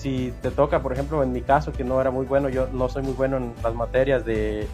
[0.00, 2.88] si te toca, por ejemplo, en mi caso, que no era muy bueno, yo no
[2.88, 4.66] soy muy bueno en las materias de,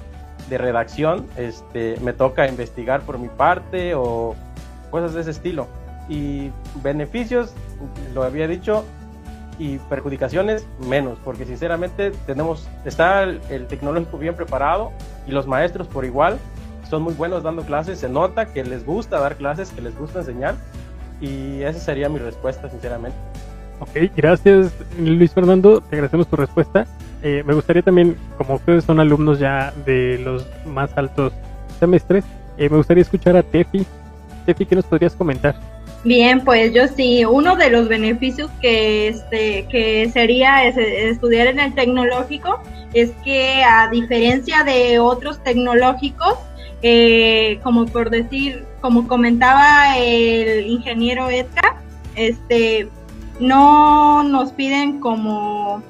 [0.48, 4.36] de redacción, este, me toca investigar por mi parte o
[4.90, 5.66] cosas de ese estilo.
[6.08, 7.52] Y beneficios,
[8.14, 8.84] lo había dicho,
[9.58, 14.92] y perjudicaciones menos, porque sinceramente tenemos, está el, tecnológico bien preparado
[15.26, 16.38] y los maestros por igual
[16.88, 20.20] son muy buenos dando clases, se nota que les gusta dar clases, que les gusta
[20.20, 20.54] enseñar
[21.20, 23.16] y esa sería mi respuesta sinceramente.
[23.78, 26.86] Ok, gracias Luis Fernando, te agradecemos tu respuesta.
[27.22, 31.32] Eh, me gustaría también, como ustedes son alumnos ya de los más altos
[31.78, 32.24] semestres,
[32.56, 33.84] eh, me gustaría escuchar a Tefi.
[34.46, 35.56] Tefi, ¿qué nos podrías comentar?
[36.04, 41.74] Bien, pues yo sí, uno de los beneficios que, este, que sería estudiar en el
[41.74, 42.60] tecnológico
[42.94, 46.34] es que a diferencia de otros tecnológicos,
[46.82, 51.74] eh, como por decir, como comentaba el ingeniero Edgar,
[52.14, 52.88] este,
[53.40, 55.82] no nos piden como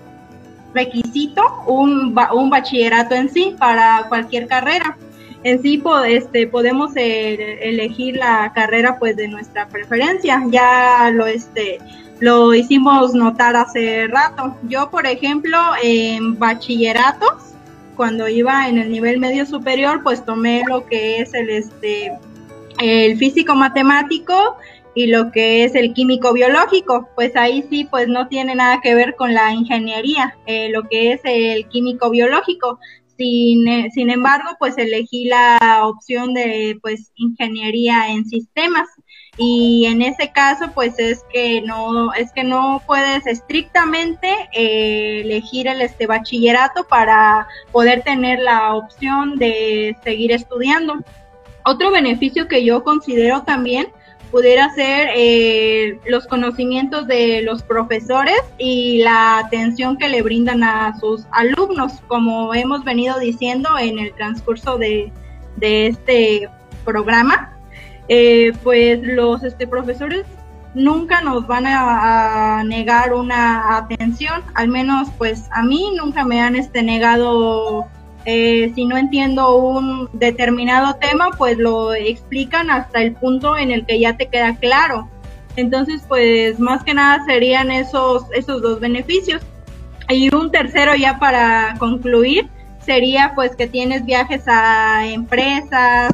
[0.75, 4.97] requisito un, un bachillerato en sí para cualquier carrera
[5.47, 10.43] en sí este, podemos eh, elegir la carrera pues de nuestra preferencia.
[10.51, 11.79] Ya lo, este,
[12.19, 14.57] lo hicimos notar hace rato.
[14.65, 17.53] Yo, por ejemplo, en bachilleratos,
[17.95, 22.13] cuando iba en el nivel medio superior, pues tomé lo que es el, este,
[22.81, 24.57] el físico matemático
[24.97, 28.95] y lo que es el químico biológico, pues ahí sí, pues no tiene nada que
[28.95, 32.81] ver con la ingeniería, eh, lo que es el químico biológico,
[33.19, 38.89] sin, eh, sin embargo, pues elegí la opción de pues ingeniería en sistemas.
[39.37, 45.69] Y en ese caso pues es que no es que no puedes estrictamente eh, elegir
[45.69, 50.95] el este bachillerato para poder tener la opción de seguir estudiando.
[51.67, 53.89] Otro beneficio que yo considero también
[54.31, 60.99] pudiera ser eh, los conocimientos de los profesores y la atención que le brindan a
[60.99, 65.13] sus alumnos, como hemos venido diciendo en el transcurso de,
[65.61, 66.49] este
[66.85, 67.53] programa.
[68.09, 70.25] Eh, pues los este, profesores
[70.75, 76.55] nunca nos van a, negar una atención, al menos pues a mí nunca me han
[76.55, 77.87] este, negado
[78.27, 83.87] eh, si no entiendo un determinado tema, pues lo explican hasta el punto en el
[83.87, 85.09] que ya te queda claro.
[85.55, 89.43] Entonces, pues más que nada serían esos, esos dos beneficios.
[90.09, 92.49] Y un tercero ya para concluir
[92.81, 96.13] sería pues que tienes viajes a empresas,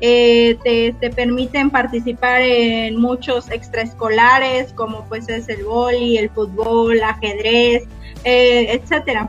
[0.00, 7.00] eh, te, te, permiten participar en muchos extraescolares como pues es el boli, el fútbol,
[7.04, 7.84] ajedrez,
[8.24, 9.28] eh, etcétera.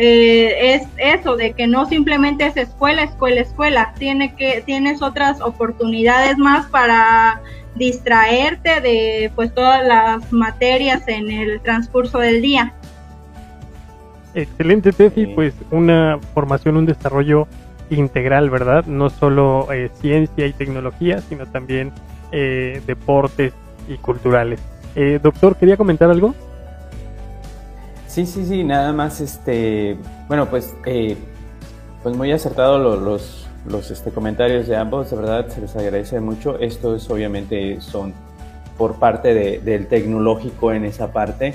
[0.00, 5.40] Eh, es eso de que no simplemente es escuela, escuela, escuela, tiene que tienes otras
[5.40, 7.42] oportunidades más para
[7.74, 12.74] distraerte de pues todas las materias en el transcurso del día.
[14.34, 17.48] Excelente, Tefi, pues una formación, un desarrollo
[17.90, 18.86] integral, ¿verdad?
[18.86, 21.90] No solo eh, ciencia y tecnología, sino también
[22.30, 23.52] eh, deportes
[23.88, 24.60] y culturales.
[25.22, 26.36] doctor, ¿quería comentar algo?
[28.18, 29.96] Sí, sí, sí, nada más, este,
[30.26, 31.16] bueno, pues, eh,
[32.02, 36.58] pues muy acertado los, los, este, comentarios de ambos, de verdad se les agradece mucho.
[36.58, 38.12] Estos obviamente son
[38.76, 41.54] por parte del tecnológico en esa parte.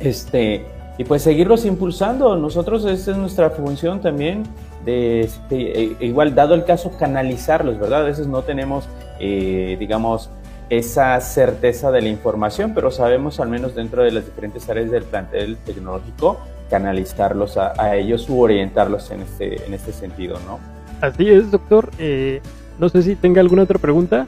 [0.00, 0.66] Este,
[0.98, 2.34] y pues seguirlos impulsando.
[2.34, 4.42] Nosotros, esta es nuestra función también,
[4.84, 8.00] de, este, e, igual dado el caso, canalizarlos, ¿verdad?
[8.00, 8.88] A veces no tenemos,
[9.20, 10.28] eh, digamos,
[10.72, 15.02] esa certeza de la información, pero sabemos al menos dentro de las diferentes áreas del
[15.02, 16.38] plantel tecnológico
[16.70, 20.58] canalizarlos a, ellos u orientarlos en este, en este sentido, ¿no?
[21.02, 21.90] Así es, doctor.
[21.98, 22.40] Eh,
[22.78, 24.26] no sé si tenga alguna otra pregunta.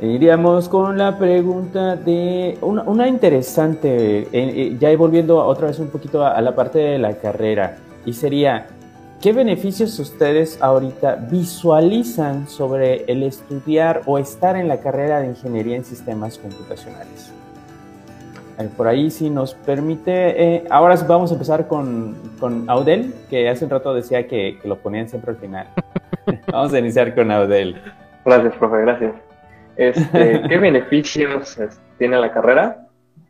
[0.00, 6.24] Iríamos con la pregunta de una, interesante, eh, eh, ya volviendo otra vez un poquito
[6.24, 8.66] a la parte de la carrera, y sería,
[9.20, 15.76] ¿Qué beneficios ustedes ahorita visualizan sobre el estudiar o estar en la carrera de ingeniería
[15.76, 17.32] en sistemas computacionales?
[18.76, 23.64] Por ahí si nos permite, eh, ahora vamos a empezar con, con, Audel, que hace
[23.64, 25.66] un rato decía que, lo ponían siempre al final.
[26.52, 27.80] vamos a iniciar con Audel.
[28.24, 29.14] Gracias, profe, gracias.
[29.76, 32.86] Este, ¿Qué beneficios este, tiene la carrera?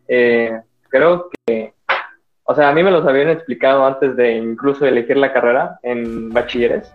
[0.08, 1.75] Eh, creo que
[2.48, 6.30] o sea, a mí me los habían explicado antes de incluso elegir la carrera en
[6.30, 6.92] bachilleres.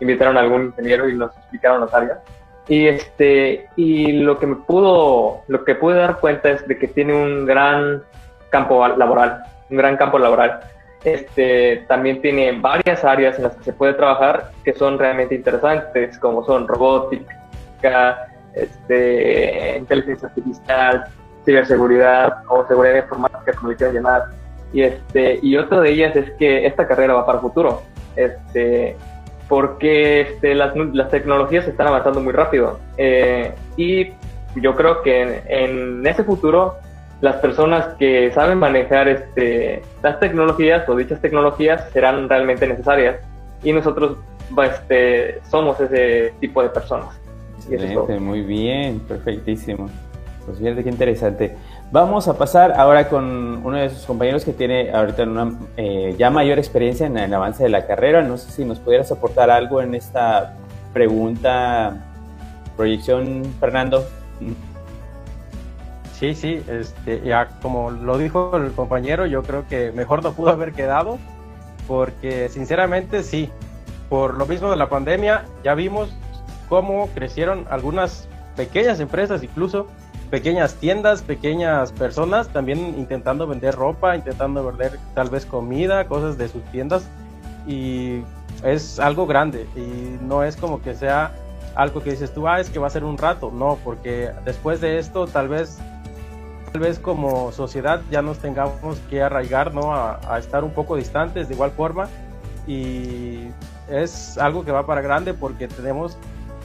[0.00, 2.18] Invitaron a algún ingeniero y nos explicaron las áreas.
[2.66, 6.88] Y este, y lo que me pudo, lo que pude dar cuenta es de que
[6.88, 8.02] tiene un gran
[8.50, 10.60] campo laboral, un gran campo laboral.
[11.04, 16.18] Este, también tiene varias áreas en las que se puede trabajar que son realmente interesantes,
[16.18, 21.04] como son robótica, este, inteligencia artificial,
[21.44, 24.39] ciberseguridad o seguridad informática, como le quieran llamar
[24.72, 27.82] y, este, y otra de ellas es que esta carrera va para el futuro,
[28.16, 28.96] este,
[29.48, 32.78] porque este, las, las tecnologías están avanzando muy rápido.
[32.96, 34.12] Eh, y
[34.56, 36.76] yo creo que en, ese futuro
[37.20, 43.16] las personas que saben manejar este, las tecnologías o dichas tecnologías serán realmente necesarias
[43.62, 44.16] y nosotros
[44.64, 47.20] este, somos ese tipo de personas.
[47.68, 49.88] Excelente, muy bien, perfectísimo.
[50.46, 51.56] Pues fíjate qué interesante.
[51.92, 56.30] Vamos a pasar ahora con uno de sus compañeros que tiene ahorita una eh, ya
[56.30, 58.22] mayor experiencia en el avance de la carrera.
[58.22, 60.54] No sé si nos pudieras aportar algo en esta
[60.92, 61.96] pregunta,
[62.76, 64.04] proyección, Fernando.
[66.12, 70.50] Sí, sí, este, ya como lo dijo el compañero, yo creo que mejor no pudo
[70.50, 71.18] haber quedado,
[71.88, 73.50] porque sinceramente sí,
[74.08, 76.14] por lo mismo de la pandemia, ya vimos
[76.68, 79.88] cómo crecieron algunas pequeñas empresas incluso
[80.30, 86.48] pequeñas tiendas, pequeñas personas también intentando vender ropa, intentando vender tal vez comida, cosas de
[86.48, 87.08] sus tiendas.
[87.66, 88.22] Y
[88.64, 91.32] es algo grande y no es como que sea
[91.74, 94.80] algo que dices tú, ah, es que va a ser un rato, no, porque después
[94.80, 95.78] de esto tal vez
[96.72, 99.94] tal vez como sociedad ya nos tengamos que arraigar, ¿no?
[99.94, 102.08] A, a estar un poco distantes de igual forma.
[102.66, 103.48] Y
[103.90, 106.16] es algo que va para grande porque tenemos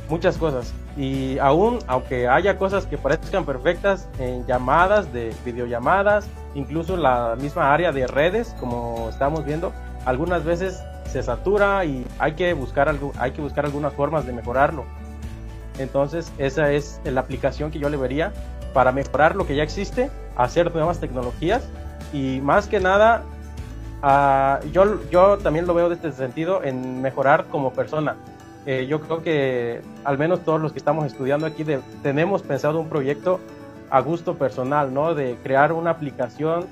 [0.10, 0.73] muchas cosas.
[0.98, 7.73] Y aún, aunque haya cosas que parezcan perfectas en llamadas, de videollamadas, incluso la misma
[7.73, 9.73] área de redes, como estamos viendo,
[10.06, 14.34] algunas veces se satura y hay que buscar, algo, hay que buscar algunas formas de
[14.34, 14.86] mejorarlo.
[15.77, 18.32] Entonces, esa es la aplicación que yo le vería
[18.73, 21.64] para mejorar lo que ya existe, hacer nuevas tecnologías
[22.14, 23.23] y más que nada,
[24.03, 28.15] uh, yo, yo también lo veo desde este sentido en mejorar como persona
[28.66, 31.64] eh, yo creo que al menos todos los que estamos estudiando aquí
[32.02, 33.40] tenemos pensado un proyecto
[33.92, 35.14] a gusto personal, ¿no?
[35.14, 36.66] De crear una aplicación,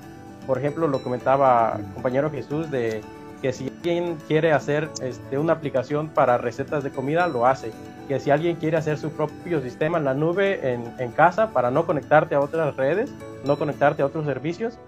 [0.48, 3.02] por ejemplo, lo comentaba el compañero Jesús, de
[3.44, 7.72] que si alguien quiere hacer este, una aplicación para recetas de comida, lo hace.
[8.08, 11.70] Que si alguien quiere hacer su propio sistema en la nube, en, en casa, para
[11.70, 13.14] no conectarte a otras redes,
[13.46, 14.80] no conectarte a otros servicios,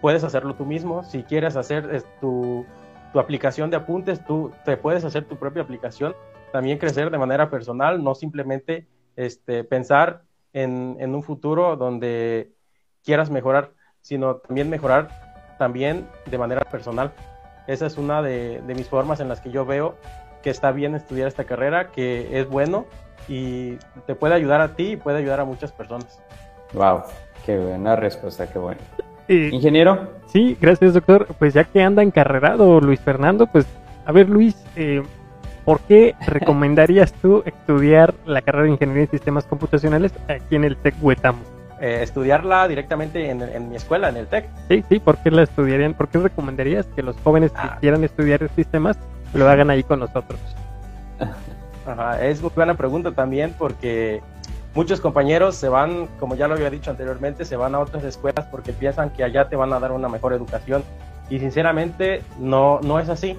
[0.00, 1.02] puedes hacerlo tú mismo.
[1.02, 2.64] Si quieres hacer tu,
[3.12, 6.14] tu aplicación de apuntes, tú te puedes hacer tu propia aplicación
[6.56, 10.22] también crecer de manera personal, no simplemente este, pensar
[10.54, 12.54] en, en un futuro donde
[13.04, 15.10] quieras mejorar, sino también mejorar
[15.58, 17.12] también de manera personal.
[17.66, 19.96] Esa es una de, de, mis formas en las que yo veo
[20.42, 22.86] que está bien estudiar esta carrera, que es bueno
[23.28, 23.76] y
[24.06, 26.22] te puede ayudar a ti y puede ayudar a muchas personas.
[26.72, 27.02] Wow,
[27.44, 28.80] qué buena respuesta, qué bueno.
[29.28, 30.08] Ingeniero.
[30.24, 31.26] Sí, gracias doctor.
[31.38, 33.66] Pues ya que anda encarrerado Luis Fernando, pues
[34.06, 35.02] a ver Luis, eh,
[35.66, 40.76] ¿por qué recomendarías tú estudiar la carrera de Ingeniería en Sistemas Computacionales aquí en el
[40.76, 41.40] TEC Huetamo?
[41.80, 44.48] Eh, estudiarla directamente en, mi escuela, en el TEC.
[44.68, 45.92] Sí, sí, ¿por qué la estudiarían?
[45.92, 47.76] ¿Por qué recomendarías que los jóvenes que ah.
[47.80, 48.96] quieran estudiar sistemas
[49.34, 50.40] lo hagan ahí con nosotros?
[51.86, 54.22] Ajá, es muy buena pregunta también porque
[54.72, 58.46] muchos compañeros se van, como ya lo había dicho anteriormente, se van a otras escuelas
[58.52, 60.84] porque piensan que allá te van a dar una mejor educación
[61.28, 63.36] y sinceramente no, no es así.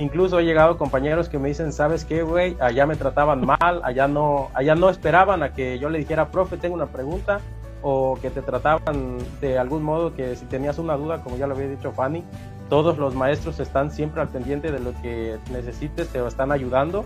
[0.00, 2.56] Incluso he llegado compañeros que me dicen, ¿sabes qué, güey?
[2.58, 6.56] Allá me trataban mal, allá no, allá no esperaban a que yo le dijera, profe,
[6.56, 7.40] tengo una pregunta,
[7.82, 11.54] o que te trataban de algún modo que si tenías una duda, como ya lo
[11.54, 12.24] había dicho Fanny,
[12.70, 17.04] todos los maestros están siempre al pendiente de lo que necesites, te están ayudando.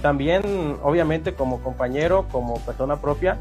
[0.00, 3.36] También, obviamente, como compañero, como persona propia,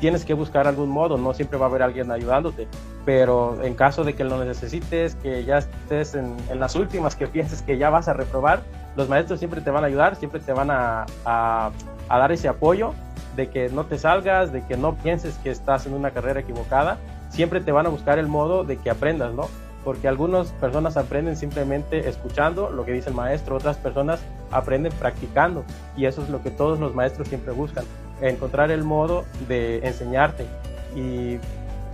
[0.00, 2.66] tienes que buscar algún modo, no siempre va a haber alguien ayudándote,
[3.04, 7.62] pero en caso de que lo necesites, que ya estés en, las últimas, que pienses
[7.62, 8.62] que ya vas a reprobar,
[8.96, 11.70] los maestros siempre te van a ayudar, siempre te van a, a,
[12.08, 12.94] dar ese apoyo
[13.36, 16.98] de que no te salgas, de que no pienses que estás en una carrera equivocada,
[17.28, 19.48] siempre te van a buscar el modo de que aprendas, ¿no?
[19.84, 24.20] Porque algunas personas aprenden simplemente escuchando lo que dice el maestro, otras personas
[24.50, 25.64] aprenden practicando
[25.96, 27.84] y eso es lo que todos los maestros siempre buscan
[28.20, 30.46] encontrar el modo de enseñarte.
[30.94, 31.38] Y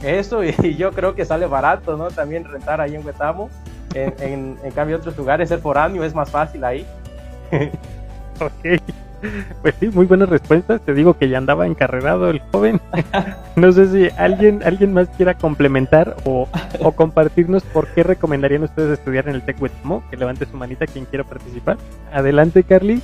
[0.02, 2.10] eso, y yo creo que sale barato, ¿no?
[2.10, 3.50] También rentar ahí en Huetamo.
[3.94, 6.86] En, en, cambio, otros lugares, ser foráneo es más fácil ahí.
[8.40, 8.82] ok.
[9.62, 10.82] Pues sí, muy buenas respuestas.
[10.82, 12.80] Te digo que ya andaba encarrerado el joven.
[13.56, 16.46] No sé si alguien, alguien más quiera complementar o,
[16.80, 20.02] o compartirnos por qué recomendarían ustedes estudiar en el TEC Huetamo.
[20.10, 21.78] Que levante su manita quien quiera participar.
[22.12, 23.00] Adelante, Carly.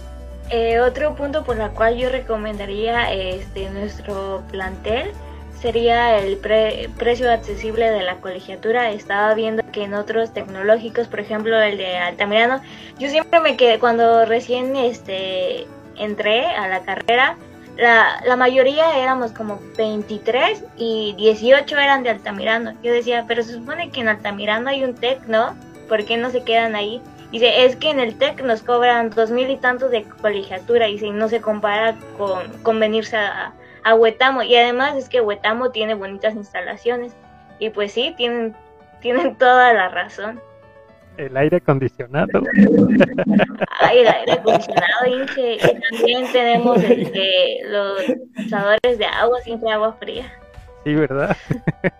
[0.55, 5.11] Eh, otro punto por el cual yo recomendaría este, nuestro plantel
[5.59, 8.91] sería el precio accesible de la colegiatura.
[8.91, 12.61] Estaba viendo que en otros tecnológicos, por ejemplo el de Altamirano,
[12.99, 15.67] yo siempre me quedé cuando recién este,
[15.97, 17.39] entré a la carrera,
[17.79, 22.75] la, la mayoría éramos como 23 y 18 eran de Altamirano.
[22.83, 25.57] Yo decía, pero se supone que en Altamirano hay un TEC, ¿no?
[25.89, 27.01] ¿Por qué no se quedan ahí?
[27.33, 30.99] Dice, es que en el TEC nos cobran dos mil y tantos de colegiatura y
[31.11, 31.97] no se compara
[32.63, 33.55] con, venirse a,
[33.85, 34.43] a Huetamo.
[34.43, 37.17] Y además es que Huetamo tiene bonitas instalaciones.
[37.59, 38.55] Y pues sí, tienen,
[39.01, 40.41] tienen toda la razón.
[41.17, 42.43] El aire acondicionado.
[43.81, 45.55] Ay, el aire acondicionado, Inge.
[45.55, 48.03] Y también tenemos este, los
[48.45, 50.31] usadores de agua, siempre agua fría.
[50.85, 51.35] Sí, ¿verdad?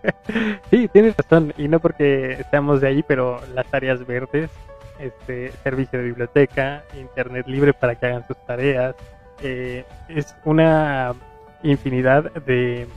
[0.69, 1.55] sí, tienes razón.
[1.57, 4.51] Y no porque estamos de ahí, pero las áreas verdes
[5.03, 8.95] este servicio de biblioteca, internet libre para que hagan sus tareas.
[9.41, 11.13] Eh, es una
[11.63, 12.87] infinidad de,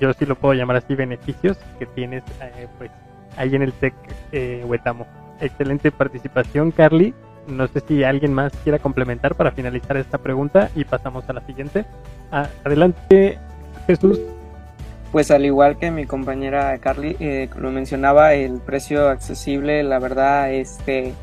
[0.00, 2.90] yo sí lo puedo llamar así, beneficios que tienes eh, pues
[3.36, 3.94] ahí en el TEC
[4.32, 5.06] eh, Huetamo.
[5.40, 7.14] Excelente participación, Carly.
[7.46, 11.40] No sé si alguien más quiera complementar para finalizar esta pregunta y pasamos a la
[11.42, 11.84] siguiente.
[12.30, 13.38] Ah, adelante,
[13.86, 14.20] Jesús.
[15.12, 20.52] Pues al igual que mi compañera Carly eh, lo mencionaba, el precio accesible, la verdad,
[20.52, 21.14] este,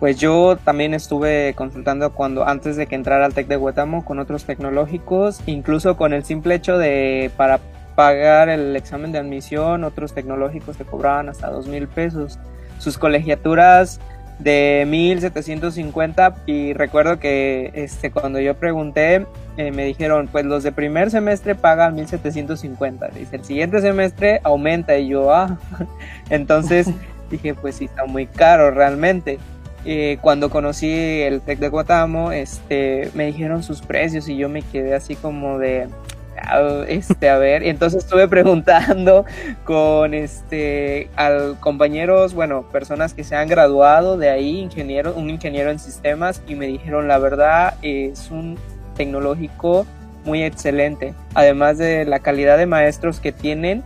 [0.00, 4.18] pues yo también estuve consultando cuando antes de que entrara al Tec de Huetamo con
[4.18, 7.58] otros tecnológicos, incluso con el simple hecho de para
[7.96, 12.38] pagar el examen de admisión, otros tecnológicos te cobraban hasta dos mil pesos.
[12.78, 13.98] Sus colegiaturas
[14.38, 19.26] de 1750 y recuerdo que este cuando yo pregunté
[19.56, 24.96] eh, me dijeron pues los de primer semestre pagan 1750 dice el siguiente semestre aumenta
[24.96, 25.58] y yo ah
[26.30, 26.88] entonces
[27.30, 29.40] dije pues sí está muy caro realmente
[29.90, 34.60] eh, cuando conocí el Tec de Guatamo este me dijeron sus precios y yo me
[34.60, 39.24] quedé así como de wow, este, a ver, entonces estuve preguntando
[39.64, 45.70] con este al compañeros, bueno, personas que se han graduado de ahí, ingeniero, un ingeniero
[45.70, 48.58] en sistemas, y me dijeron la verdad es un
[48.94, 49.86] tecnológico
[50.26, 51.14] muy excelente.
[51.32, 53.82] Además de la calidad de maestros que tienen,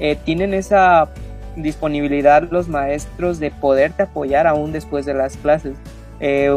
[0.00, 1.08] eh, tienen esa
[1.56, 5.76] disponibilidad los maestros de poderte apoyar aún después de las clases.
[6.20, 6.50] Eh,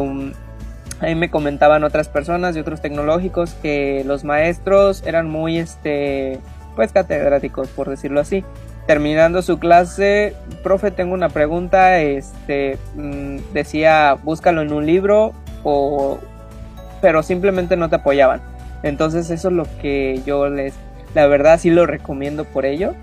[1.00, 6.38] Ahí me comentaban otras personas de otros tecnológicos que los maestros eran muy, este,
[6.76, 8.44] pues catedráticos, por decirlo así.
[8.86, 15.32] Terminando su clase, profe, tengo una pregunta, este, mm, decía, búscalo en un libro,
[15.64, 16.18] o,
[17.00, 18.42] pero simplemente no te apoyaban.
[18.82, 20.74] Entonces eso es lo que yo les,
[21.14, 22.94] la verdad sí lo recomiendo por ello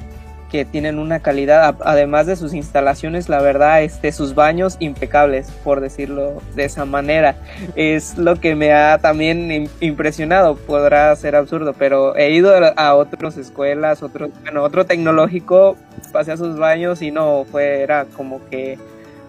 [0.51, 5.81] que tienen una calidad, además de sus instalaciones, la verdad, este, sus baños impecables, por
[5.81, 7.35] decirlo de esa manera.
[7.75, 13.37] Es lo que me ha también impresionado, podrá ser absurdo, pero he ido a otras
[13.37, 15.75] escuelas, otro, bueno, otro tecnológico,
[16.11, 18.77] pasé a sus baños y no, fue, era como que,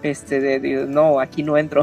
[0.03, 1.83] este, de, no, aquí no entro.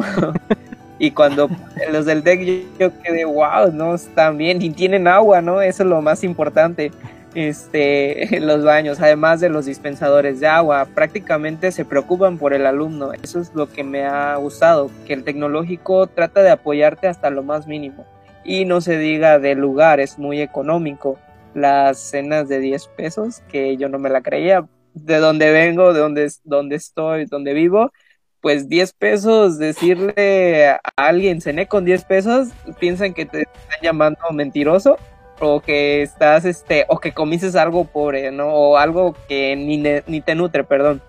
[0.99, 1.49] y cuando
[1.91, 5.61] los del deck yo, yo quedé, wow, no, están bien y tienen agua, ¿no?
[5.61, 6.93] Eso es lo más importante
[7.35, 13.13] este, los baños, además de los dispensadores de agua, prácticamente se preocupan por el alumno.
[13.13, 17.43] Eso es lo que me ha gustado, que el tecnológico trata de apoyarte hasta lo
[17.43, 18.05] más mínimo.
[18.43, 21.19] Y no se diga del lugar, es muy económico.
[21.53, 25.99] Las cenas de 10 pesos, que yo no me la creía, de donde vengo, de
[25.99, 27.91] donde, donde estoy, donde vivo,
[28.41, 32.49] pues 10 pesos, decirle a alguien cené con 10 pesos,
[32.79, 34.97] piensan que te están llamando mentiroso
[35.39, 38.47] o que estás, este, o que comiste algo pobre, ¿no?
[38.47, 41.01] O algo que ni, ni te nutre, perdón.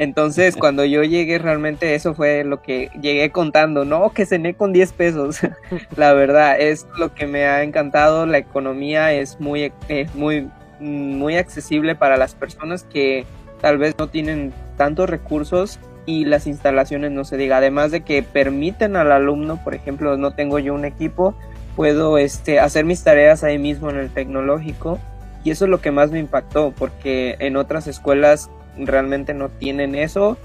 [0.00, 4.08] Entonces, cuando yo llegué, realmente eso fue lo que llegué contando, ¿no?
[4.10, 5.40] Que cené con 10 pesos.
[5.96, 8.24] la verdad, es lo que me ha encantado.
[8.24, 13.26] La economía es muy, es muy, muy accesible para las personas que
[13.60, 17.58] tal vez no tienen tantos recursos y las instalaciones no se diga.
[17.58, 21.34] Además de que permiten al alumno, por ejemplo, no tengo yo un equipo,
[21.80, 24.98] puedo este, hacer mis tareas ahí mismo en el tecnológico
[25.44, 29.94] y eso es lo que más me impactó porque en otras escuelas realmente no tienen
[29.94, 30.36] eso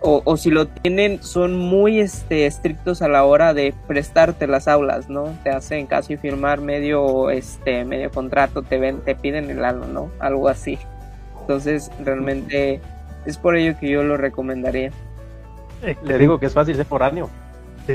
[0.00, 4.66] o, o, si lo tienen son muy este, estrictos a la hora de prestarte las
[4.66, 5.32] aulas, ¿no?
[5.44, 10.10] Te hacen casi firmar medio, este, medio contrato, te, ven, te piden el algo, ¿no?
[10.18, 10.76] Algo así.
[11.40, 12.80] Entonces realmente
[13.26, 14.90] es por ello que yo lo recomendaría.
[16.02, 17.30] Le digo que es fácil ser foráneo.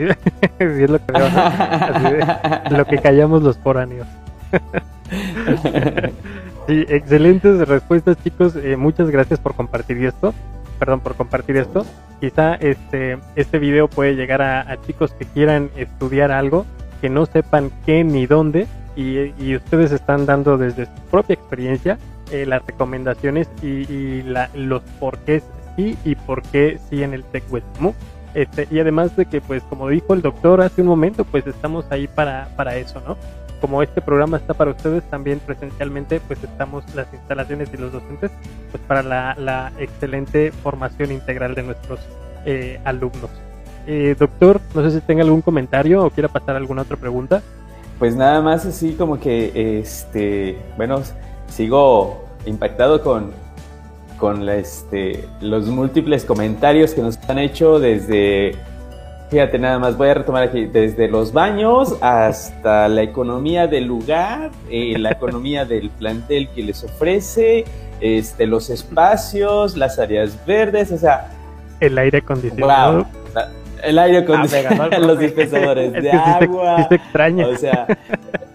[0.60, 1.14] es lo que,
[2.72, 4.08] lo que callamos los foráneos.
[6.68, 8.56] sí, excelentes respuestas, chicos.
[8.56, 10.34] Eh, muchas gracias por compartir esto.
[10.80, 11.86] Perdón, por compartir esto.
[12.20, 16.66] Quizá este, este video puede llegar a, chicos que quieran estudiar algo,
[17.02, 21.98] que no sepan qué ni dónde, y, ustedes están dando desde su propia experiencia
[22.32, 25.44] eh, las recomendaciones y, la, los porqués
[25.76, 27.44] sí y por qué sí en el Tech
[28.36, 31.86] este, y además de que, pues, como dijo el doctor hace un momento, pues estamos
[31.90, 33.16] ahí para, para eso, ¿no?
[33.62, 38.32] Como este programa está para ustedes, también presencialmente, pues estamos las instalaciones y los docentes,
[38.72, 42.02] pues para la, la excelente formación integral de nuestros
[42.45, 43.32] eh, alumnos.
[43.88, 47.41] Eh, doctor, no sé si tenga algún comentario o quiera pasar alguna otra pregunta.
[47.98, 51.02] Pues nada más así como que, este, bueno,
[51.48, 53.32] sigo impactado con,
[54.18, 58.56] con este, los múltiples comentarios que nos han hecho desde,
[59.30, 64.52] fíjate nada más, voy a retomar aquí, desde los baños hasta la economía del lugar,
[64.70, 67.66] eh, la economía del plantel que les ofrece,
[68.02, 71.32] este, los espacios, las áreas verdes, o sea...
[71.80, 73.06] El aire acondicionado.
[73.84, 76.88] El aire acondicionado, los dispensadores de agua.
[76.89, 77.47] extraña.
[77.47, 77.88] O sea,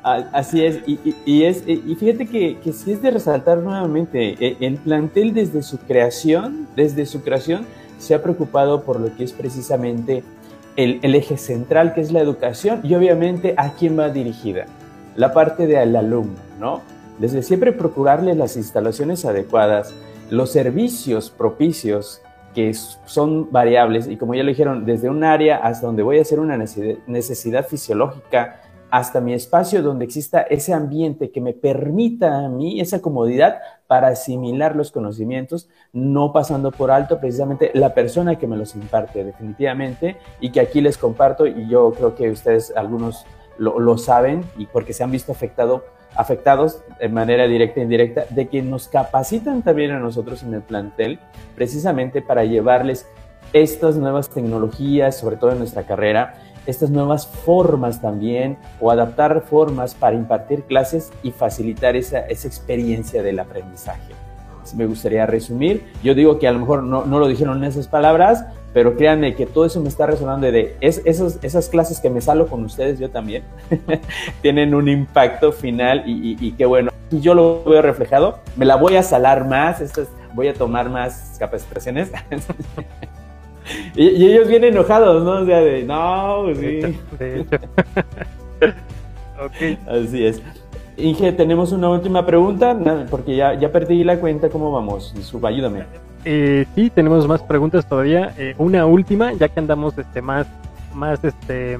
[0.02, 4.76] Así es, y, es, y fíjate que, que sí es de resaltar nuevamente, e, el
[4.76, 7.66] plantel desde su creación, desde su creación,
[7.98, 10.24] se ha preocupado por lo que es precisamente
[10.76, 14.64] el, el eje central, que es la educación, y obviamente a quién va dirigida,
[15.16, 16.80] la parte del alumno, ¿no?
[17.18, 19.92] Desde siempre procurarle las instalaciones adecuadas,
[20.30, 22.22] los servicios propicios
[22.54, 26.22] que son variables, y como ya lo dijeron, desde un área hasta donde voy a
[26.22, 28.60] hacer una necesidad fisiológica,
[28.90, 34.08] hasta mi espacio donde exista ese ambiente que me permita a mí esa comodidad para
[34.08, 40.16] asimilar los conocimientos, no pasando por alto precisamente la persona que me los imparte definitivamente
[40.40, 43.24] y que aquí les comparto y yo creo que ustedes algunos
[43.58, 45.84] lo, saben y porque se han visto afectado,
[46.14, 50.62] afectados de manera directa e indirecta de que nos capacitan también a nosotros en el
[50.62, 51.18] plantel
[51.54, 53.06] precisamente para llevarles
[53.52, 56.34] estas nuevas tecnologías, sobre todo en nuestra carrera,
[56.66, 63.22] estas nuevas formas también o adaptar formas para impartir clases y facilitar esa, esa experiencia
[63.22, 64.12] del aprendizaje.
[64.76, 65.84] Me gustaría resumir.
[66.04, 69.34] Yo digo que a lo mejor no, no lo dijeron en esas palabras, pero créanme
[69.34, 72.64] que todo eso me está resonando de es, esos, esas clases que me salgo con
[72.64, 73.42] ustedes, yo también,
[74.42, 76.90] tienen un impacto final y, y, qué bueno.
[77.10, 80.88] Y yo lo veo reflejado, me la voy a salar más, esto voy a tomar
[80.88, 82.12] más capacitaciones.
[83.94, 85.42] y, ellos vienen enojados, ¿no?
[85.42, 86.98] O sea, de, no, pues sí.
[87.18, 87.56] De hecho.
[89.44, 89.78] ok.
[89.88, 90.42] Así es.
[90.96, 92.76] Inge, tenemos una última pregunta,
[93.10, 95.14] porque ya, ya perdí la cuenta, ¿cómo vamos?
[95.42, 95.84] ayúdame.
[96.24, 98.34] Eh, sí, tenemos más preguntas todavía.
[98.36, 100.46] Eh, una última, ya que andamos este, más,
[100.94, 101.78] más este,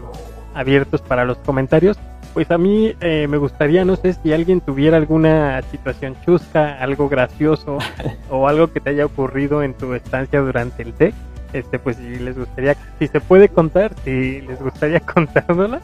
[0.55, 1.99] abiertos para los comentarios.
[2.33, 7.09] Pues a mí eh, me gustaría, no sé si alguien tuviera alguna situación chusca, algo
[7.09, 7.79] gracioso
[8.31, 11.15] o algo que te haya ocurrido en tu estancia durante el TEC.
[11.53, 15.81] Este, pues si les gustaría, si se puede contar, si les gustaría contárnosla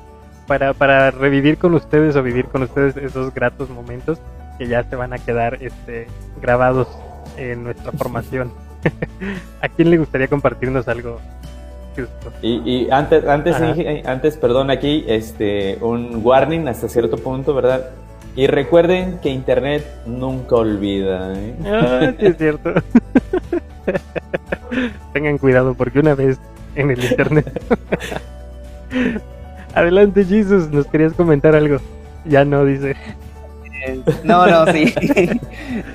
[0.47, 4.21] para, para revivir con ustedes o vivir con ustedes esos gratos momentos
[4.59, 6.07] que ya se van a quedar este,
[6.41, 6.89] grabados
[7.37, 8.51] en nuestra formación.
[9.61, 11.21] ¿A quién le gustaría compartirnos algo?
[12.43, 13.57] Y, y antes, antes,
[14.05, 17.91] antes, perdón, aquí, este, un warning hasta cierto punto, ¿verdad?
[18.37, 21.33] Y recuerden que Internet nunca olvida.
[21.35, 21.55] ¿eh?
[21.65, 22.75] Ah, es cierto.
[25.15, 26.39] Tengan cuidado porque una vez
[26.75, 27.63] en el Internet.
[29.75, 31.79] Adelante, Jesus, nos querías comentar algo.
[32.27, 32.95] Ya no, dice.
[34.25, 34.93] No, no, sí.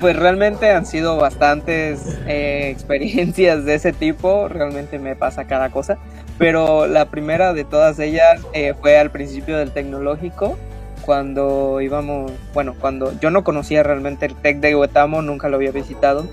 [0.00, 4.48] pues realmente han sido bastantes eh, experiencias de ese tipo.
[4.48, 5.98] Realmente me pasa cada cosa.
[6.38, 10.58] Pero la primera de todas ellas eh, fue al principio del tecnológico.
[11.02, 15.72] Cuando íbamos, bueno, cuando yo no conocía realmente el TEC de Huetamo, nunca lo había
[15.72, 16.26] visitado.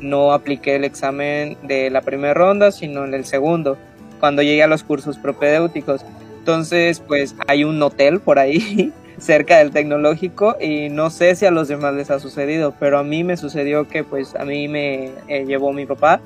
[0.00, 3.78] No apliqué el examen de la primera ronda, sino en el segundo,
[4.20, 6.04] cuando llegué a los cursos propedéuticos.
[6.38, 8.92] Entonces, pues hay un hotel por ahí
[9.22, 13.04] cerca del tecnológico y no sé si a los demás les ha sucedido, pero a
[13.04, 16.20] mí me sucedió que pues a mí me eh, llevó mi papá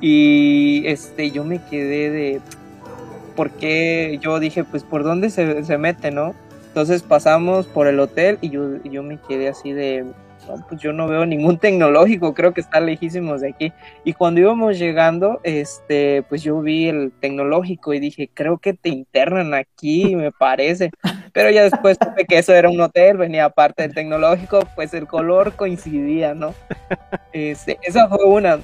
[0.00, 2.40] y este yo me quedé de
[3.34, 6.34] porque yo dije pues por dónde se, se mete, ¿no?
[6.68, 10.04] Entonces pasamos por el hotel y yo, yo me quedé así de
[10.68, 13.72] pues yo no veo ningún tecnológico, creo que está lejísimos de aquí.
[14.04, 18.90] Y cuando íbamos llegando, este, pues yo vi el tecnológico y dije, creo que te
[18.90, 20.90] internan aquí, me parece.
[21.34, 25.06] Pero ya después supe que eso era un hotel, venía aparte del tecnológico, pues el
[25.06, 26.54] color coincidía, ¿no?
[27.32, 28.60] Este, esa fue una.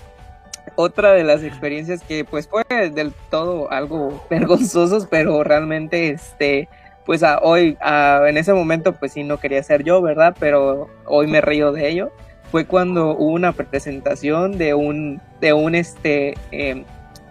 [0.76, 6.68] Otra de las experiencias que pues fue del todo algo vergonzosos, pero realmente este
[7.04, 10.36] pues a, hoy, en ese momento, pues sí, no quería ser yo, ¿verdad?
[10.38, 12.12] Pero hoy me río de ello.
[12.52, 16.84] Fue cuando hubo una presentación de un, de un, este, em,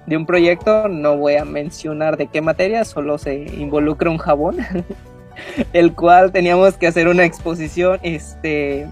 [0.06, 4.58] de un proyecto, no voy a mencionar de qué materia, solo se involucra un jabón,
[5.74, 8.88] el cual teníamos que hacer una exposición, este,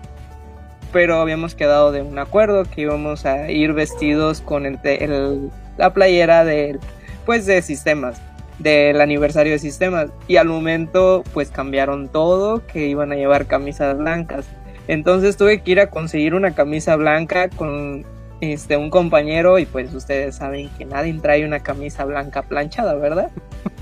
[0.91, 6.45] pero habíamos quedado de un acuerdo que íbamos a ir vestidos con el, la playera
[6.45, 6.80] de,
[7.26, 8.22] pues, de sistemas
[8.60, 10.10] del aniversario de sistemas.
[10.28, 14.45] Y al momento pues cambiaron todo que iban a llevar camisas blancas.
[14.88, 18.06] Entonces tuve que ir a conseguir una camisa blanca con
[18.40, 23.32] este un compañero y pues ustedes saben que nadie trae una camisa blanca planchada verdad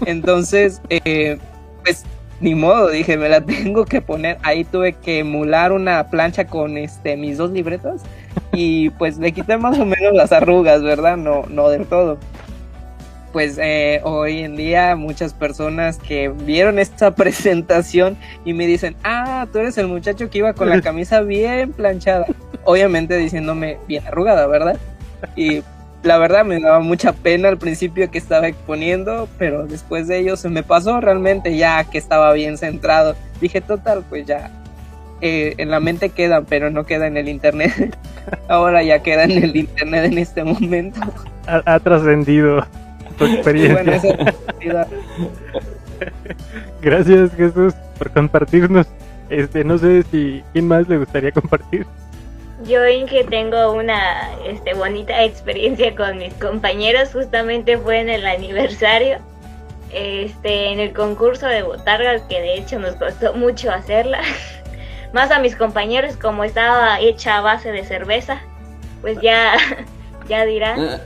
[0.05, 1.37] entonces eh,
[1.83, 2.05] pues
[2.39, 4.37] ni modo dije me la tengo que poner.
[4.43, 8.01] Ahí tuve que emular una plancha con este mis dos libretas
[8.53, 12.17] y pues le quité más o menos las arrugas verdad no no del todo.
[13.31, 19.47] Pues eh, hoy en día muchas personas que vieron esta presentación y me dicen, ah,
[19.51, 22.25] tú eres el muchacho que iba con la camisa bien planchada,
[22.63, 24.77] obviamente diciéndome bien arrugada, ¿verdad?
[25.35, 25.63] Y
[26.05, 30.37] la verdad me daba mucha pena al principio que estaba exponiendo, pero después de ello
[30.37, 33.15] se me pasó realmente ya que estaba bien centrado.
[33.41, 34.51] Dije, total, pues ya
[35.21, 37.97] eh, en la mente queda, pero no queda en el internet.
[38.47, 40.99] Ahora ya queda en el internet en este momento.
[41.47, 42.63] ha trascendido
[43.17, 44.35] tu experiencia.
[46.81, 48.85] Gracias Jesús por compartirnos.
[49.29, 51.87] Este, no sé si quién más le gustaría compartir.
[52.67, 59.19] Yo Inge tengo una este, bonita experiencia con mis compañeros, justamente fue en el aniversario,
[59.91, 64.21] este, en el concurso de botargas, que de hecho nos costó mucho hacerla,
[65.13, 68.41] más a mis compañeros como estaba hecha a base de cerveza,
[69.01, 69.53] pues ya,
[70.27, 70.79] ya dirán.
[70.79, 70.99] Ah,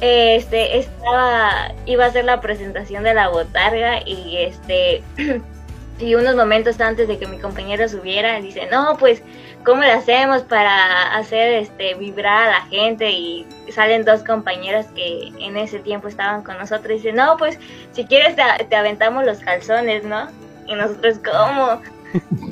[0.00, 5.02] este estaba iba a hacer la presentación de la botarga y este
[5.98, 9.22] y unos momentos antes de que mi compañero subiera, dice, no, pues,
[9.64, 13.10] ¿cómo le hacemos para hacer este vibrar a la gente?
[13.10, 17.58] Y salen dos compañeras que en ese tiempo estaban con nosotros y dicen, no, pues,
[17.92, 20.28] si quieres te, aventamos los calzones, ¿no?
[20.66, 21.80] Y nosotros, ¿cómo?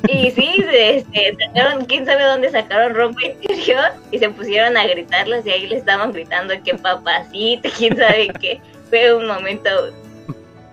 [0.07, 5.43] Y sí, este, sacaron, quién sabe dónde sacaron ropa interior y se pusieron a gritarlos
[5.43, 8.61] y ahí le estaban gritando que papacito, quién sabe qué.
[8.91, 9.71] Fue un momento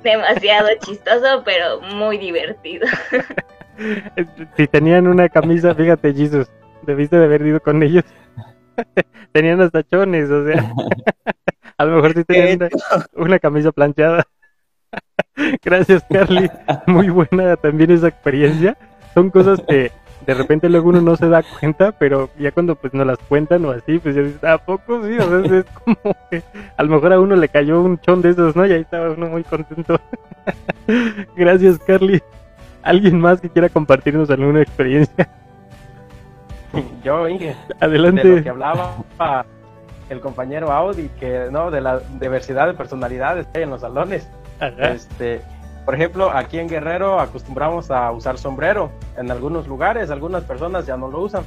[0.03, 2.87] demasiado chistoso, pero muy divertido.
[4.57, 6.49] si tenían una camisa, fíjate, Jesus,
[6.83, 8.05] debiste de haber ido con ellos.
[9.33, 10.73] tenían los tachones, o sea,
[11.79, 12.71] a lo mejor sí tenían
[13.15, 14.25] una, camisa planchada.
[15.63, 16.51] Gracias, Carly.
[16.87, 18.77] Muy buena también esa experiencia.
[19.15, 19.91] Son cosas que
[20.27, 23.65] de repente luego uno no se da cuenta, pero ya cuando pues nos las cuentan
[23.65, 25.17] o así, pues ya dices, ¿a poco sí?
[25.19, 26.43] O sea, es como que
[26.77, 28.67] a lo mejor a uno le cayó un chón de esos, ¿no?
[28.67, 30.01] Y ahí estaba uno muy contento.
[31.37, 32.23] Gracias, Carly.
[32.83, 35.29] ¿Alguien más que quiera compartirnos alguna experiencia?
[37.05, 37.55] Yo, Inge.
[37.81, 38.27] Adelante.
[38.27, 38.97] De lo que hablaba
[40.09, 41.71] el compañero Audi, que, ¿no?
[41.71, 44.29] De la diversidad de personalidades que hay en los salones.
[44.79, 45.43] Este,
[45.85, 48.91] por ejemplo, aquí en Guerrero acostumbramos a usar sombrero.
[49.17, 51.45] En algunos lugares, algunas personas ya no lo usan.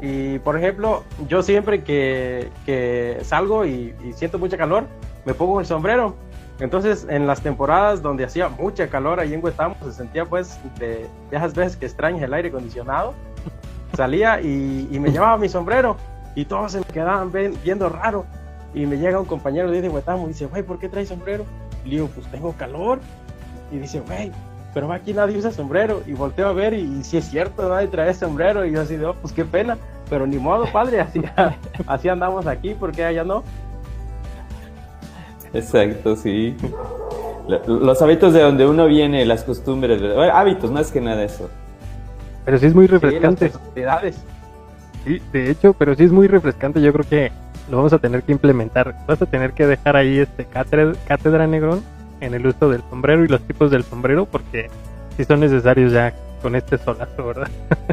[0.00, 4.84] Y por ejemplo, yo siempre que, que salgo y, siento mucha calor,
[5.24, 6.14] me pongo el sombrero.
[6.60, 11.06] Entonces, en las temporadas donde hacía mucha calor ahí en Huetamo, se sentía pues de,
[11.30, 13.14] esas veces que extrañas el aire acondicionado.
[13.96, 15.96] Salía y, y me llevaba mi sombrero
[16.34, 18.26] y todos se me quedaban viendo raro.
[18.74, 21.44] Y me llega un compañero de Huetamo y dice, güey, ¿por qué traes sombrero?
[21.84, 23.00] Y le digo, pues tengo calor.
[23.70, 24.32] Y dice, güey,
[24.74, 26.02] pero aquí nadie usa sombrero.
[26.06, 28.64] Y volteo a ver y, si es cierto, nadie trae sombrero.
[28.64, 29.76] Y yo así de, oh, pues qué pena.
[30.08, 31.22] Pero ni modo, padre, así,
[31.86, 33.42] así andamos aquí, porque allá no.
[35.52, 36.56] Exacto, sí.
[37.66, 40.00] Los hábitos de donde uno viene, las costumbres,
[40.32, 41.48] hábitos, más que nada eso.
[42.44, 43.50] Pero sí es muy refrescante.
[45.04, 46.80] Sí, de hecho, pero sí es muy refrescante.
[46.82, 47.32] Yo creo que
[47.70, 48.94] lo vamos a tener que implementar.
[49.06, 51.82] Vas a tener que dejar ahí este cátedra, cátedra negrón
[52.20, 54.70] en el uso del sombrero y los tipos del sombrero porque
[55.16, 57.48] si son necesarios ya con este solazo, ¿verdad?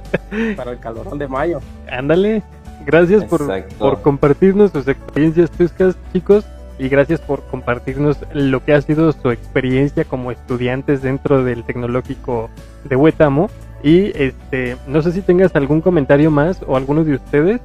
[0.55, 1.59] Para el calorón de mayo.
[1.89, 2.43] Ándale.
[2.85, 3.41] Gracias por,
[3.79, 6.45] por, compartirnos sus experiencias tuscas, chicos,
[6.77, 12.49] y gracias por compartirnos lo que ha sido su experiencia como estudiantes dentro del tecnológico
[12.83, 13.49] de Huetamo.
[13.81, 17.61] Y este, no sé si tengas algún comentario más o alguno de ustedes,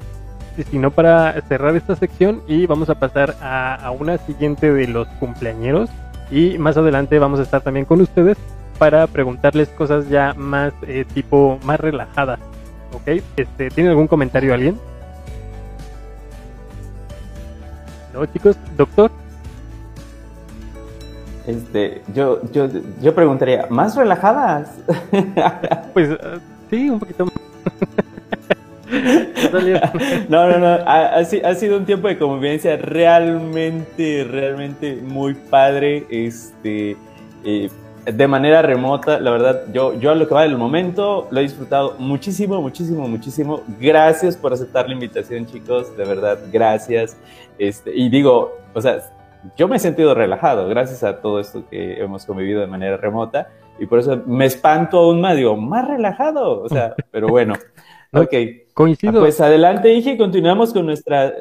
[0.71, 4.87] si no para cerrar esta sección y vamos a pasar a, a una siguiente de
[4.87, 5.91] los cumpleañeros
[6.31, 8.37] y más adelante vamos a estar también con ustedes
[8.79, 12.41] para preguntarles cosas ya más eh, tipo más relajadas.
[12.93, 13.23] ¿Ok?
[13.37, 14.79] Este, ¿Tiene algún comentario alguien?
[18.13, 18.57] ¿No, chicos?
[18.77, 19.11] ¿Doctor?
[21.47, 22.69] Este, yo, yo,
[23.01, 24.79] yo preguntaría, ¿más relajadas?
[25.95, 26.17] pues
[26.71, 27.35] sí, un poquito más.
[30.29, 30.67] no, no, no.
[30.67, 36.07] Ha, ha, sido un tiempo de convivencia realmente, realmente muy padre.
[36.11, 36.97] Este,
[37.45, 37.71] eh,
[38.05, 41.43] de manera remota, la verdad, yo, yo a lo que va del momento lo he
[41.43, 43.63] disfrutado muchísimo, muchísimo, muchísimo.
[43.79, 45.97] Gracias por aceptar la invitación, chicos.
[45.97, 47.17] De verdad, gracias.
[47.59, 49.01] Este, y digo, o sea,
[49.57, 53.49] yo me he sentido relajado gracias a todo esto que hemos convivido de manera remota.
[53.79, 56.63] Y por eso me espanto aún más, digo, más relajado.
[56.63, 57.55] O sea, pero bueno.
[58.13, 58.33] Ok.
[58.81, 59.19] Coincido.
[59.19, 61.35] Ah, pues adelante, dije, continuamos con nuestra,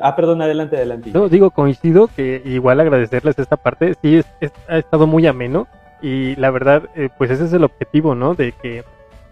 [0.00, 1.10] Ah, perdón, adelante, adelante.
[1.12, 3.94] No, digo, coincido que igual agradecerles esta parte.
[4.00, 5.66] Sí, es, ha estado muy ameno.
[6.00, 8.34] Y la verdad, eh, pues ese es el objetivo, ¿no?
[8.34, 8.84] De que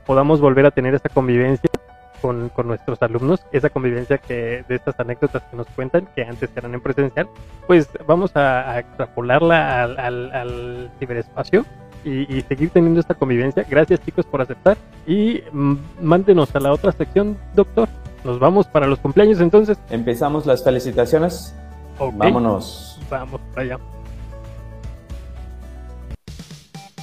[0.04, 1.70] podamos volver a tener esa convivencia
[2.20, 6.50] con, con, nuestros alumnos, esa convivencia que de estas anécdotas que nos cuentan, que antes
[6.56, 7.28] eran en presencial,
[7.68, 11.64] pues vamos a, extrapolarla al, al, al ciberespacio
[12.04, 13.64] y, seguir teniendo esta convivencia.
[13.68, 14.76] Gracias chicos por aceptar
[15.06, 17.88] y mm, mándenos a la otra sección, doctor.
[18.24, 19.78] Nos vamos para los cumpleaños entonces.
[19.90, 21.54] Empezamos las felicitaciones.
[21.98, 23.00] Vámonos.
[23.10, 23.78] Vamos para allá.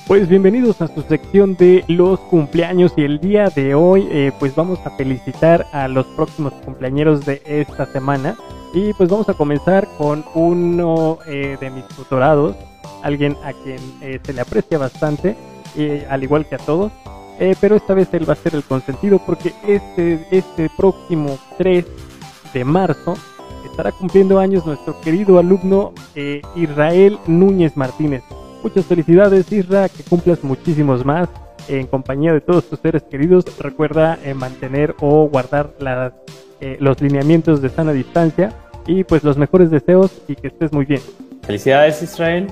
[0.07, 4.55] Pues bienvenidos a su sección de los cumpleaños y el día de hoy eh, pues
[4.55, 8.35] vamos a felicitar a los próximos cumpleaños de esta semana
[8.73, 12.55] y pues vamos a comenzar con uno eh, de mis tutorados
[13.03, 15.35] alguien a quien eh, se le aprecia bastante,
[15.77, 16.91] eh, al igual que a todos,
[17.39, 21.85] eh, pero esta vez él va a ser el consentido porque este, este próximo 3
[22.53, 23.15] de marzo
[23.69, 25.93] estará cumpliendo años nuestro querido alumno
[26.55, 28.23] Israel Núñez Martínez.
[28.61, 31.29] Muchas felicidades Isra, que cumplas muchísimos más
[31.69, 33.45] en compañía de todos tus seres queridos.
[33.57, 36.11] Recuerda mantener o guardar las,
[36.79, 38.51] los lineamientos de sana distancia
[38.85, 41.01] y pues los mejores deseos y que estés muy bien.
[41.43, 42.47] Felicidades Israel.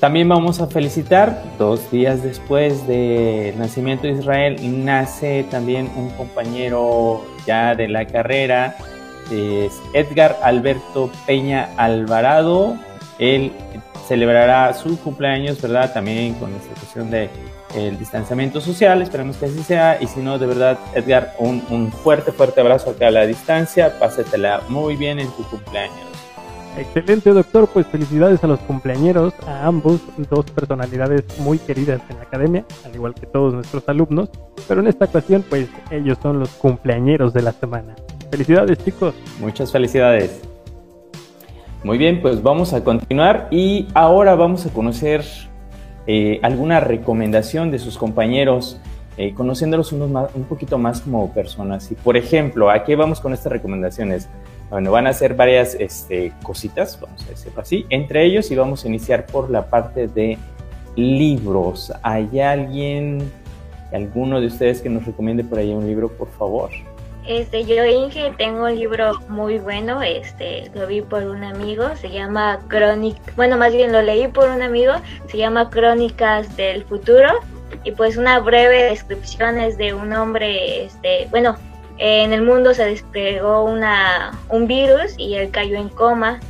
[0.00, 7.22] También vamos a felicitar, dos días después del nacimiento de Israel, nace también un compañero
[7.46, 8.78] ya de la carrera,
[9.30, 12.78] es Edgar Alberto Peña Alvarado.
[13.18, 13.52] Él
[14.08, 15.92] celebrará su cumpleaños, ¿verdad?
[15.92, 17.28] También con esta cuestión de
[17.76, 21.92] el distanciamiento social, esperemos que así sea, y si no, de verdad, Edgar, un, un
[21.92, 26.09] fuerte, fuerte abrazo acá a la distancia, pásetela muy bien en tu cumpleaños.
[26.76, 27.68] Excelente, doctor.
[27.72, 32.94] Pues felicidades a los cumpleañeros, a ambos, dos personalidades muy queridas en la academia, al
[32.94, 34.30] igual que todos nuestros alumnos.
[34.68, 37.94] Pero en esta ocasión, pues ellos son los cumpleañeros de la semana.
[38.30, 39.14] Felicidades, chicos.
[39.40, 40.40] Muchas felicidades.
[41.82, 45.24] Muy bien, pues vamos a continuar y ahora vamos a conocer
[46.06, 48.78] eh, alguna recomendación de sus compañeros,
[49.16, 51.90] eh, conociéndolos unos un poquito más como personas.
[51.90, 54.28] Y por ejemplo, ¿a qué vamos con estas recomendaciones?
[54.70, 58.84] Bueno, van a ser varias este, cositas, vamos a decirlo así, entre ellos y vamos
[58.84, 60.38] a iniciar por la parte de
[60.94, 61.92] libros.
[62.02, 63.30] ¿Hay alguien,
[63.92, 66.70] alguno de ustedes que nos recomiende por ahí un libro, por favor?
[67.26, 72.10] Este, yo Inge tengo un libro muy bueno, este, lo vi por un amigo, se
[72.10, 74.94] llama Crónica, bueno, más bien lo leí por un amigo,
[75.28, 77.28] se llama Crónicas del Futuro
[77.84, 81.56] y pues una breve descripción es de un hombre, este, bueno,
[82.00, 86.40] en el mundo se desplegó una, un virus y él cayó en coma.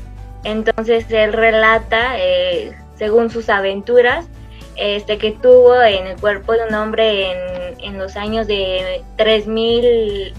[0.44, 4.28] Entonces él relata, eh, según sus aventuras,
[4.76, 7.32] este, que tuvo en el cuerpo de un hombre
[7.80, 10.32] en, los años de 3000,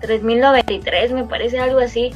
[0.00, 2.12] 3093, me parece algo así.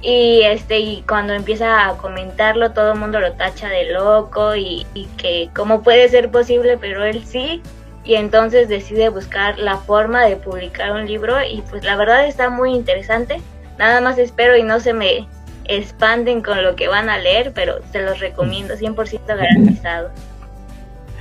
[0.00, 4.86] Y este y cuando empieza a comentarlo todo el mundo lo tacha de loco y,
[4.94, 7.62] y que cómo puede ser posible, pero él sí
[8.04, 12.50] y entonces decide buscar la forma de publicar un libro y pues la verdad está
[12.50, 13.40] muy interesante.
[13.78, 15.26] Nada más espero y no se me
[15.64, 20.10] expanden con lo que van a leer, pero se los recomiendo 100% garantizado.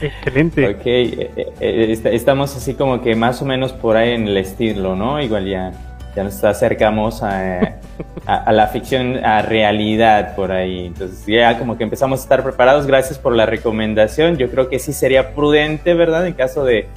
[0.01, 0.67] Excelente.
[0.67, 4.95] Ok, eh, eh, estamos así como que más o menos por ahí en el estilo,
[4.95, 5.21] ¿no?
[5.21, 5.71] Igual ya
[6.15, 7.79] ya nos acercamos a,
[8.25, 10.87] a, la ficción, a realidad por ahí.
[10.87, 12.85] Entonces ya como que empezamos a estar preparados.
[12.85, 14.37] Gracias por la recomendación.
[14.37, 16.27] Yo creo que sí sería prudente, ¿verdad?
[16.27, 16.87] En caso de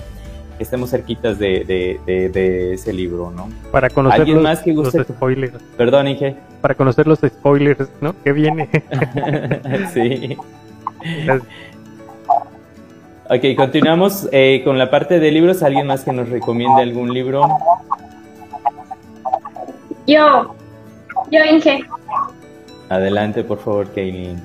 [0.56, 1.64] que estemos cerquitas de,
[2.06, 3.48] de, de, ese libro, ¿no?
[3.70, 4.98] Para conocer los, más que guste?
[4.98, 5.55] los spoilers.
[5.76, 6.36] Perdón, Inge.
[6.60, 8.14] Para conocer los spoilers, ¿no?
[8.22, 8.68] Que viene.
[9.93, 10.36] sí.
[13.28, 15.64] Ok, continuamos eh, con la parte de libros.
[15.64, 17.43] ¿Alguien más que nos recomiende algún libro?
[20.07, 20.55] Yo,
[21.31, 21.85] yo Inge.
[22.89, 24.41] Adelante, por favor, Kaylin.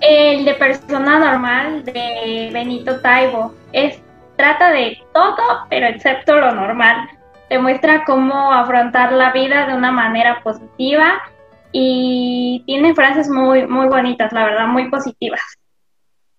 [0.00, 3.54] El de persona normal de Benito Taibo.
[3.72, 4.00] Es,
[4.36, 7.08] trata de todo, pero excepto lo normal.
[7.48, 11.22] Demuestra cómo afrontar la vida de una manera positiva
[11.70, 15.40] y tiene frases muy, muy bonitas, la verdad, muy positivas.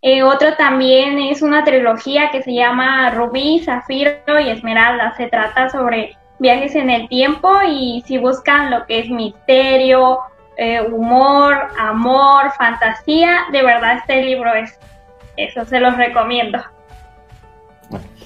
[0.02, 5.14] Eh, otro también es una trilogía que se llama Rubí, Zafiro y Esmeralda.
[5.16, 10.20] Se trata sobre viajes en el tiempo y si buscan lo que es misterio,
[10.58, 14.78] eh, humor, amor, fantasía, de verdad este libro es
[15.38, 16.60] eso, se los recomiendo.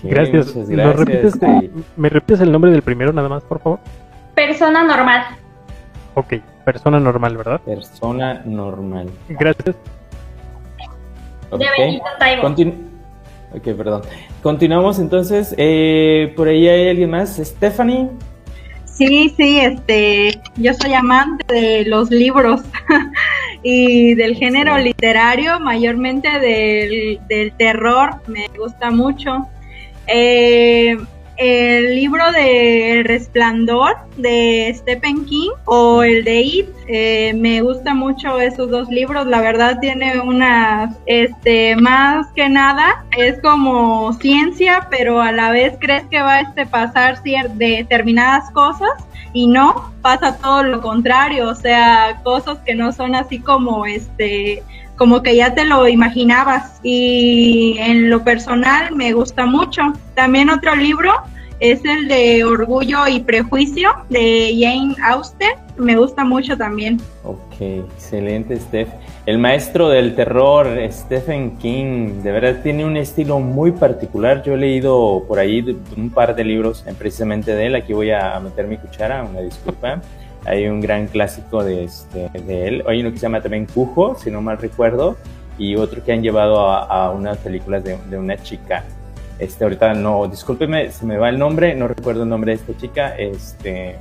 [0.03, 0.53] gracias.
[0.67, 1.39] gracias.
[1.95, 3.79] ¿Me repites el nombre del primero nada más, por favor?
[4.33, 5.23] Persona normal.
[6.15, 6.33] Ok,
[6.65, 7.61] persona normal, ¿verdad?
[7.61, 9.09] Persona normal.
[9.29, 9.75] Gracias.
[11.51, 12.41] De Benito Taibo.
[13.53, 14.01] Ok, perdón.
[14.43, 15.55] Continuamos entonces.
[15.57, 17.37] Eh, por ahí hay alguien más.
[17.37, 18.09] Stephanie.
[18.85, 22.61] Sí, sí, este, yo soy amante de los libros
[23.63, 29.47] y del género literario, mayormente del, del terror, me gusta mucho.
[30.07, 30.97] Eh,
[31.37, 36.69] el libro de El Resplandor de Stephen King o el de It.
[36.87, 39.27] Eh, me gusta mucho esos dos libros.
[39.27, 45.77] La verdad tiene una, este, más que nada es como ciencia, pero a la vez
[45.79, 48.89] crees que va a este, pasar determinadas cosas
[49.33, 51.49] y no pasa todo lo contrario.
[51.49, 54.63] O sea, cosas que no son así como este
[54.97, 59.93] como que ya te lo imaginabas y en lo personal me gusta mucho.
[60.15, 61.11] También otro libro
[61.59, 66.99] es el de Orgullo y Prejuicio de Jane Austen, me gusta mucho también.
[67.23, 68.89] Ok, excelente Steph.
[69.25, 74.41] El maestro del terror, Stephen King, de verdad tiene un estilo muy particular.
[74.43, 77.75] Yo he leído por ahí un par de libros precisamente de él.
[77.75, 80.01] Aquí voy a meter mi cuchara, una disculpa.
[80.45, 82.83] Hay un gran clásico de, este, de él.
[82.87, 85.17] Hay uno que se llama también Cujo, si no mal recuerdo,
[85.57, 88.83] y otro que han llevado a, unas películas de, una chica.
[89.39, 92.77] Este, ahorita no, discúlpeme, se me va el nombre, no recuerdo el nombre de esta
[92.77, 93.15] chica.
[93.17, 93.95] Este,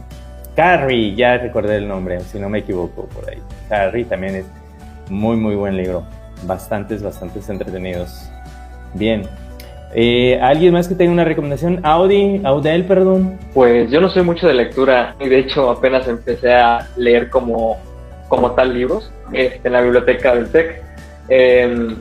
[0.54, 3.38] Carrie, ya recordé el nombre, si no me equivoco por ahí.
[3.68, 4.46] Carrie también es
[5.10, 6.04] muy, muy buen libro.
[6.44, 8.30] bastantes, bastantes entretenidos.
[8.94, 9.22] Bien.
[9.94, 11.80] Eh, ¿Alguien más que tenga una recomendación?
[11.82, 13.38] Audi, Audel, perdón.
[13.54, 17.78] Pues yo no soy mucho de lectura y de hecho apenas empecé a leer como,
[18.28, 20.82] como tal libros este, en la biblioteca del TEC.
[21.28, 21.96] Em,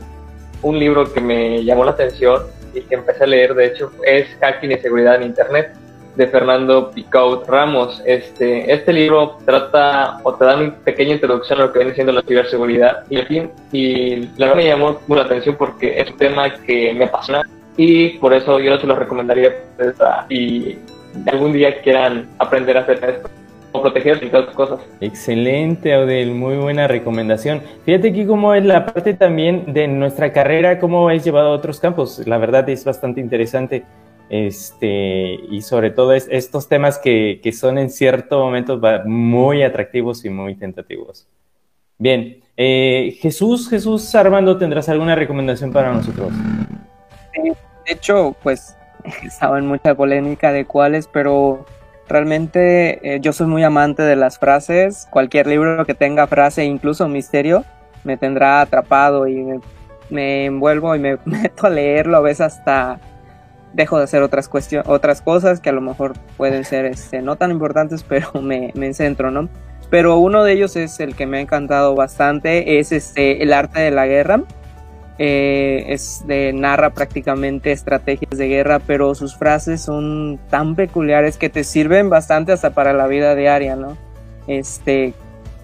[0.61, 2.43] un libro que me llamó la atención
[2.73, 5.73] y que empecé a leer, de hecho, es Hacking y Seguridad en Internet
[6.15, 8.01] de Fernando Picaut Ramos.
[8.05, 12.13] Este, este libro trata o te da una pequeña introducción a lo que viene siendo
[12.13, 13.19] la ciberseguridad y,
[13.71, 17.43] y la verdad me llamó la atención porque es un tema que me apasiona
[17.77, 19.53] y por eso yo no se lo recomendaría
[20.29, 20.77] y
[21.27, 23.29] algún día quieran aprender a hacer esto
[23.71, 24.79] o protegerse y todas cosas.
[25.01, 27.61] Excelente, Audel, muy buena recomendación.
[27.83, 31.79] Fíjate aquí cómo es la parte también de nuestra carrera, cómo es llevado a otros
[31.79, 32.25] campos.
[32.25, 33.83] La verdad es bastante interesante
[34.29, 40.25] este, y sobre todo es, estos temas que, que, son en cierto momento muy atractivos
[40.25, 41.27] y muy tentativos.
[41.97, 46.31] Bien, eh, Jesús, Jesús Armando, ¿tendrás alguna recomendación para nosotros?
[47.85, 48.75] De hecho, pues
[49.23, 51.65] estaba en mucha polémica de cuáles, pero
[52.07, 55.07] realmente eh, yo soy muy amante de las frases.
[55.09, 57.63] Cualquier libro que tenga frase, incluso misterio,
[58.03, 59.43] me tendrá atrapado y
[60.09, 62.99] me, envuelvo y me meto a leerlo a veces hasta
[63.73, 64.49] dejo de hacer otras
[64.85, 68.93] otras cosas que a lo mejor pueden ser este, no tan importantes, pero me, me
[68.93, 69.49] centro, ¿no?
[69.89, 73.79] Pero uno de ellos es el que me ha encantado bastante, es este, El arte
[73.81, 74.41] de la guerra.
[75.17, 81.49] Eh, es de, narra prácticamente estrategias de guerra, pero sus frases son tan peculiares que
[81.49, 83.97] te sirven bastante hasta para la vida diaria, ¿no?
[84.47, 85.13] Este,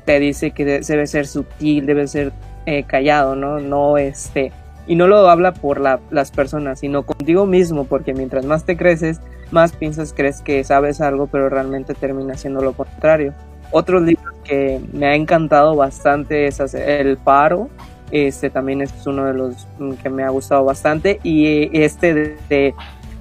[0.05, 2.31] te dice que debe ser sutil, debe ser
[2.65, 3.59] eh, callado, ¿no?
[3.59, 4.53] No, este,
[4.87, 9.19] y no lo habla por las personas, sino contigo mismo, porque mientras más te creces,
[9.51, 13.33] más piensas, crees que sabes algo, pero realmente termina siendo lo contrario.
[13.71, 17.69] Otros libros que me ha encantado bastante es El Paro,
[18.11, 19.67] este también es uno de los
[20.01, 22.73] que me ha gustado bastante, y este de,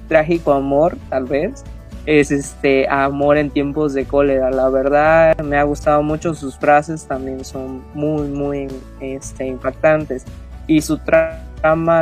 [0.07, 1.63] Trágico Amor, tal vez,
[2.05, 4.51] es este Amor en tiempos de cólera.
[4.51, 8.67] La verdad me ha gustado mucho, sus frases también son muy, muy
[8.99, 10.25] este, impactantes.
[10.67, 11.43] Y su tra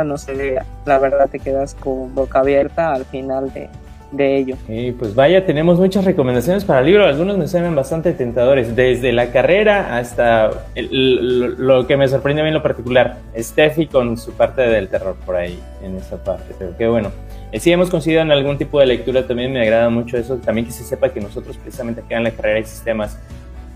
[0.04, 0.56] no sé,
[0.86, 3.68] la verdad te quedas con boca abierta al final de,
[4.12, 4.56] de ello.
[4.68, 9.12] Y pues vaya, tenemos muchas recomendaciones para el libro, algunos me suenan bastante tentadores, desde
[9.12, 14.32] la carrera hasta lo que me sorprende a mí en lo particular, Steffi con su
[14.32, 17.10] parte del terror por ahí, en esa parte, pero qué bueno.
[17.52, 20.66] Eh, si hemos conseguido en algún tipo de lectura, también me agrada mucho eso, también
[20.66, 23.18] que se sepa que nosotros precisamente acá en la carrera de sistemas,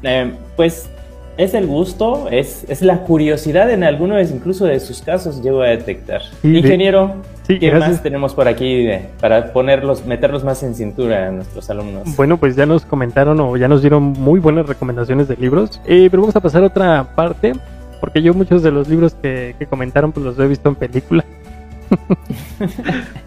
[0.03, 0.89] eh, pues
[1.37, 5.69] es el gusto, es, es la curiosidad en algunos incluso de sus casos llego a
[5.69, 6.23] detectar.
[6.43, 7.17] Ingeniero,
[7.47, 8.89] ¿qué más tenemos por aquí
[9.21, 12.17] para ponerlos, meterlos más en cintura a nuestros alumnos?
[12.17, 16.09] Bueno, pues ya nos comentaron o ya nos dieron muy buenas recomendaciones de libros, eh,
[16.11, 17.53] pero vamos a pasar a otra parte,
[18.01, 21.25] porque yo muchos de los libros que, que comentaron pues los he visto en película.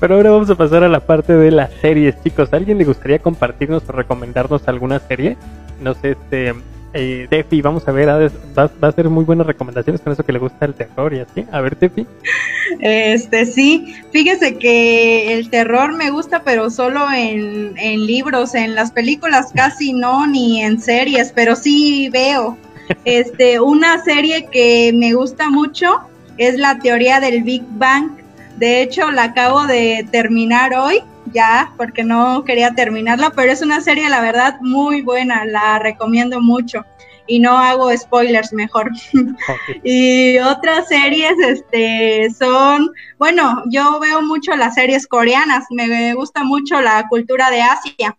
[0.00, 2.52] Pero ahora vamos a pasar a la parte de las series, chicos.
[2.52, 5.36] alguien le gustaría compartirnos o recomendarnos alguna serie?
[5.80, 6.52] No sé, este,
[6.96, 10.38] eh, Tefi, vamos a ver, va, a ser muy buenas recomendaciones con eso que le
[10.38, 11.44] gusta el terror y así.
[11.52, 12.06] A ver, Tefi.
[12.80, 18.90] Este, sí, fíjese que el terror me gusta, pero solo en, en libros, en las
[18.90, 22.56] películas casi no, ni en series, pero sí veo.
[23.04, 26.02] Este, una serie que me gusta mucho
[26.38, 28.10] es la teoría del Big Bang.
[28.58, 31.02] De hecho, la acabo de terminar hoy
[31.32, 36.40] ya, porque no quería terminarla, pero es una serie, la verdad, muy buena, la recomiendo
[36.40, 36.84] mucho
[37.26, 38.90] y no hago spoilers mejor.
[39.84, 46.80] y otras series, este, son, bueno, yo veo mucho las series coreanas, me gusta mucho
[46.80, 48.16] la cultura de Asia.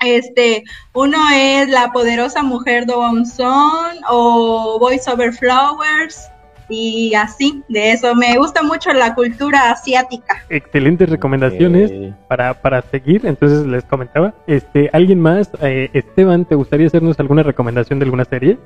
[0.00, 2.94] Este, uno es La poderosa mujer de
[3.24, 6.28] Son o Voice Over Flowers
[6.68, 8.14] y así, de eso.
[8.14, 10.42] Me gusta mucho la cultura asiática.
[10.48, 11.92] Excelentes recomendaciones
[12.28, 13.26] para, para seguir.
[13.26, 15.50] Entonces les comentaba, este, ¿alguien más?
[15.62, 18.58] Eh, Esteban, ¿te gustaría hacernos alguna recomendación de alguna serie?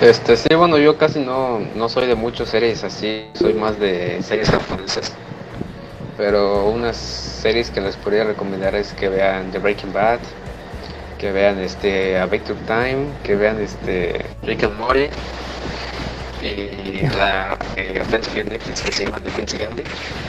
[0.00, 4.22] Este, sí, bueno, yo casi no, no soy de muchas series así, soy más de
[4.22, 5.12] series japonesas.
[6.16, 10.20] Pero unas series que les podría recomendar es que vean The Breaking Bad,
[11.18, 15.08] que vean este A Time, que vean este Rick and Morty
[16.42, 18.02] y la eh,
[18.34, 19.82] de Netflix que se llama Defense Gandhi,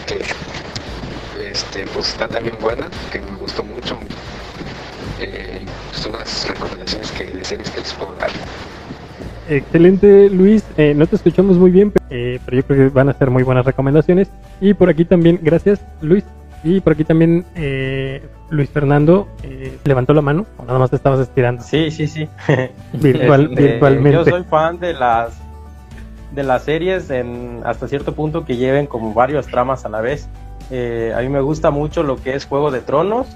[0.07, 3.97] que este, pues está también buena, que me gustó mucho.
[5.19, 5.61] Eh,
[5.93, 8.31] son las recomendaciones que de series que les puedo dar.
[9.49, 13.13] Excelente Luis, eh, no te escuchamos muy bien, eh, pero yo creo que van a
[13.13, 14.29] ser muy buenas recomendaciones.
[14.59, 16.23] Y por aquí también, gracias Luis.
[16.63, 20.95] Y por aquí también eh, Luis Fernando eh, levantó la mano, o nada más te
[20.95, 21.63] estabas estirando.
[21.63, 22.29] Sí, sí, sí.
[22.93, 24.17] Virtual, este, virtualmente.
[24.17, 25.33] Yo soy fan de las
[26.31, 30.27] de las series en, hasta cierto punto que lleven como varios tramas a la vez.
[30.69, 33.27] Eh, a mí me gusta mucho lo que es Juego de Tronos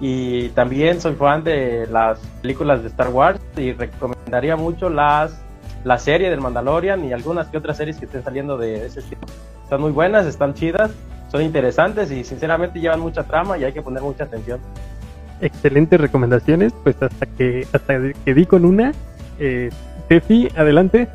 [0.00, 5.40] y también soy fan de las películas de Star Wars y recomendaría mucho las
[5.84, 9.20] la serie del Mandalorian y algunas que otras series que estén saliendo de ese estilo.
[9.62, 10.90] Están muy buenas, están chidas,
[11.30, 14.58] son interesantes y sinceramente llevan mucha trama y hay que poner mucha atención.
[15.40, 18.92] Excelentes recomendaciones, pues hasta que hasta que di con una.
[19.38, 19.70] Eh,
[20.08, 21.08] Tefi, adelante.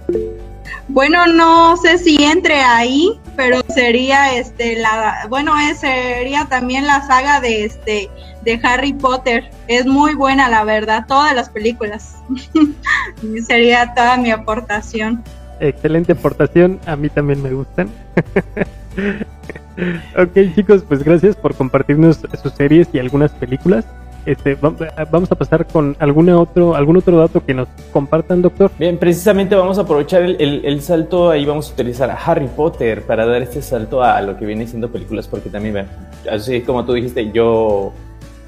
[0.87, 7.05] Bueno, no sé si entre ahí, pero sería este la bueno, es, sería también la
[7.07, 8.09] saga de este
[8.43, 9.49] de Harry Potter.
[9.67, 12.15] Es muy buena, la verdad, todas las películas.
[13.47, 15.23] sería toda mi aportación.
[15.59, 17.89] Excelente aportación, a mí también me gustan.
[20.17, 23.85] ok, chicos, pues gracias por compartirnos sus series y algunas películas.
[24.25, 28.71] Este, vamos a pasar con alguna otro, algún otro dato que nos compartan, doctor.
[28.77, 33.25] Bien, precisamente vamos a aprovechar el, salto, ahí vamos a utilizar a Harry Potter para
[33.25, 35.87] dar este salto a, lo que viene siendo películas, porque también,
[36.31, 37.93] así como tú dijiste, yo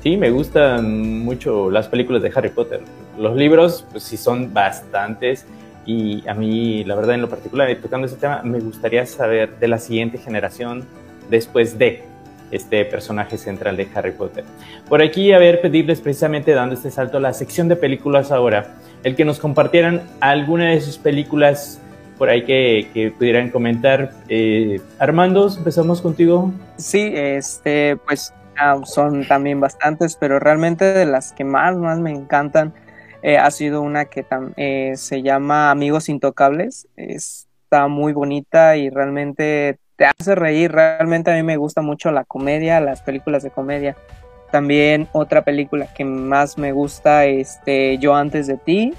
[0.04, 2.82] sí me gustan mucho las películas de Harry Potter.
[3.18, 5.46] Los libros, pues sí son bastantes,
[5.86, 9.68] y a mí, la verdad, en lo particular, tocando ese tema, me gustaría saber de
[9.68, 10.86] la siguiente generación
[11.30, 12.04] después de
[12.56, 14.44] este personaje central de Harry Potter.
[14.88, 18.76] Por aquí, a ver, pedirles precisamente dando este salto a la sección de películas ahora,
[19.04, 21.80] el que nos compartieran alguna de sus películas
[22.18, 24.12] por ahí que, pudieran comentar.
[24.30, 26.52] Eh, Armando, empezamos contigo.
[26.78, 28.34] Sí, este, pues
[28.86, 32.74] son también bastantes, pero realmente de las que más, más me encantan
[33.24, 34.26] eh, ha sido una que
[34.58, 36.88] eh, se llama Amigos Intocables.
[36.98, 40.72] Está muy bonita y realmente te hace reír.
[40.72, 43.96] Realmente a mí me gusta mucho la comedia, las películas de comedia.
[44.52, 48.94] También otra película que más me gusta, este, Yo antes de ti.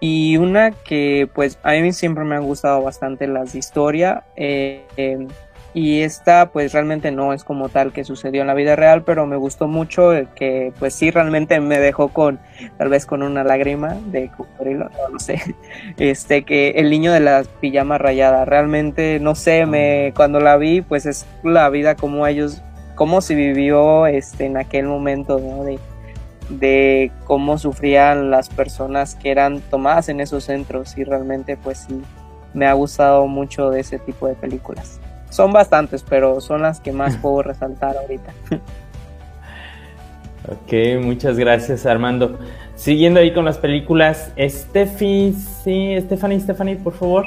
[0.00, 4.24] Y una que pues a mí siempre me han gustado bastante las de historia.
[4.36, 5.28] Eh, em,
[5.72, 9.26] y esta pues realmente no es como tal que sucedió en la vida real, pero
[9.26, 12.40] me gustó mucho que pues sí realmente me dejó con
[12.78, 15.40] tal vez con una lágrima de cocodrilo, no, no sé,
[15.98, 20.80] este que el niño de la pijama rayada, realmente no sé, me cuando la vi
[20.82, 22.62] pues es la vida como ellos,
[22.96, 25.64] cómo se vivió este en aquel momento, ¿no?
[25.64, 25.78] De,
[26.48, 32.02] de cómo sufrían las personas que eran tomadas en esos centros y realmente pues sí
[32.54, 35.00] me ha gustado mucho de ese tipo de películas.
[35.30, 38.32] Son bastantes, pero son las que más puedo resaltar ahorita.
[40.48, 42.38] Ok, muchas gracias Armando.
[42.74, 47.26] Siguiendo ahí con las películas, Steffi, sí, Stephanie, Stephanie, por favor,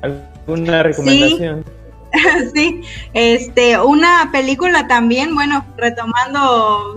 [0.00, 1.62] ¿alguna recomendación?
[1.64, 2.50] Sí.
[2.54, 2.80] sí,
[3.12, 6.96] este, una película también, bueno, retomando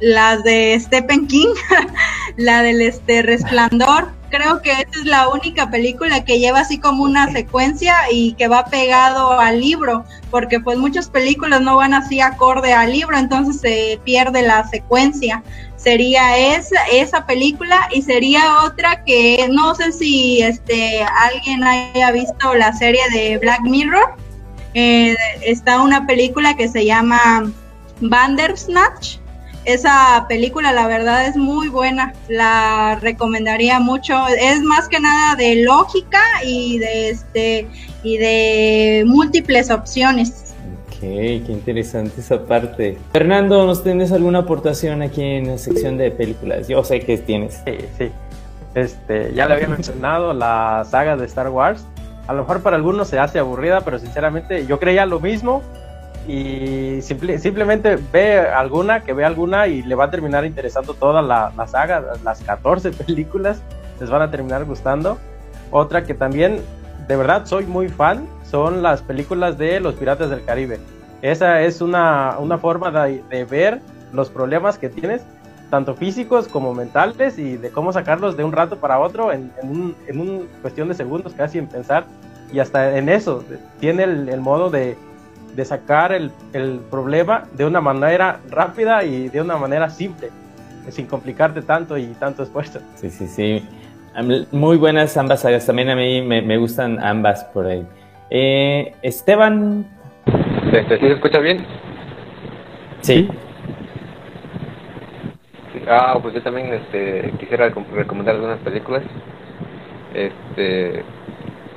[0.00, 1.54] las de Stephen King,
[2.36, 7.04] la del este Resplandor, creo que esta es la única película que lleva así como
[7.04, 12.20] una secuencia y que va pegado al libro, porque pues muchas películas no van así
[12.20, 15.42] acorde al libro, entonces se pierde la secuencia.
[15.76, 22.54] Sería esa, esa película y sería otra que no sé si este alguien haya visto
[22.54, 24.16] la serie de Black Mirror.
[24.74, 27.50] Eh, está una película que se llama
[28.00, 29.18] Bandersnatch
[29.66, 34.14] esa película la verdad es muy buena, la recomendaría mucho.
[34.28, 37.68] Es más que nada de lógica y de este
[38.02, 40.54] y de múltiples opciones.
[40.86, 42.96] Ok, qué interesante esa parte.
[43.12, 46.68] Fernando, ¿nos tienes alguna aportación aquí en la sección de películas?
[46.68, 47.60] Yo sé que tienes.
[47.66, 48.10] Sí, sí.
[48.74, 51.84] Este, ya le había mencionado la saga de Star Wars.
[52.28, 55.62] A lo mejor para algunos se hace aburrida, pero sinceramente yo creía lo mismo
[56.28, 61.52] y simplemente ve alguna, que ve alguna y le va a terminar interesando toda la,
[61.68, 63.62] saga, las 14 películas,
[64.00, 65.18] les van a terminar gustando.
[65.70, 66.60] Otra que también,
[67.06, 70.80] de verdad, soy muy fan, son las películas de los Piratas del Caribe.
[71.22, 73.80] Esa es una, una forma de, ver
[74.12, 75.22] los problemas que tienes,
[75.70, 80.20] tanto físicos como mentales, y de cómo sacarlos de un rato para otro en, en,
[80.20, 82.04] un, cuestión de segundos, casi en pensar.
[82.52, 83.44] Y hasta en eso,
[83.80, 84.96] tiene el modo de,
[85.56, 90.28] de sacar el, el, problema de una manera rápida y de una manera simple,
[90.90, 92.80] sin complicarte tanto y tanto esfuerzo.
[92.94, 93.66] Sí, sí, sí.
[94.52, 95.66] Muy buenas ambas sagas.
[95.66, 97.86] También a mí me, me gustan ambas por ahí.
[98.30, 99.86] Eh, Esteban.
[100.70, 101.64] ¿Se, ¿Se escucha bien?
[103.00, 103.28] Sí.
[105.88, 109.02] Ah, pues yo también este, quisiera recomendar algunas películas.
[110.14, 111.04] Este,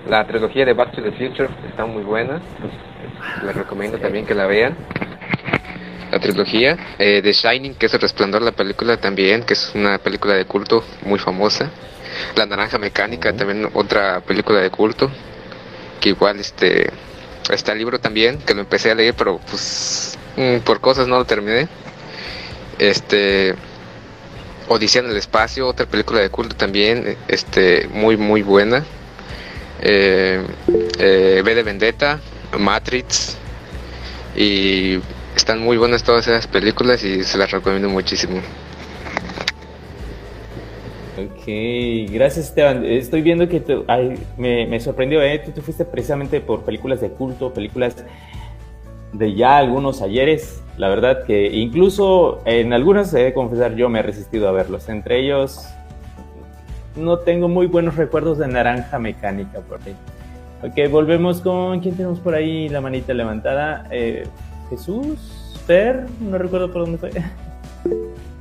[0.10, 2.41] la trilogía de Back to the Future está muy buena.
[3.46, 4.76] Les recomiendo también que la vean.
[6.12, 10.00] La trilogía eh, de Shining, que es El Resplandor, la película también, que es una
[10.00, 11.70] película de culto muy famosa.
[12.36, 15.12] La Naranja Mecánica, también otra película de culto.
[16.02, 16.90] que igual este
[17.50, 21.18] está el libro también, que lo empecé a leer, pero pues mm, por cosas no
[21.18, 21.68] lo terminé.
[22.78, 23.56] Este
[24.68, 28.84] Odisea en el espacio, otra película de culto también, este muy muy buena.
[29.82, 30.44] Eh,
[31.00, 32.20] eh, B de Vendetta,
[32.58, 33.38] Matrix
[34.36, 35.00] y
[35.36, 38.40] están muy buenas todas esas películas y se las recomiendo muchísimo.
[41.18, 42.86] Ok, gracias Esteban.
[42.86, 43.62] Estoy viendo que
[44.38, 45.40] me, sorprendió, ¿eh?
[45.44, 48.06] Tú te fuiste precisamente por películas de culto, películas
[49.12, 50.64] de ya algunos ayeres.
[50.78, 54.88] La verdad que incluso en algunas, he de confesar, yo me he resistido a verlos.
[54.88, 55.66] Entre ellos,
[56.96, 59.96] no tengo muy buenos recuerdos de Naranja Mecánica por ahí.
[60.61, 61.80] Ok, volvemos con.
[61.80, 63.86] ¿Quién tenemos por ahí la manita levantada?
[63.91, 64.27] Eh,
[64.69, 67.11] Jesús, Fer, no recuerdo por dónde fue.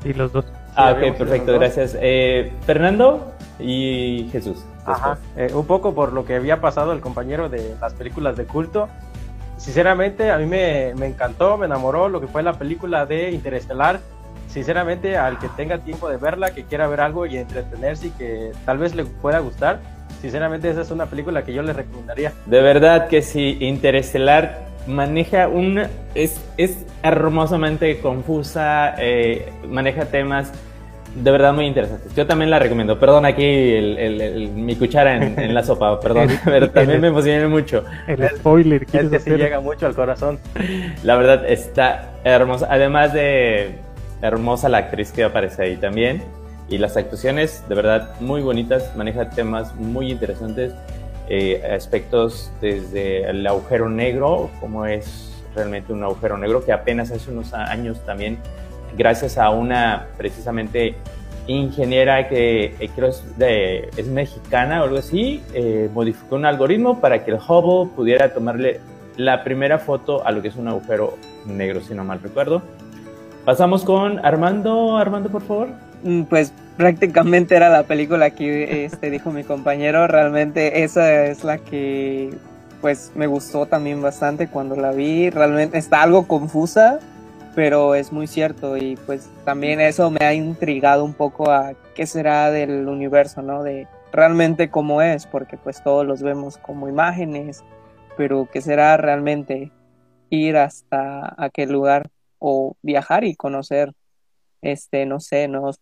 [0.02, 0.44] Sí, los dos.
[0.76, 1.96] Ah, ok, perfecto, gracias.
[2.00, 4.64] Eh, Fernando y Jesús.
[4.86, 8.44] Ajá, eh, un poco por lo que había pasado el compañero de las películas de
[8.44, 8.88] culto.
[9.56, 13.98] Sinceramente, a mí me, me encantó, me enamoró lo que fue la película de Interestelar.
[14.46, 18.52] Sinceramente, al que tenga tiempo de verla, que quiera ver algo y entretenerse y que
[18.64, 19.80] tal vez le pueda gustar,
[20.20, 22.32] sinceramente esa es una película que yo le recomendaría.
[22.46, 25.82] De verdad que sí, Interestelar maneja un...
[26.14, 30.52] es, es hermosamente confusa, eh, maneja temas
[31.14, 32.14] de verdad muy interesantes.
[32.14, 32.98] Yo también la recomiendo.
[32.98, 37.84] Perdón aquí el, mi cuchara en, la sopa, perdón, pero también me emocioné mucho.
[38.06, 40.38] El spoiler, este sí llega mucho al corazón.
[41.02, 43.76] La verdad está hermosa, además de
[44.22, 46.22] hermosa la actriz que aparece ahí también.
[46.68, 50.72] Y las actuaciones, de verdad, muy bonitas, maneja temas muy interesantes,
[51.28, 57.30] eh, aspectos desde el agujero negro, como es realmente un agujero negro, que apenas hace
[57.30, 58.38] unos años también
[58.96, 60.94] gracias a una precisamente
[61.46, 63.24] ingeniera que eh, creo es,
[63.96, 68.80] es mexicana o algo así, eh, modificó un algoritmo para que el Hubble pudiera tomarle
[69.16, 71.16] la primera foto a lo que es un agujero
[71.46, 72.62] negro, si no mal recuerdo.
[73.44, 74.96] Pasamos con Armando.
[74.98, 75.87] Armando, por favor.
[76.02, 80.06] Mm, pues prácticamente era la película que este, dijo mi compañero.
[80.06, 82.30] Realmente esa es la que
[82.80, 85.30] pues me gustó también bastante cuando la vi.
[85.30, 87.00] Realmente está algo confusa,
[87.54, 92.06] pero es muy cierto y pues también eso me ha intrigado un poco a qué
[92.06, 93.62] será del universo, ¿no?
[93.62, 97.64] De realmente cómo es, porque pues todos los vemos como imágenes,
[98.16, 99.72] pero qué será realmente
[100.30, 103.92] ir hasta aquel lugar o viajar y conocer
[104.62, 105.78] este, no sé, nuevos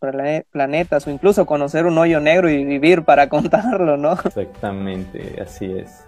[0.51, 4.13] planetas o incluso conocer un hoyo negro y vivir para contarlo, ¿no?
[4.13, 6.05] Exactamente, así es.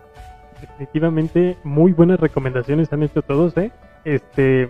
[0.60, 3.70] Definitivamente muy buenas recomendaciones han hecho todos, ¿eh?
[4.04, 4.68] Este,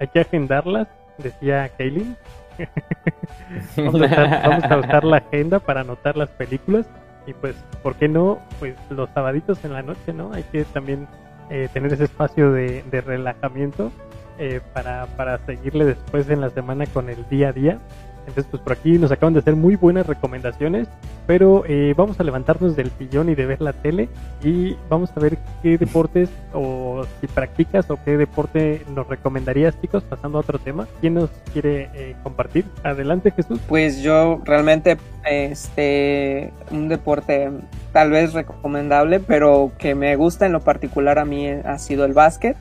[0.00, 2.16] hay que agendarlas, decía Kaylin.
[3.76, 6.86] vamos, a usar, la agenda para anotar las películas
[7.26, 8.38] y pues, ¿por qué no?
[8.58, 10.32] Pues los sabaditos en la noche, ¿no?
[10.32, 11.06] Hay que también
[11.50, 13.92] eh, tener ese espacio de, de relajamiento
[14.38, 17.78] eh, para, para seguirle después en la semana con el día a día.
[18.26, 20.88] Entonces, pues por aquí nos acaban de hacer muy buenas recomendaciones,
[21.26, 24.08] pero eh, vamos a levantarnos del sillón y de ver la tele
[24.42, 30.02] y vamos a ver qué deportes o si practicas o qué deporte nos recomendarías, chicos,
[30.02, 30.88] pasando a otro tema.
[31.00, 32.64] ¿Quién nos quiere eh, compartir?
[32.82, 33.60] Adelante, Jesús.
[33.68, 37.50] Pues yo realmente, este, un deporte
[37.92, 42.12] tal vez recomendable, pero que me gusta en lo particular a mí ha sido el
[42.12, 42.56] básquet.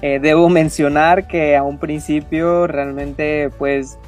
[0.00, 3.98] Eh, debo mencionar que a un principio realmente pues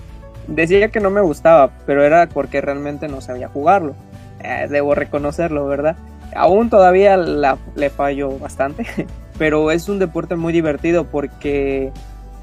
[0.47, 3.95] decía que no me gustaba, pero era porque realmente no sabía jugarlo.
[4.43, 5.97] Eh, debo reconocerlo, ¿verdad?
[6.35, 8.87] Aún todavía le fallo bastante,
[9.39, 11.93] pero es un deporte muy divertido porque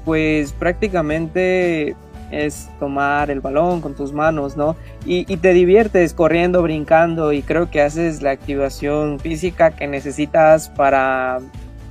[0.04, 1.96] pues prácticamente
[2.30, 4.76] es tomar el balón con tus manos, ¿no?
[5.06, 10.68] Y, y, te diviertes corriendo, brincando y creo que haces la activación física que necesitas
[10.68, 11.38] para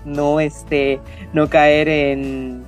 [0.08, 1.00] no, este,
[1.34, 2.64] no caer en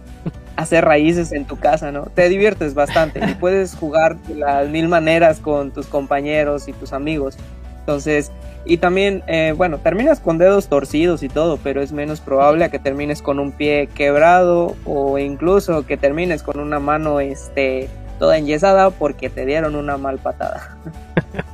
[0.56, 2.04] hacer raíces en tu casa, ¿no?
[2.14, 6.92] Te diviertes bastante y puedes jugar de las mil maneras con tus compañeros y tus
[6.92, 7.38] amigos.
[7.80, 8.32] Entonces,
[8.66, 12.70] y también, eh, bueno, terminas con dedos torcidos y todo, pero es menos probable a
[12.70, 17.90] que termines con un pie quebrado o incluso que termines con una mano, este,
[18.20, 20.78] toda enyesada porque te dieron una mal patada.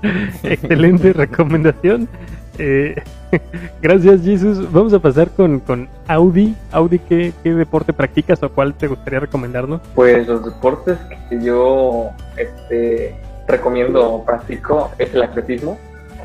[0.44, 2.10] Excelente recomendación.
[2.58, 2.96] Eh,
[3.82, 4.72] gracias, Jesus.
[4.72, 6.56] Vamos a pasar con, con Audi.
[6.72, 9.82] Audi, ¿qué, ¿qué, deporte practicas o cuál te gustaría recomendarnos?
[9.94, 10.98] Pues los deportes
[11.30, 13.16] que yo este,
[13.48, 15.78] recomiendo practico es el atletismo.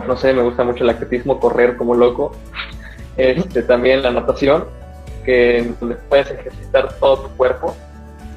[0.07, 2.33] No sé, me gusta mucho el atletismo, correr como loco.
[3.17, 4.65] Este, también la natación,
[5.25, 7.77] que donde puedes ejercitar todo tu cuerpo.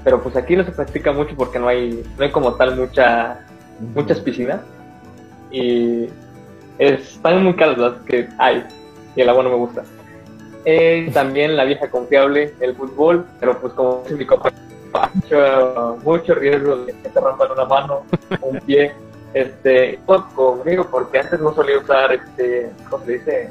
[0.03, 3.45] Pero pues aquí no se practica mucho porque no hay, no hay como tal mucha,
[3.95, 4.59] muchas piscinas.
[5.49, 6.09] Y
[6.77, 8.63] están muy caras las que hay
[9.15, 9.83] y el agua no me gusta.
[10.65, 14.61] Eh, también la vieja confiable, el fútbol, pero pues como dice mi compañero,
[15.13, 18.03] mucho, mucho riesgo de que te rompan una mano,
[18.41, 18.93] un pie.
[19.33, 19.99] Este,
[20.35, 23.49] conmigo porque antes no solía usar, este, ¿cómo se dice?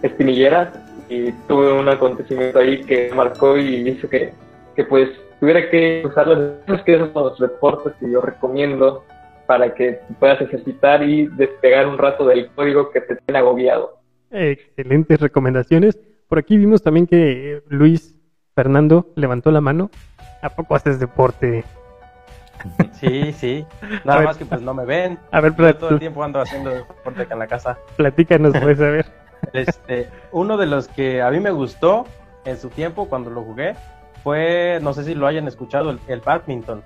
[0.00, 0.70] Espinilleras
[1.10, 4.32] y tuve un acontecimiento ahí que marcó y hizo que,
[4.74, 9.04] que pues tuviera que usar los que esos son los deportes que yo recomiendo
[9.50, 13.98] para que puedas ejercitar y despegar un rato del código que te tiene agobiado.
[14.30, 15.98] Excelentes recomendaciones.
[16.28, 18.16] Por aquí vimos también que Luis
[18.54, 19.90] Fernando levantó la mano.
[20.40, 21.64] ¿A poco haces deporte?
[22.92, 23.66] Sí, sí.
[24.04, 25.18] Nada más que pues no me ven.
[25.32, 27.76] A ver, todo el tiempo ando haciendo deporte acá en la casa.
[27.96, 29.06] Platícanos, puedes saber.
[29.52, 32.04] Este, uno de los que a mí me gustó
[32.44, 33.74] en su tiempo cuando lo jugué
[34.22, 36.84] fue, no sé si lo hayan escuchado, el, badminton.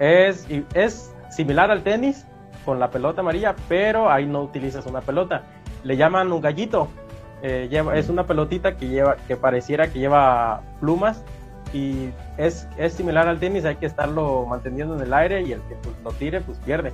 [0.00, 2.26] Es, es similar al tenis
[2.64, 5.42] con la pelota amarilla, pero ahí no utilizas una pelota.
[5.82, 6.88] Le llaman un gallito.
[7.42, 11.24] Eh, es una pelotita que lleva, que pareciera que lleva plumas
[11.72, 15.60] y es, es similar al tenis, hay que estarlo manteniendo en el aire y el
[15.62, 16.92] que pues, lo tire, pues pierde.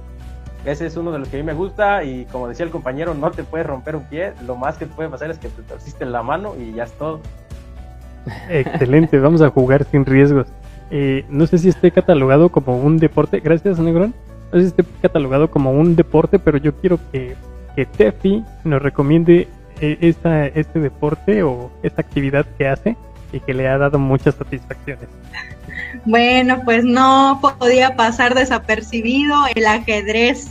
[0.64, 3.14] Ese es uno de los que a mí me gusta y como decía el compañero,
[3.14, 5.62] no te puedes romper un pie, lo más que te puede pasar es que te
[5.62, 7.20] torciste la mano y ya es todo.
[8.48, 10.46] Excelente, vamos a jugar sin riesgos.
[10.90, 14.14] Eh, no sé si esté catalogado como un deporte, gracias Negrón,
[14.52, 17.34] no sé si esté catalogado como un deporte, pero yo quiero que,
[17.76, 19.48] que Tefi nos recomiende
[19.80, 22.96] eh, esta, este deporte o esta actividad que hace
[23.32, 25.08] y que le ha dado muchas satisfacciones.
[26.04, 30.50] Bueno, pues no podía pasar desapercibido el ajedrez.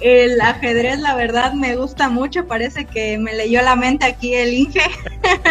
[0.00, 2.46] El ajedrez, la verdad, me gusta mucho.
[2.46, 4.80] Parece que me leyó la mente aquí el Inge.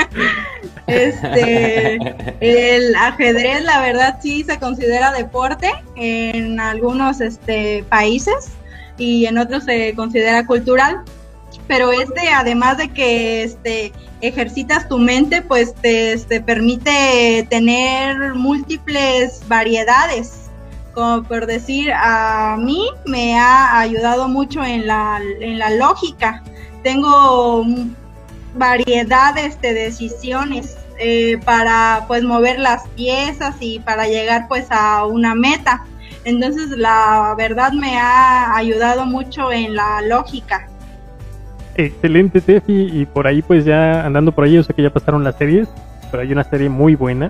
[0.88, 2.00] este,
[2.40, 8.52] el ajedrez, la verdad, sí se considera deporte en algunos este, países
[8.98, 11.02] y en otros se considera cultural.
[11.68, 13.92] Pero este, además de que este,
[14.22, 20.47] ejercitas tu mente, pues te, te permite tener múltiples variedades
[20.98, 26.42] como por decir, a mí me ha ayudado mucho en la, en la lógica.
[26.82, 27.64] Tengo
[28.56, 35.36] variedades de decisiones eh, para pues mover las piezas y para llegar pues a una
[35.36, 35.86] meta.
[36.26, 40.68] Entonces la verdad me ha ayudado mucho en la lógica.
[41.76, 42.90] Excelente, Tefi.
[42.92, 45.70] Y por ahí, pues ya andando por ahí, yo sé que ya pasaron las series,
[46.10, 47.30] pero hay una serie muy buena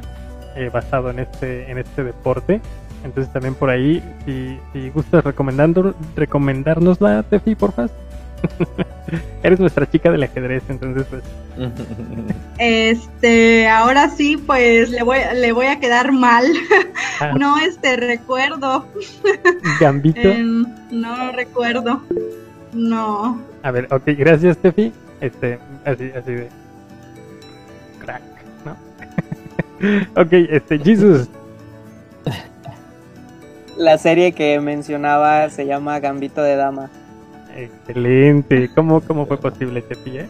[0.56, 2.62] eh, basado en este, en este deporte.
[3.04, 7.88] Entonces también por ahí, si, si gustas recomendando, recomendárnosla, Tefi, porfa.
[9.44, 11.24] Eres nuestra chica del ajedrez, entonces pues.
[12.60, 16.46] Este, ahora sí, pues le voy, le voy a quedar mal.
[17.20, 17.34] Ah.
[17.36, 18.86] no, este, recuerdo.
[19.80, 20.20] Gambito.
[20.20, 22.04] Em, no recuerdo.
[22.74, 23.42] No.
[23.64, 24.94] A ver, ok, gracias, Tefi.
[25.20, 26.48] Este, así, así de.
[28.06, 28.22] Crack,
[28.66, 28.78] ¿no?
[30.22, 31.28] ok, este, Jesus.
[33.78, 36.90] La serie que mencionaba se llama Gambito de Dama.
[37.56, 38.70] Excelente.
[38.74, 40.28] ¿Cómo, cómo fue posible, Tefi, eh?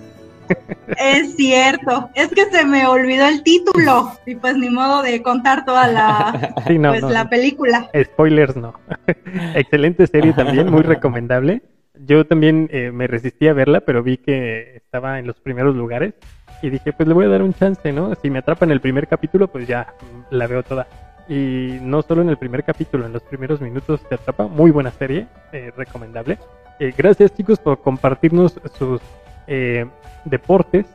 [0.98, 5.65] Es cierto, es que se me olvidó el título y pues ni modo de contar
[5.65, 7.90] toda la, pues, la película.
[8.02, 8.74] Spoilers no.
[9.56, 11.64] Excelente serie también, muy recomendable.
[11.99, 16.14] Yo también eh, me resistí a verla, pero vi que estaba en los primeros lugares
[16.61, 18.15] y dije, pues le voy a dar un chance, ¿no?
[18.15, 19.94] Si me atrapa en el primer capítulo, pues ya
[20.30, 20.88] la veo toda.
[21.30, 24.48] Y no solo en el primer capítulo, en los primeros minutos te atrapa.
[24.48, 26.38] Muy buena serie, eh, recomendable.
[26.80, 29.02] Eh, gracias chicos por compartirnos sus
[30.26, 30.86] deportes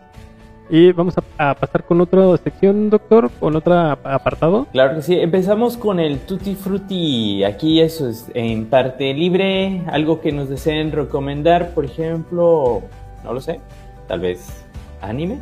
[0.73, 4.67] y vamos a, pasar con otra sección, doctor, con otro apartado.
[4.73, 7.45] Claro que sí, empezamos con el Tutti Frutti.
[7.45, 12.83] Aquí eso es en parte libre, algo que nos deseen recomendar, por ejemplo,
[13.23, 13.61] no lo sé,
[14.09, 14.65] tal vez
[15.03, 15.41] anime.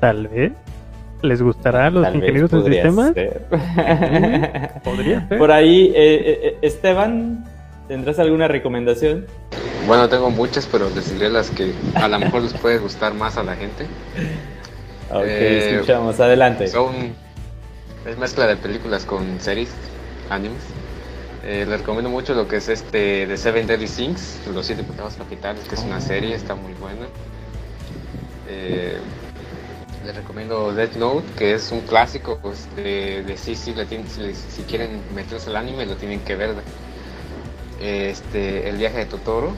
[0.00, 0.52] Tal vez.
[1.22, 3.12] ¿Les gustará a los ingenieros del sistema?
[4.84, 5.38] Podría ser.
[5.38, 7.44] Por ahí, eh, eh, eh, Esteban,
[7.88, 9.26] ¿tendrás alguna recomendación?
[9.86, 13.42] Bueno, tengo muchas, pero les las que a lo mejor les puede gustar más a
[13.42, 13.86] la gente.
[15.10, 16.66] Ok, eh, escuchamos, adelante.
[16.66, 17.14] Son.
[18.04, 19.70] Es mezcla de películas con series,
[20.30, 20.62] animes.
[21.44, 25.14] Eh, les recomiendo mucho lo que es este The Seven Deadly Sins, Los Siete Pecados
[25.14, 27.06] Capitales, que es una serie, está muy buena.
[28.48, 28.98] Eh,
[30.06, 34.62] les recomiendo Death Note, que es un clásico pues, de, de sí, sí, si, si,
[34.62, 36.54] quieren meterse al anime, lo tienen que ver
[37.80, 39.52] este, el viaje de Totoro,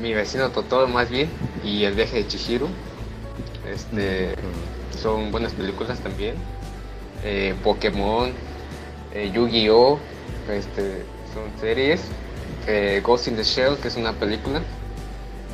[0.00, 1.28] mi vecino Totoro más bien,
[1.64, 2.68] y el viaje de Chihiro.
[3.68, 4.34] Este,
[5.02, 6.36] son buenas películas también.
[7.24, 8.30] Eh, Pokémon,
[9.12, 9.98] eh, Yu-Gi-Oh,
[10.52, 11.02] este,
[11.34, 12.00] son series.
[12.68, 14.62] Eh, Ghost in the Shell, que es una película,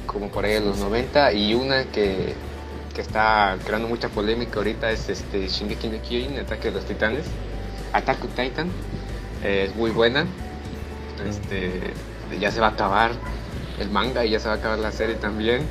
[0.06, 2.34] como por ahí de los 90, y una que
[2.94, 7.26] que está creando mucha polémica ahorita es este Shingeki no Kyojin, Ataque de los Titanes.
[7.92, 8.70] Attack on Titan.
[9.42, 10.26] Eh, es muy buena.
[11.28, 11.92] Este,
[12.40, 13.12] ya se va a acabar
[13.80, 15.62] el manga y ya se va a acabar la serie también.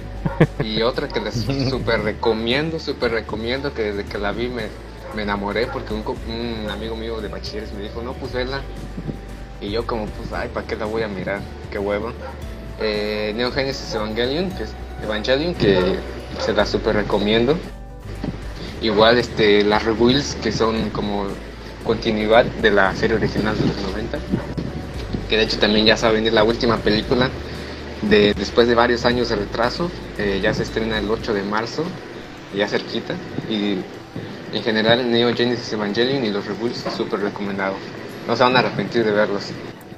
[0.64, 4.68] Y otra que les super recomiendo, super recomiendo, que desde que la vi me,
[5.16, 8.62] me enamoré porque un, un, amigo mío de bachilleres me dijo, no, pues vela.
[9.62, 11.40] Y yo como, pues, ay, ¿para qué la voy a mirar?
[11.72, 12.12] Qué huevo.
[12.80, 14.74] Eh, Neo Genesis Evangelion, que es
[15.04, 16.00] Evangelion, que
[16.40, 17.58] se la super recomiendo.
[18.82, 21.28] Igual este, las rebuilds, que son como
[21.84, 24.20] continuidad de la serie original de los 90.
[25.30, 27.30] Que de hecho también ya saben, es la última película
[28.10, 31.84] de, después de varios años de retraso, eh, ya se estrena el 8 de marzo,
[32.56, 33.16] ya cerquita,
[33.50, 33.78] y
[34.54, 37.78] en general Neo Genesis Evangelion y los reboots súper recomendados.
[38.28, 39.52] No se van a arrepentir de verlos.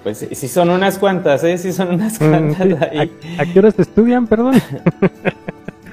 [0.03, 1.57] Pues sí son unas cuantas, ¿eh?
[1.57, 2.81] Sí son unas mm, cuantas.
[3.39, 4.53] ¿A, qué horas estudian, perdón?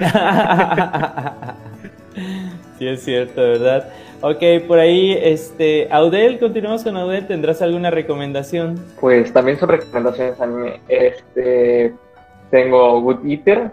[2.78, 3.88] sí es cierto, ¿verdad?
[4.20, 8.78] Ok, por ahí, este, Audel, continuamos con Audel, ¿tendrás alguna recomendación?
[9.00, 10.70] Pues también son recomendaciones a mí.
[10.88, 11.92] Este,
[12.50, 13.72] tengo Good Eater,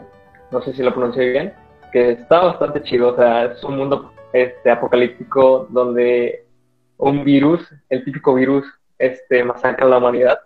[0.51, 1.53] no sé si lo pronuncié bien,
[1.91, 6.45] que está bastante chido, o sea, es un mundo este, apocalíptico donde
[6.97, 8.65] un virus, el típico virus,
[8.97, 10.39] este, masacra a la humanidad.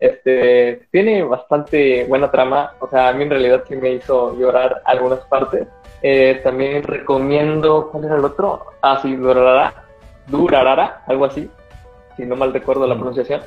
[0.00, 4.80] Este, tiene bastante buena trama, o sea, a mí en realidad sí me hizo llorar
[4.86, 5.68] algunas partes
[6.02, 8.64] eh, también recomiendo, ¿cuál era el otro?
[8.80, 9.84] Ah, sí, Durarara,
[10.26, 11.50] Durarara, algo así,
[12.16, 13.42] si no mal recuerdo la pronunciación.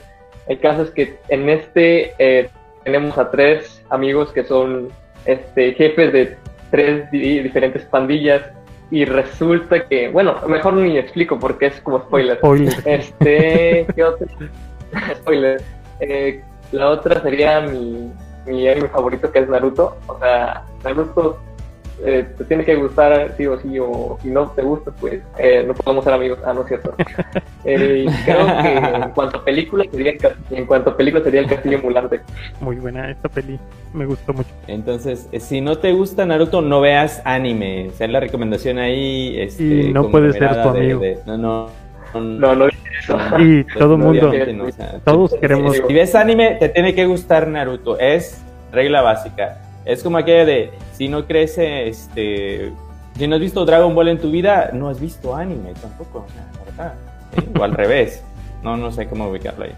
[0.48, 2.50] El caso es que en este eh,
[2.84, 4.90] tenemos a tres amigos que son
[5.26, 6.38] este, jefes de
[6.70, 8.44] tres diferentes pandillas
[8.92, 12.40] y resulta que, bueno, mejor ni explico porque es como spoiler.
[12.86, 14.28] Este, ¿qué otro?
[15.16, 15.62] spoiler.
[16.00, 18.12] Eh, la otra sería mi,
[18.46, 19.98] mi anime favorito que es Naruto.
[20.08, 21.40] O sea, Naruto
[22.06, 25.64] eh, te tiene que gustar sí o sí, o si no te gusta, pues eh,
[25.66, 26.40] no podemos ser amigos.
[26.46, 26.94] Ah, no es cierto.
[27.66, 30.20] Eh, creo que en cuanto a película sería el,
[30.52, 32.20] en cuanto a película sería el castillo ambulante.
[32.60, 33.58] Muy buena esta peli,
[33.94, 34.50] me gustó mucho.
[34.68, 37.88] Entonces, si no te gusta Naruto, no veas anime.
[37.88, 39.40] O sea, la recomendación ahí.
[39.40, 41.02] Este, y no puede ser tu amigo.
[41.26, 41.83] no, no.
[42.14, 43.18] No, no, eso.
[43.40, 44.32] Y todo el mundo,
[45.04, 45.76] todos queremos.
[45.76, 48.00] Si ves anime, te tiene que gustar Naruto.
[48.00, 48.42] Es
[48.72, 49.62] regla básica.
[49.86, 52.72] Es como aquella de, si no crees, este,
[53.18, 56.26] si no has visto Dragon Ball en tu vida, no has visto anime tampoco,
[56.66, 56.94] ¿verdad?
[57.60, 58.24] O al revés,
[58.64, 59.76] no, no sé cómo ubicarlo ahí.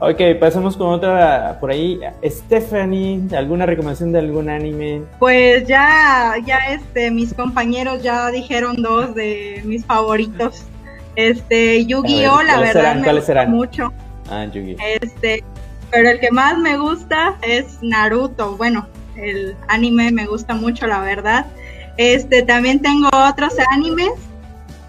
[0.00, 2.00] Ok, pasamos con otra por ahí.
[2.24, 5.02] Stephanie, ¿alguna recomendación de algún anime?
[5.20, 10.64] Pues ya, ya este, mis compañeros ya dijeron dos de mis favoritos.
[11.16, 13.92] Este, Yu-Gi-Oh, la verdad me gusta mucho.
[14.30, 14.78] Ah, Yu-Gi-Oh.
[15.02, 15.44] Este,
[15.90, 18.56] pero el que más me gusta es Naruto.
[18.56, 21.46] Bueno, el anime me gusta mucho, la verdad.
[21.96, 24.12] Este, también tengo otros animes,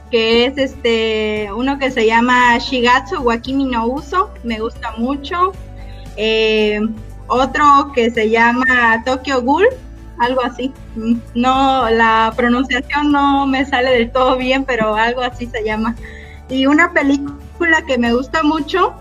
[0.10, 5.52] que es este, uno que se llama Shigatsu Wakimi no Uso, me gusta mucho.
[6.18, 6.80] Eh,
[7.28, 9.68] otro que se llama Tokyo Ghoul,
[10.20, 10.72] algo así.
[11.34, 15.96] No, la pronunciación no me sale del todo bien, pero algo así se llama.
[16.50, 18.94] Y una película que me gusta mucho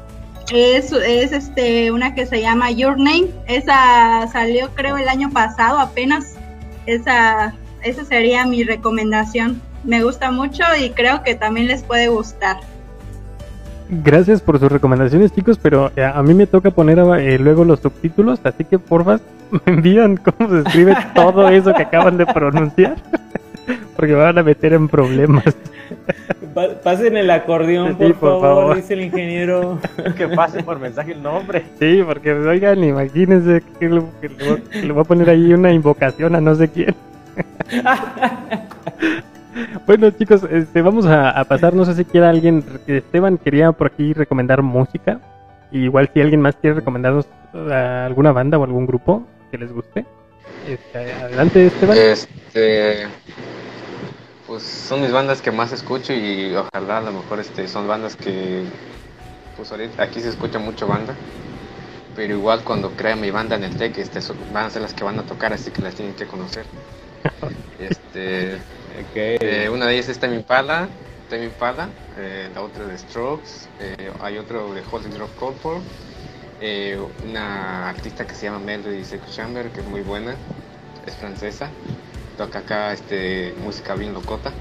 [0.52, 3.28] es, es este, una que se llama Your Name.
[3.46, 6.36] Esa salió creo el año pasado apenas.
[6.86, 9.60] Esa, esa sería mi recomendación.
[9.84, 12.58] Me gusta mucho y creo que también les puede gustar.
[13.88, 17.80] Gracias por sus recomendaciones, chicos, pero eh, a mí me toca poner eh, luego los
[17.80, 22.96] subtítulos, así que porfa, me envían cómo se escribe todo eso que acaban de pronunciar,
[23.96, 25.56] porque me van a meter en problemas.
[26.84, 29.78] Pasen el acordeón, por, favor, dice el ingeniero.
[30.16, 31.64] que pase por mensaje el nombre.
[31.80, 36.54] Sí, porque oigan, imagínense que le, que voy a poner ahí una invocación a no
[36.54, 36.94] sé quién.
[39.86, 41.74] bueno, chicos, este, vamos a, pasar.
[41.74, 42.64] No sé si quiera alguien.
[42.86, 45.20] Esteban quería por aquí recomendar música.
[45.72, 50.04] igual si alguien más quiere recomendarnos alguna banda o algún grupo que les guste.
[50.66, 51.96] Este, adelante, Esteban.
[51.96, 53.06] Este
[54.46, 58.16] pues son mis bandas que más escucho y ojalá a lo mejor este, son bandas
[58.16, 58.62] que,
[59.56, 61.14] pues ahorita aquí se escucha mucho banda,
[62.14, 64.20] pero igual cuando crea mi banda en el TEC, este,
[64.52, 66.66] van a ser las que van a tocar, así que las tienen que conocer.
[67.78, 68.60] este,
[69.14, 70.88] eh, una de ellas es Temi Impala,
[71.32, 71.88] Impala
[72.18, 75.30] eh, la otra de Strokes, eh, hay otro de Holy Drop
[76.60, 80.34] Corpor, una artista que se llama Melody Chamber, que es muy buena,
[81.06, 81.70] es francesa
[82.36, 84.52] toca acá este, música bien locota.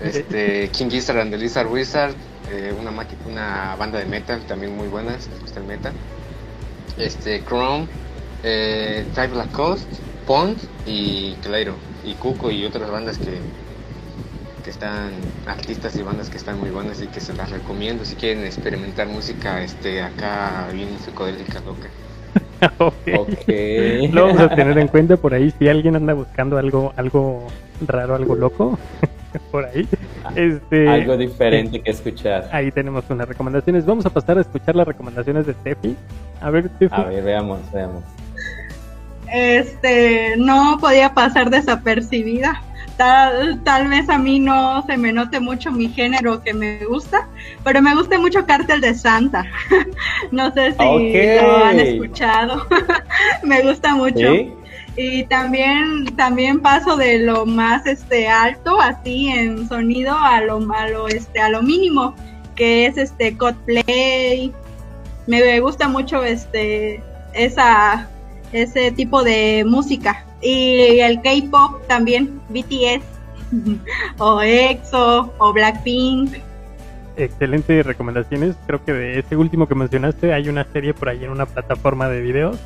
[0.00, 2.14] Este, King Gizzard and the Lizard Wizard,
[2.50, 2.90] eh, una,
[3.26, 5.92] una banda de metal también muy buena, si les gusta el metal.
[6.98, 7.86] Este, Chrome,
[8.42, 9.86] eh, Tribe Lacoste,
[10.26, 13.38] Pond y Clairo y Cuco y otras bandas que,
[14.64, 15.10] que están
[15.46, 19.06] artistas y bandas que están muy buenas y que se las recomiendo si quieren experimentar
[19.06, 21.88] música este acá bien psicodélica loca.
[23.18, 24.08] okay.
[24.08, 27.46] Lo vamos a tener en cuenta por ahí si alguien anda buscando algo algo
[27.86, 28.78] raro, algo loco
[29.50, 29.86] por ahí.
[30.34, 32.48] Este, algo diferente que escuchar.
[32.50, 33.84] Ahí tenemos unas recomendaciones.
[33.84, 35.94] Vamos a pasar a escuchar las recomendaciones de Tefi.
[36.40, 36.94] A ver, Tefi.
[36.94, 38.02] A ver, veamos, veamos.
[39.30, 42.62] Este, no podía pasar desapercibida.
[42.96, 47.28] Tal, tal vez a mí no se me note mucho mi género que me gusta,
[47.64, 49.44] pero me gusta mucho Cártel de Santa.
[50.30, 52.66] no sé si lo han escuchado.
[53.42, 54.32] me gusta mucho.
[54.96, 60.86] Y también, también paso de lo más este alto, así en sonido, a lo, a
[61.08, 62.14] este, a lo mínimo,
[62.54, 64.52] que es este Codplay.
[65.26, 67.02] Me gusta mucho este
[67.32, 68.08] esa
[68.54, 70.24] ese tipo de música.
[70.40, 73.04] Y el K-pop también, BTS,
[74.18, 76.36] o EXO, o Blackpink.
[77.16, 78.56] Excelentes recomendaciones.
[78.66, 82.08] Creo que de ese último que mencionaste hay una serie por ahí en una plataforma
[82.08, 82.58] de videos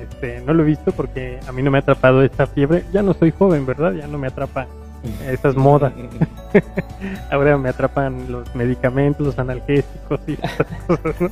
[0.00, 2.84] este, no lo he visto porque a mí no me ha atrapado esta fiebre.
[2.92, 3.92] Ya no soy joven, ¿verdad?
[3.92, 4.66] Ya no me atrapa
[5.26, 5.92] esas modas.
[7.30, 10.36] Ahora me atrapan los medicamentos, los analgésicos y
[10.86, 11.30] cosas,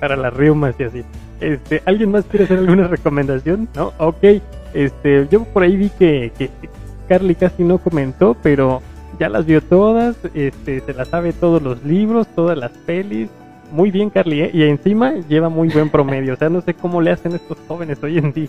[0.00, 1.04] para las reumas y así.
[1.40, 3.68] Este, ¿Alguien más quiere hacer alguna recomendación?
[3.74, 3.92] ¿No?
[3.98, 4.24] Ok.
[4.74, 6.50] Este, yo por ahí vi que, que
[7.08, 8.82] Carly casi no comentó, pero
[9.18, 13.28] ya las vio todas, este, se las sabe todos los libros, todas las pelis,
[13.72, 14.50] muy bien, Carly, ¿eh?
[14.52, 16.34] y encima lleva muy buen promedio.
[16.34, 18.48] O sea, no sé cómo le hacen estos jóvenes hoy en día.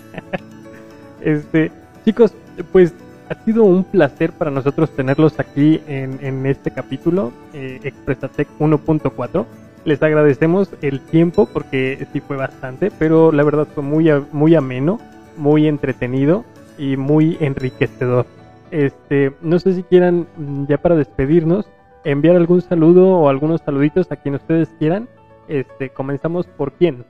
[1.21, 1.71] este,
[2.05, 2.33] chicos,
[2.71, 2.93] pues
[3.29, 9.45] ha sido un placer para nosotros tenerlos aquí en, este capítulo, eh, Expresatec 1.4.
[9.87, 14.99] Les agradecemos el tiempo porque sí fue bastante, pero la verdad fue muy, muy ameno,
[15.37, 16.43] muy entretenido
[16.77, 18.25] y muy enriquecedor.
[18.69, 20.27] Este, no sé si quieran
[20.67, 21.67] ya para despedirnos
[22.03, 25.07] enviar algún saludo o algunos saluditos a quien ustedes quieran.
[25.47, 27.05] Este, comenzamos por quién.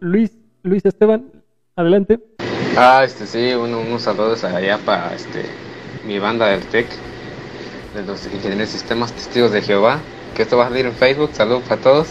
[0.00, 1.24] Luis, Luis Esteban,
[1.74, 2.20] adelante.
[2.76, 5.46] Ah, este sí, unos saludos allá para este
[6.06, 6.86] mi banda del TEC,
[7.94, 10.00] de los ingenieros sistemas testigos de Jehová,
[10.40, 12.08] que esto va a salir en Facebook, saludos para todos.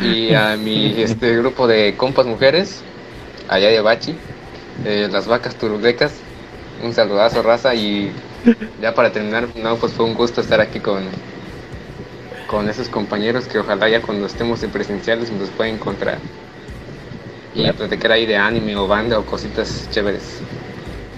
[0.00, 2.80] Y a mi este grupo de compas mujeres,
[3.46, 4.16] allá de Bachi,
[5.10, 6.14] las vacas turudecas,
[6.82, 8.10] un saludazo raza y
[8.80, 11.02] ya para terminar, no, pues fue un gusto estar aquí con,
[12.46, 16.16] con esos compañeros que ojalá ya cuando estemos en presenciales nos pueda encontrar
[17.54, 20.40] y platicar ahí de anime o banda o cositas chéveres.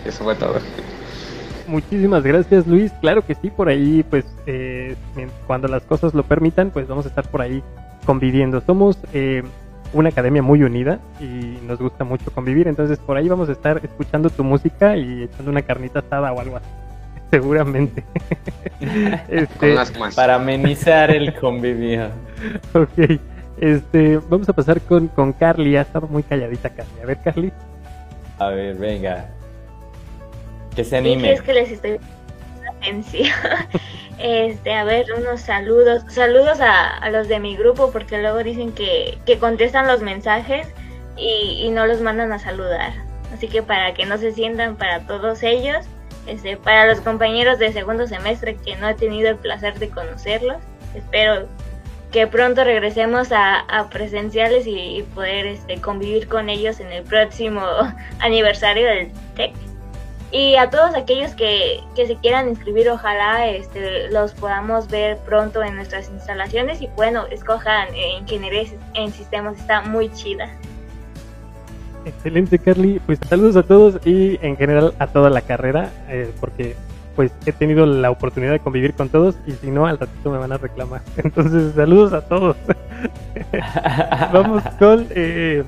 [0.04, 0.58] Eso fue todo.
[1.68, 4.96] Muchísimas gracias Luis, claro que sí, por ahí pues eh,
[5.46, 7.62] cuando las cosas lo permitan pues vamos a estar por ahí
[8.06, 8.62] conviviendo.
[8.62, 9.42] Somos eh,
[9.92, 13.80] una academia muy unida y nos gusta mucho convivir, entonces por ahí vamos a estar
[13.84, 16.68] escuchando tu música y echando una carnita asada o algo así.
[17.30, 18.02] Seguramente.
[19.28, 19.76] este,
[20.16, 22.08] para amenizar el convivio.
[22.72, 23.20] ok.
[23.60, 25.76] Este, vamos a pasar con, con Carly.
[25.76, 27.00] Ha estado muy calladita Carly.
[27.02, 27.52] A ver, Carly.
[28.38, 29.28] A ver, venga.
[30.78, 31.32] Que se anime.
[31.32, 31.98] es que les estoy
[32.78, 33.28] atención.
[34.20, 36.02] Este, a ver, unos saludos.
[36.08, 40.68] Saludos a, los de mi grupo porque luego dicen que, que contestan los mensajes
[41.16, 42.92] y, y no los mandan a saludar.
[43.32, 45.86] Así que para que no se sientan para todos ellos,
[46.28, 50.58] este, para los compañeros de segundo semestre que no he tenido el placer de conocerlos,
[50.94, 51.48] espero
[52.12, 57.62] que pronto regresemos a, presenciales y, poder este, convivir con ellos en el próximo
[58.20, 59.67] aniversario del TEC.
[60.30, 65.74] Y a todos aquellos que, se quieran inscribir, ojalá este, los podamos ver pronto en
[65.76, 70.50] nuestras instalaciones y bueno, escojan eh, ingeniería en sistemas, está muy chida.
[72.04, 73.00] Excelente, Carly.
[73.06, 76.76] Pues saludos a todos y en general a toda la carrera, eh, porque
[77.16, 80.38] pues he tenido la oportunidad de convivir con todos y si no, al ratito me
[80.38, 81.02] van a reclamar.
[81.16, 82.56] Entonces, saludos a todos.
[84.32, 85.06] Vamos con...
[85.10, 85.64] Eh,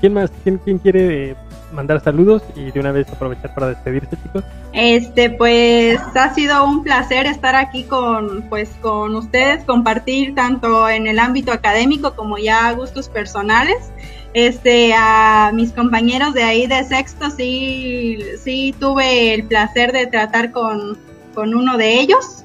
[0.00, 0.30] ¿Quién más?
[0.42, 1.36] ¿Quién, quién quiere
[1.74, 4.44] mandar saludos y de una vez aprovechar para despedirse, chicos?
[4.72, 11.06] Este, pues ha sido un placer estar aquí con, pues, con ustedes, compartir tanto en
[11.06, 13.92] el ámbito académico como ya gustos personales.
[14.34, 20.50] Este, a mis compañeros de ahí de sexto sí, sí tuve el placer de tratar
[20.50, 20.98] con,
[21.36, 22.44] uno de ellos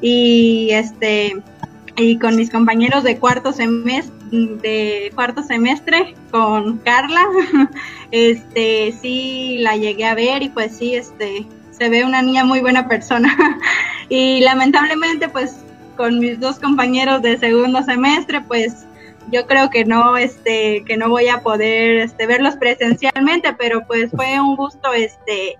[0.00, 1.40] y este
[1.96, 7.24] y con mis compañeros de cuarto semestre de cuarto semestre con Carla
[8.14, 12.60] este sí la llegué a ver y pues sí este se ve una niña muy
[12.60, 13.36] buena persona.
[14.10, 15.56] Y lamentablemente pues
[15.96, 18.84] con mis dos compañeros de segundo semestre pues
[19.32, 24.10] yo creo que no, este, que no voy a poder este, verlos presencialmente, pero pues
[24.10, 25.56] fue un gusto este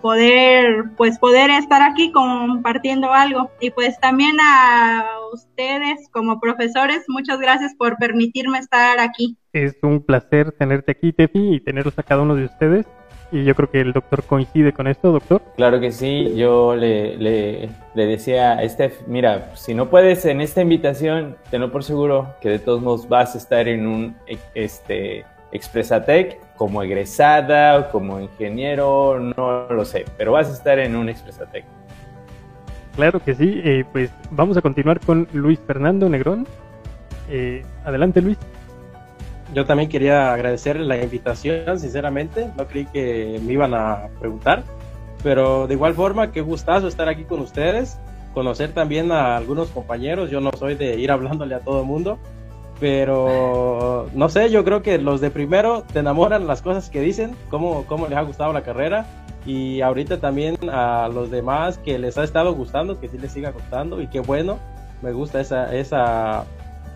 [0.00, 3.50] poder pues poder estar aquí compartiendo algo.
[3.60, 9.36] Y pues también a ustedes como profesores muchas gracias por permitirme estar aquí.
[9.52, 12.86] Es un placer tenerte aquí Tefi y tenerlos a cada uno de ustedes.
[13.30, 15.42] Y yo creo que el doctor coincide con esto, doctor.
[15.56, 20.40] Claro que sí, yo le, le, le decía a Steph, mira, si no puedes en
[20.40, 24.16] esta invitación, tenlo por seguro que de todos modos vas a estar en un
[24.54, 30.96] este, Expresatec como egresada o como ingeniero, no lo sé, pero vas a estar en
[30.96, 31.64] un Expresatec.
[32.96, 36.46] Claro que sí, eh, pues vamos a continuar con Luis Fernando Negrón.
[37.30, 38.38] Eh, adelante Luis
[39.54, 42.50] yo también quería agradecer la invitación, sinceramente.
[42.56, 44.62] No creí que me iban a preguntar.
[45.22, 47.98] Pero de igual forma, qué gustazo estar aquí con ustedes.
[48.34, 50.30] Conocer también a algunos compañeros.
[50.30, 52.18] Yo no soy de ir hablándole a todo el mundo.
[52.80, 57.34] Pero no sé, yo creo que los de primero te enamoran las cosas que dicen,
[57.50, 59.06] cómo, cómo les ha gustado la carrera.
[59.46, 63.50] Y ahorita también a los demás que les ha estado gustando, que sí les siga
[63.50, 64.00] gustando.
[64.00, 64.58] Y qué bueno,
[65.02, 66.44] me gusta esa, esa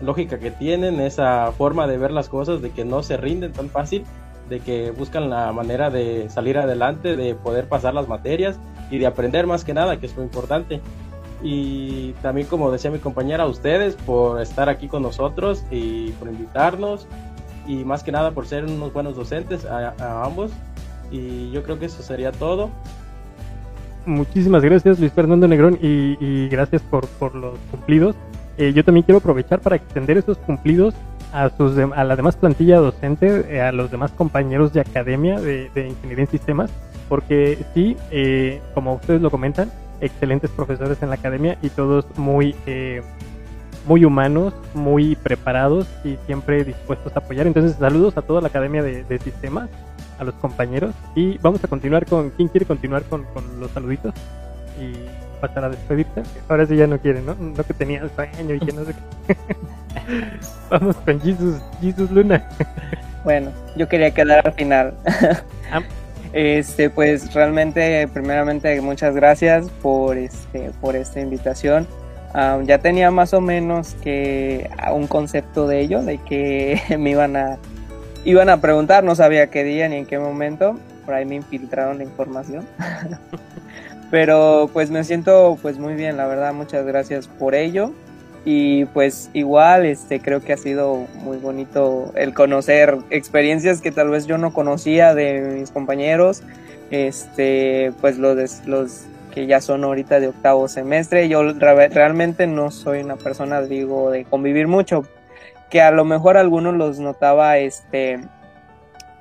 [0.01, 3.69] lógica que tienen, esa forma de ver las cosas, de que no se rinden tan
[3.69, 4.05] fácil,
[4.49, 8.59] de que buscan la manera de salir adelante, de poder pasar las materias
[8.91, 10.81] y de aprender más que nada, que es muy importante.
[11.43, 16.29] Y también, como decía mi compañera, a ustedes por estar aquí con nosotros y por
[16.29, 17.05] invitarnos
[17.67, 20.51] y más que nada por ser unos buenos docentes a, ambos.
[21.11, 22.69] Y yo creo que eso sería todo.
[24.05, 28.15] Muchísimas gracias Luis Fernando Negrón y, gracias por, por los cumplidos.
[28.57, 30.93] Eh, yo también quiero aprovechar para extender esos cumplidos
[31.33, 35.69] a, sus a la demás plantilla docente, eh, a los demás compañeros de academia de,
[35.75, 36.69] Ingeniería en Sistemas,
[37.09, 39.71] porque sí, eh, como ustedes lo comentan,
[40.05, 42.55] excelentes profesores en la academia y todos muy,
[43.87, 47.47] muy humanos, muy preparados y siempre dispuestos a apoyar.
[47.47, 49.69] Entonces, saludos a toda la academia de, Sistemas,
[50.19, 54.13] a los compañeros y vamos a continuar con, ¿quién quiere continuar con, con los saluditos?
[54.79, 54.93] Y
[55.39, 56.23] pasar a despedirte.
[56.47, 57.35] Ahora sí ya no quiere, ¿no?
[57.35, 58.93] No que tenía sueño y que no sé
[59.27, 59.35] qué.
[60.69, 62.47] Vamos con Jesus, Jesus Luna.
[63.25, 64.93] bueno, yo quería quedar al final.
[66.33, 66.37] Ah.
[66.37, 71.87] Este, pues realmente, primeramente, muchas gracias por este, por esta invitación.
[72.65, 77.57] ya tenía más o menos que un concepto de ello, de que me iban a,
[78.25, 80.79] iban a preguntar, no sabía qué día ni en qué momento.
[81.05, 82.65] Por ahí me infiltraron la información.
[84.11, 87.93] Pero pues me siento pues muy bien, la verdad, muchas gracias por ello.
[88.45, 94.09] Y pues igual este creo que ha sido muy bonito el conocer experiencias que tal
[94.09, 96.43] vez yo no conocía de mis compañeros.
[96.91, 101.27] Este, pues los los que ya son ahorita de octavo semestre.
[101.27, 105.03] Yo realmente no soy una persona, digo, de convivir mucho,
[105.69, 108.19] que a lo mejor algunos los notaba este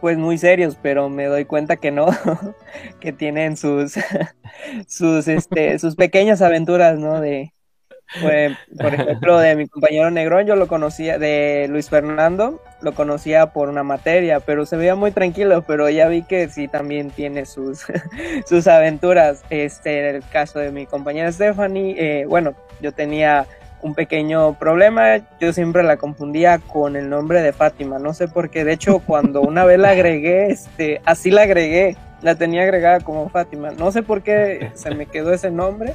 [0.00, 2.08] pues muy serios, pero me doy cuenta que no,
[3.00, 3.94] que tienen sus,
[4.88, 7.20] sus, este, sus pequeñas aventuras, ¿no?
[7.20, 7.52] De,
[8.20, 13.68] por ejemplo, de mi compañero Negrón, yo lo conocía, de Luis Fernando, lo conocía por
[13.68, 17.84] una materia, pero se veía muy tranquilo, pero ya vi que sí también tiene sus,
[18.46, 19.42] sus aventuras.
[19.50, 23.46] Este, en el caso de mi compañera Stephanie, eh, bueno, yo tenía
[23.82, 25.18] un pequeño problema.
[25.40, 27.98] Yo siempre la confundía con el nombre de Fátima.
[27.98, 28.64] No sé por qué.
[28.64, 31.96] De hecho, cuando una vez la agregué, este, así la agregué.
[32.22, 33.72] La tenía agregada como Fátima.
[33.72, 35.94] No sé por qué se me quedó ese nombre.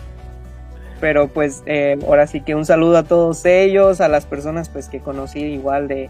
[0.99, 4.89] Pero pues eh, ahora sí que un saludo a todos ellos, a las personas pues
[4.89, 6.09] que conocí igual de,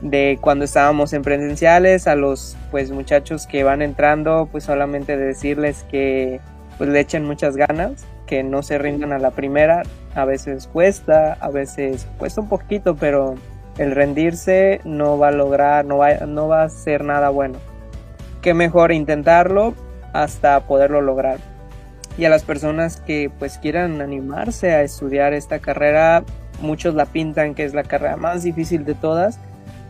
[0.00, 5.84] de cuando estábamos en presenciales, a los pues muchachos que van entrando, pues solamente decirles
[5.90, 6.40] que
[6.78, 9.82] pues le echen muchas ganas, que no se rindan a la primera,
[10.14, 13.34] a veces cuesta, a veces cuesta un poquito, pero
[13.78, 17.58] el rendirse no va a lograr, no va, no va a ser nada bueno.
[18.40, 19.74] Qué mejor intentarlo
[20.12, 21.49] hasta poderlo lograr.
[22.18, 26.24] Y a las personas que pues quieran animarse a estudiar esta carrera,
[26.60, 29.38] muchos la pintan que es la carrera más difícil de todas,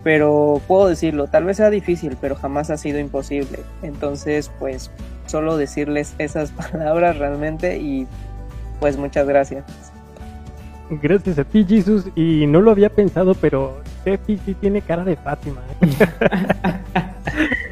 [0.03, 3.61] pero puedo decirlo, tal vez sea difícil, pero jamás ha sido imposible.
[3.83, 4.91] Entonces, pues
[5.27, 8.07] solo decirles esas palabras realmente y
[8.81, 9.65] pues muchas gracias.
[10.91, 12.07] Gracias a ti, Jesus.
[12.17, 15.61] Y no lo había pensado, pero Steffi sí tiene cara de Fátima.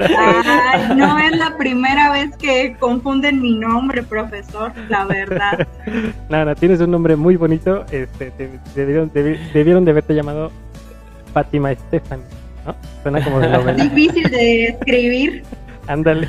[0.00, 5.66] Ay, no es la primera vez que confunden mi nombre, profesor, la verdad.
[6.28, 7.84] Nada, tienes un nombre muy bonito.
[7.90, 8.32] Este,
[8.74, 10.50] debieron, debieron de haberte llamado
[11.32, 12.20] Fátima Estefan,
[12.66, 12.74] ¿no?
[13.02, 13.72] Suena como de novela.
[13.84, 15.42] Difícil de escribir.
[15.86, 16.28] Ándale,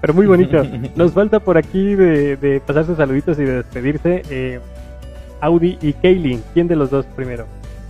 [0.00, 0.62] pero muy bonito.
[0.94, 4.22] Nos falta por aquí de, de pasar sus saluditos y de despedirse.
[4.30, 4.60] Eh,
[5.40, 7.44] Audi y Kaylin, ¿quién de los dos primero?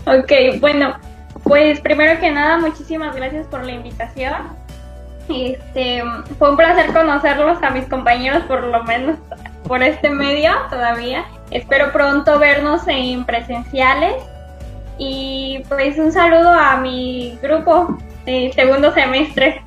[0.07, 0.95] Ok, bueno,
[1.43, 4.33] Pues primero que nada, muchísimas gracias por la invitación.
[5.29, 6.03] Este,
[6.39, 9.17] fue un placer conocerlos a mis compañeros, por lo menos
[9.67, 11.25] por este medio todavía.
[11.51, 14.15] Espero pronto vernos en presenciales.
[14.99, 19.63] Y pues un saludo a mi grupo de segundo semestre.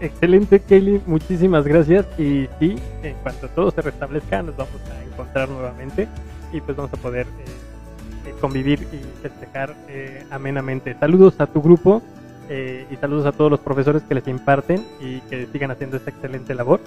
[0.00, 1.00] Excelente, Kelly.
[1.06, 2.06] Muchísimas gracias.
[2.18, 6.08] Y sí, en cuanto todo se restablezca, nos vamos a encontrar nuevamente
[6.52, 10.94] y pues vamos a poder eh, eh, convivir y festejar eh, amenamente.
[10.98, 12.02] Saludos a tu grupo
[12.48, 16.54] y saludos a todos los profesores que les imparten y que sigan haciendo esta excelente
[16.54, 16.80] labor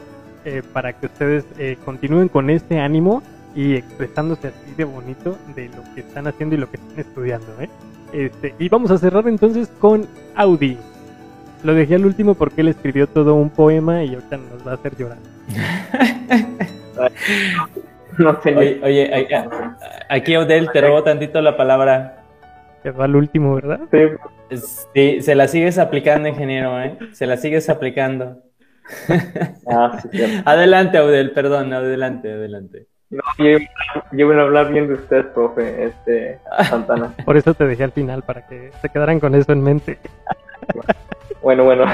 [0.73, 1.45] para que ustedes
[1.83, 3.21] continúen con este ánimo
[3.55, 7.47] y expresándose así de bonito de lo que están haciendo y lo que están estudiando.
[8.13, 10.77] Este, y vamos a cerrar entonces con Audi.
[11.63, 14.75] Lo dejé al último porque él escribió todo un poema y ahorita nos va a
[14.75, 15.17] hacer llorar.
[18.17, 18.55] no sé.
[18.55, 19.27] Oye, oye,
[20.09, 22.23] aquí Odell te robo tantito la palabra.
[22.81, 23.81] Que va al último, ¿verdad?
[23.91, 23.97] Sí.
[24.49, 26.97] Se la sigues aplicando, ingeniero, ¿eh?
[27.13, 28.41] Se la sigues aplicando.
[29.67, 29.99] Ah,
[30.45, 32.87] adelante, Audel, perdón, adelante, adelante.
[33.09, 33.57] No, yo,
[34.11, 37.13] yo voy a hablar bien de usted, profe, este, Santana.
[37.25, 39.99] Por eso te dejé al final, para que se quedaran con eso en mente.
[41.41, 41.85] Bueno, bueno,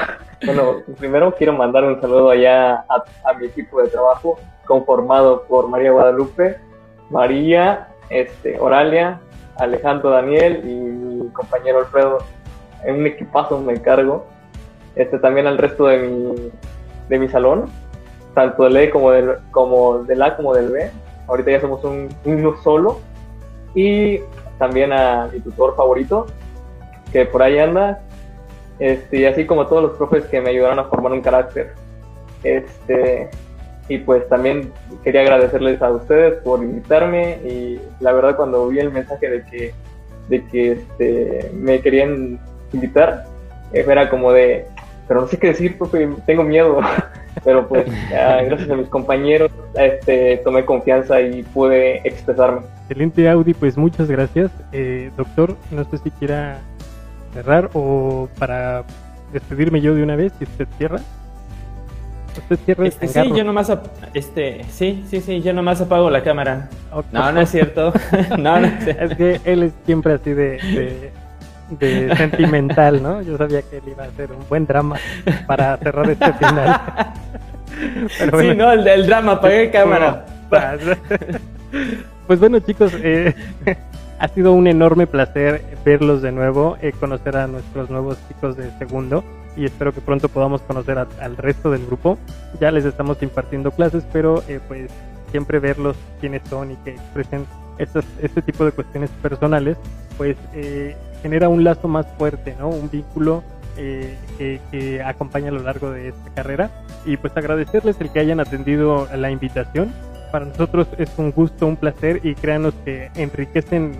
[0.44, 5.92] bueno, primero quiero mandar un saludo allá a, mi equipo de trabajo, conformado por María
[5.92, 6.56] Guadalupe,
[7.10, 9.20] María, este, Oralia,
[9.56, 12.18] Alejandro Daniel y mi compañero Alfredo.
[12.86, 14.26] En un equipazo me encargo.
[14.94, 16.50] Este, también al resto de mi,
[17.08, 17.66] de mi salón,
[18.34, 20.90] tanto del E como del, como del A como del B.
[21.28, 23.00] Ahorita ya somos un, uno solo.
[23.74, 24.20] Y
[24.58, 26.26] también a mi tutor favorito,
[27.12, 28.00] que por ahí anda,
[28.78, 31.74] este, así como todos los profes que me ayudaron a formar un carácter.
[32.42, 33.28] Este,
[33.88, 34.72] y pues también
[35.04, 39.74] quería agradecerles a ustedes por invitarme y la verdad cuando vi el mensaje de que,
[40.28, 42.40] de que este, me querían
[42.72, 43.24] invitar,
[43.72, 44.66] eh, era como de,
[45.08, 46.80] pero no sé qué decir, profe, tengo miedo.
[47.44, 52.62] pero pues gracias a mis compañeros este, tomé confianza y pude expresarme.
[52.88, 54.50] Excelente Audi, pues muchas gracias.
[54.72, 56.58] Eh, doctor, no sé si quiera
[57.34, 58.84] cerrar o para
[59.32, 61.00] despedirme yo de una vez, si usted cierra.
[62.36, 63.72] Usted cierra este, sí, yo nomás,
[64.12, 66.68] este, sí, sí, sí, yo nomás apago la cámara.
[67.10, 67.92] No, no es cierto.
[68.38, 71.12] no, no es, que él es siempre así de, de,
[72.16, 73.22] sentimental, ¿no?
[73.22, 74.96] Yo sabía que él iba a hacer un buen drama
[75.46, 76.80] para cerrar este final.
[78.08, 80.26] sí, no, el, drama, apagué cámara.
[82.26, 83.34] Pues bueno, chicos, eh,
[84.18, 88.70] ha sido un enorme placer verlos de nuevo, eh, conocer a nuestros nuevos chicos de
[88.78, 89.22] segundo
[89.56, 92.18] y espero que pronto podamos conocer al resto del grupo.
[92.60, 94.90] Ya les estamos impartiendo clases, pero eh, pues
[95.30, 97.46] siempre verlos quiénes son y que expresen
[97.78, 99.76] este tipo de cuestiones personales,
[100.16, 102.68] pues eh, genera un lazo más fuerte, ¿no?
[102.68, 103.42] Un vínculo
[103.76, 106.70] que, que, acompaña a lo largo de esta carrera.
[107.04, 109.92] Y pues agradecerles el que hayan atendido la invitación
[110.30, 113.92] para nosotros es un gusto, un placer y créanos que enriquecen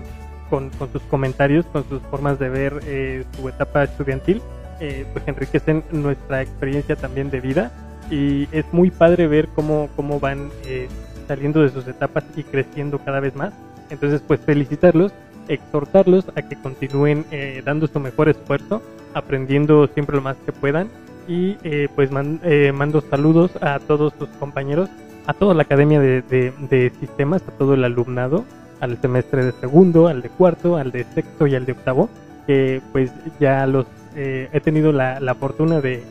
[0.49, 4.41] con, sus comentarios, con sus formas de ver eh, su etapa estudiantil,
[4.79, 7.71] eh, pues enriquecen nuestra experiencia también de vida
[8.09, 10.87] y es muy padre ver cómo, cómo van eh,
[11.27, 13.53] saliendo de sus etapas y creciendo cada vez más.
[13.89, 15.13] Entonces, pues felicitarlos,
[15.47, 17.25] exhortarlos a que continúen
[17.65, 18.81] dando su mejor esfuerzo,
[19.13, 20.89] aprendiendo siempre lo más que puedan
[21.27, 21.55] y
[21.95, 24.89] pues mando saludos a todos sus compañeros
[25.27, 28.45] a toda la academia de, sistemas, a todo el alumnado,
[28.79, 32.09] al semestre de segundo, al de cuarto, al de sexto y al de octavo,
[32.47, 33.85] que pues ya los
[34.15, 36.01] eh, he tenido la, fortuna de,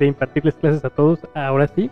[0.00, 1.90] impartirles clases a todos ahora sí.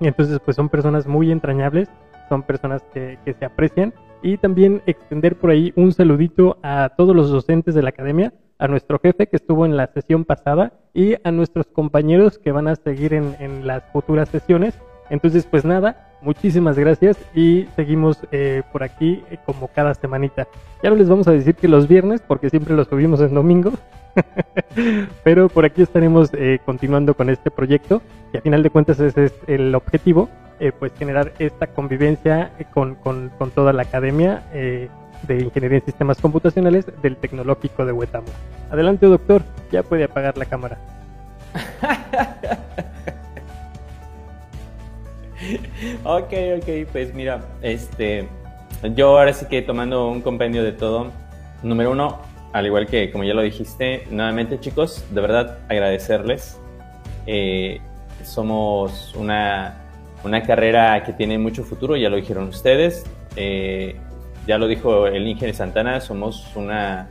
[0.00, 1.88] Entonces pues son personas muy entrañables,
[2.28, 7.14] son personas que, que se aprecian y también extender por ahí un saludito a todos
[7.14, 11.14] los docentes de la academia, a nuestro jefe que estuvo en la sesión pasada y
[11.22, 14.78] a nuestros compañeros que van a seguir en, las futuras sesiones
[15.10, 20.46] entonces, pues nada, muchísimas gracias y seguimos eh, por aquí eh, como cada semanita.
[20.82, 23.72] Ya no les vamos a decir que los viernes, porque siempre los subimos en domingo,
[25.24, 29.24] pero por aquí estaremos eh, continuando con este proyecto y a final de cuentas ese
[29.24, 30.28] es el objetivo,
[30.78, 36.86] pues generar esta convivencia con, con, con toda la academia de Ingeniería en Sistemas Computacionales
[37.02, 38.28] del Tecnológico de Huetamo.
[38.70, 40.78] Adelante, doctor, ya puede apagar la cámara.
[46.04, 48.28] ok, ok, pues mira, este,
[48.94, 51.10] yo ahora sí que tomando un compendio de todo,
[51.62, 52.18] número uno,
[52.52, 56.58] al igual que como ya lo dijiste, nuevamente chicos, de verdad agradecerles.
[57.26, 57.80] Eh,
[58.22, 59.76] somos una,
[60.24, 63.04] una, carrera que tiene mucho futuro, ya lo dijeron ustedes.
[63.36, 63.96] Eh,
[64.46, 67.08] ya lo dijo el ingeniero Santana, somos una,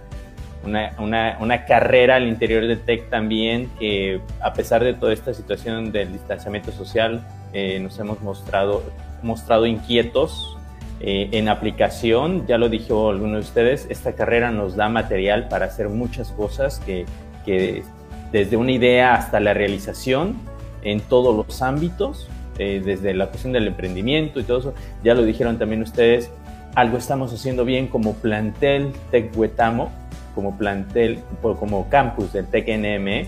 [0.66, 5.92] una, una, carrera al interior de TEC también que a pesar de toda esta situación
[5.92, 8.84] del distanciamiento social eh, nos hemos mostrado,
[9.22, 10.58] mostrado inquietos
[11.00, 12.48] eh, en aplicación.
[12.48, 16.80] Ya lo dijo alguno de ustedes, esta carrera nos da material para hacer muchas cosas
[16.80, 17.06] que,
[17.46, 17.84] que
[18.32, 20.36] desde una idea hasta la realización
[20.82, 22.28] en todos los ámbitos,
[22.60, 26.32] eh, desde la cuestión del emprendimiento y todo eso, ya lo dijeron también ustedes,
[26.76, 29.92] algo estamos haciendo bien como plantel Tec Huetamo,
[30.36, 33.28] como plantel, como campus del Tec NM,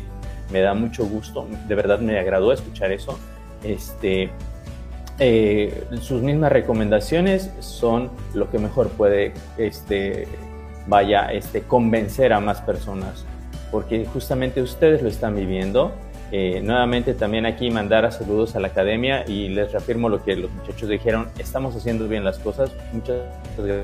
[0.51, 3.17] me da mucho gusto, de verdad me agradó escuchar eso.
[3.63, 4.29] Este,
[5.19, 10.27] eh, sus mismas recomendaciones son lo que mejor puede este,
[10.87, 13.25] vaya este, convencer a más personas,
[13.71, 15.91] porque justamente ustedes lo están viviendo
[16.31, 20.35] eh, nuevamente también aquí mandar a saludos a la academia y les reafirmo lo que
[20.35, 23.17] los muchachos dijeron, estamos haciendo bien las cosas, muchas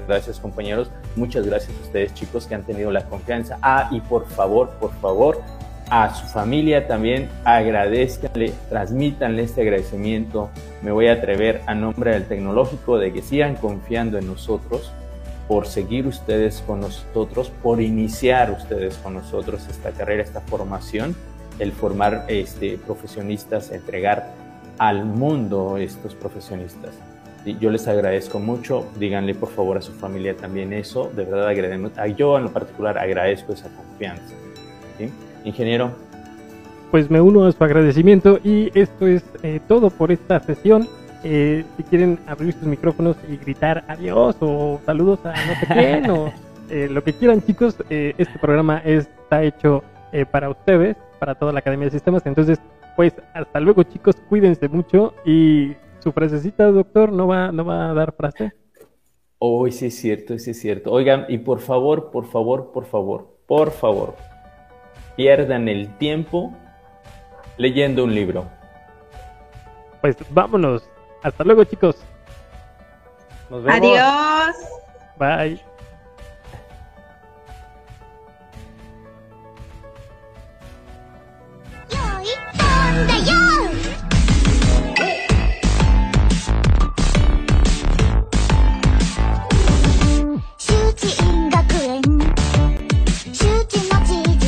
[0.08, 3.58] gracias compañeros, muchas gracias a ustedes chicos que han tenido la confianza.
[3.64, 5.42] Ah, y por favor, por favor,
[5.90, 10.50] a su familia también agradezcanle, transmítanle este agradecimiento.
[10.84, 14.92] Me voy a atrever a nombre del tecnológico de que sigan confiando en nosotros,
[15.48, 21.16] por seguir ustedes con nosotros, por iniciar ustedes con nosotros esta carrera, esta formación
[21.60, 24.34] el formar este, profesionistas, entregar
[24.78, 26.94] al mundo estos profesionistas.
[27.46, 31.48] Y yo les agradezco mucho, díganle por favor a su familia también eso, de verdad
[31.48, 34.34] agradecemos, yo en lo particular agradezco esa confianza.
[35.44, 35.92] Ingeniero.
[36.90, 40.88] Pues me uno a su agradecimiento y esto es eh, todo por esta sesión.
[41.24, 46.10] Eh, si quieren abrir sus micrófonos y gritar adiós o saludos a no sé quién
[46.10, 46.32] o
[46.70, 49.84] eh, lo que quieran chicos, este programa está hecho
[50.32, 52.24] para ustedes para toda la Academia de Sistemas.
[52.28, 52.60] Entonces,
[52.96, 57.94] pues hasta luego chicos, cuídense mucho y su frasecita, doctor, no va, no va a
[57.96, 58.54] dar frase.
[59.40, 60.92] Hoy sí es cierto, sí es cierto.
[60.92, 64.16] Oigan, y por favor, por favor, por favor, por favor,
[65.16, 66.54] pierdan el tiempo
[67.58, 68.46] leyendo un libro.
[70.02, 70.88] Pues vámonos.
[71.24, 71.96] Hasta luego, chicos.
[73.50, 73.80] Nos vemos.
[73.80, 74.56] Adiós.
[75.18, 75.75] Bye.
[82.92, 83.24] んだよ。
[90.58, 92.02] 周知院学園
[93.34, 94.46] 周知の事実。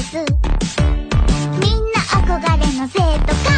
[1.59, 3.56] みんな憧れの生徒か。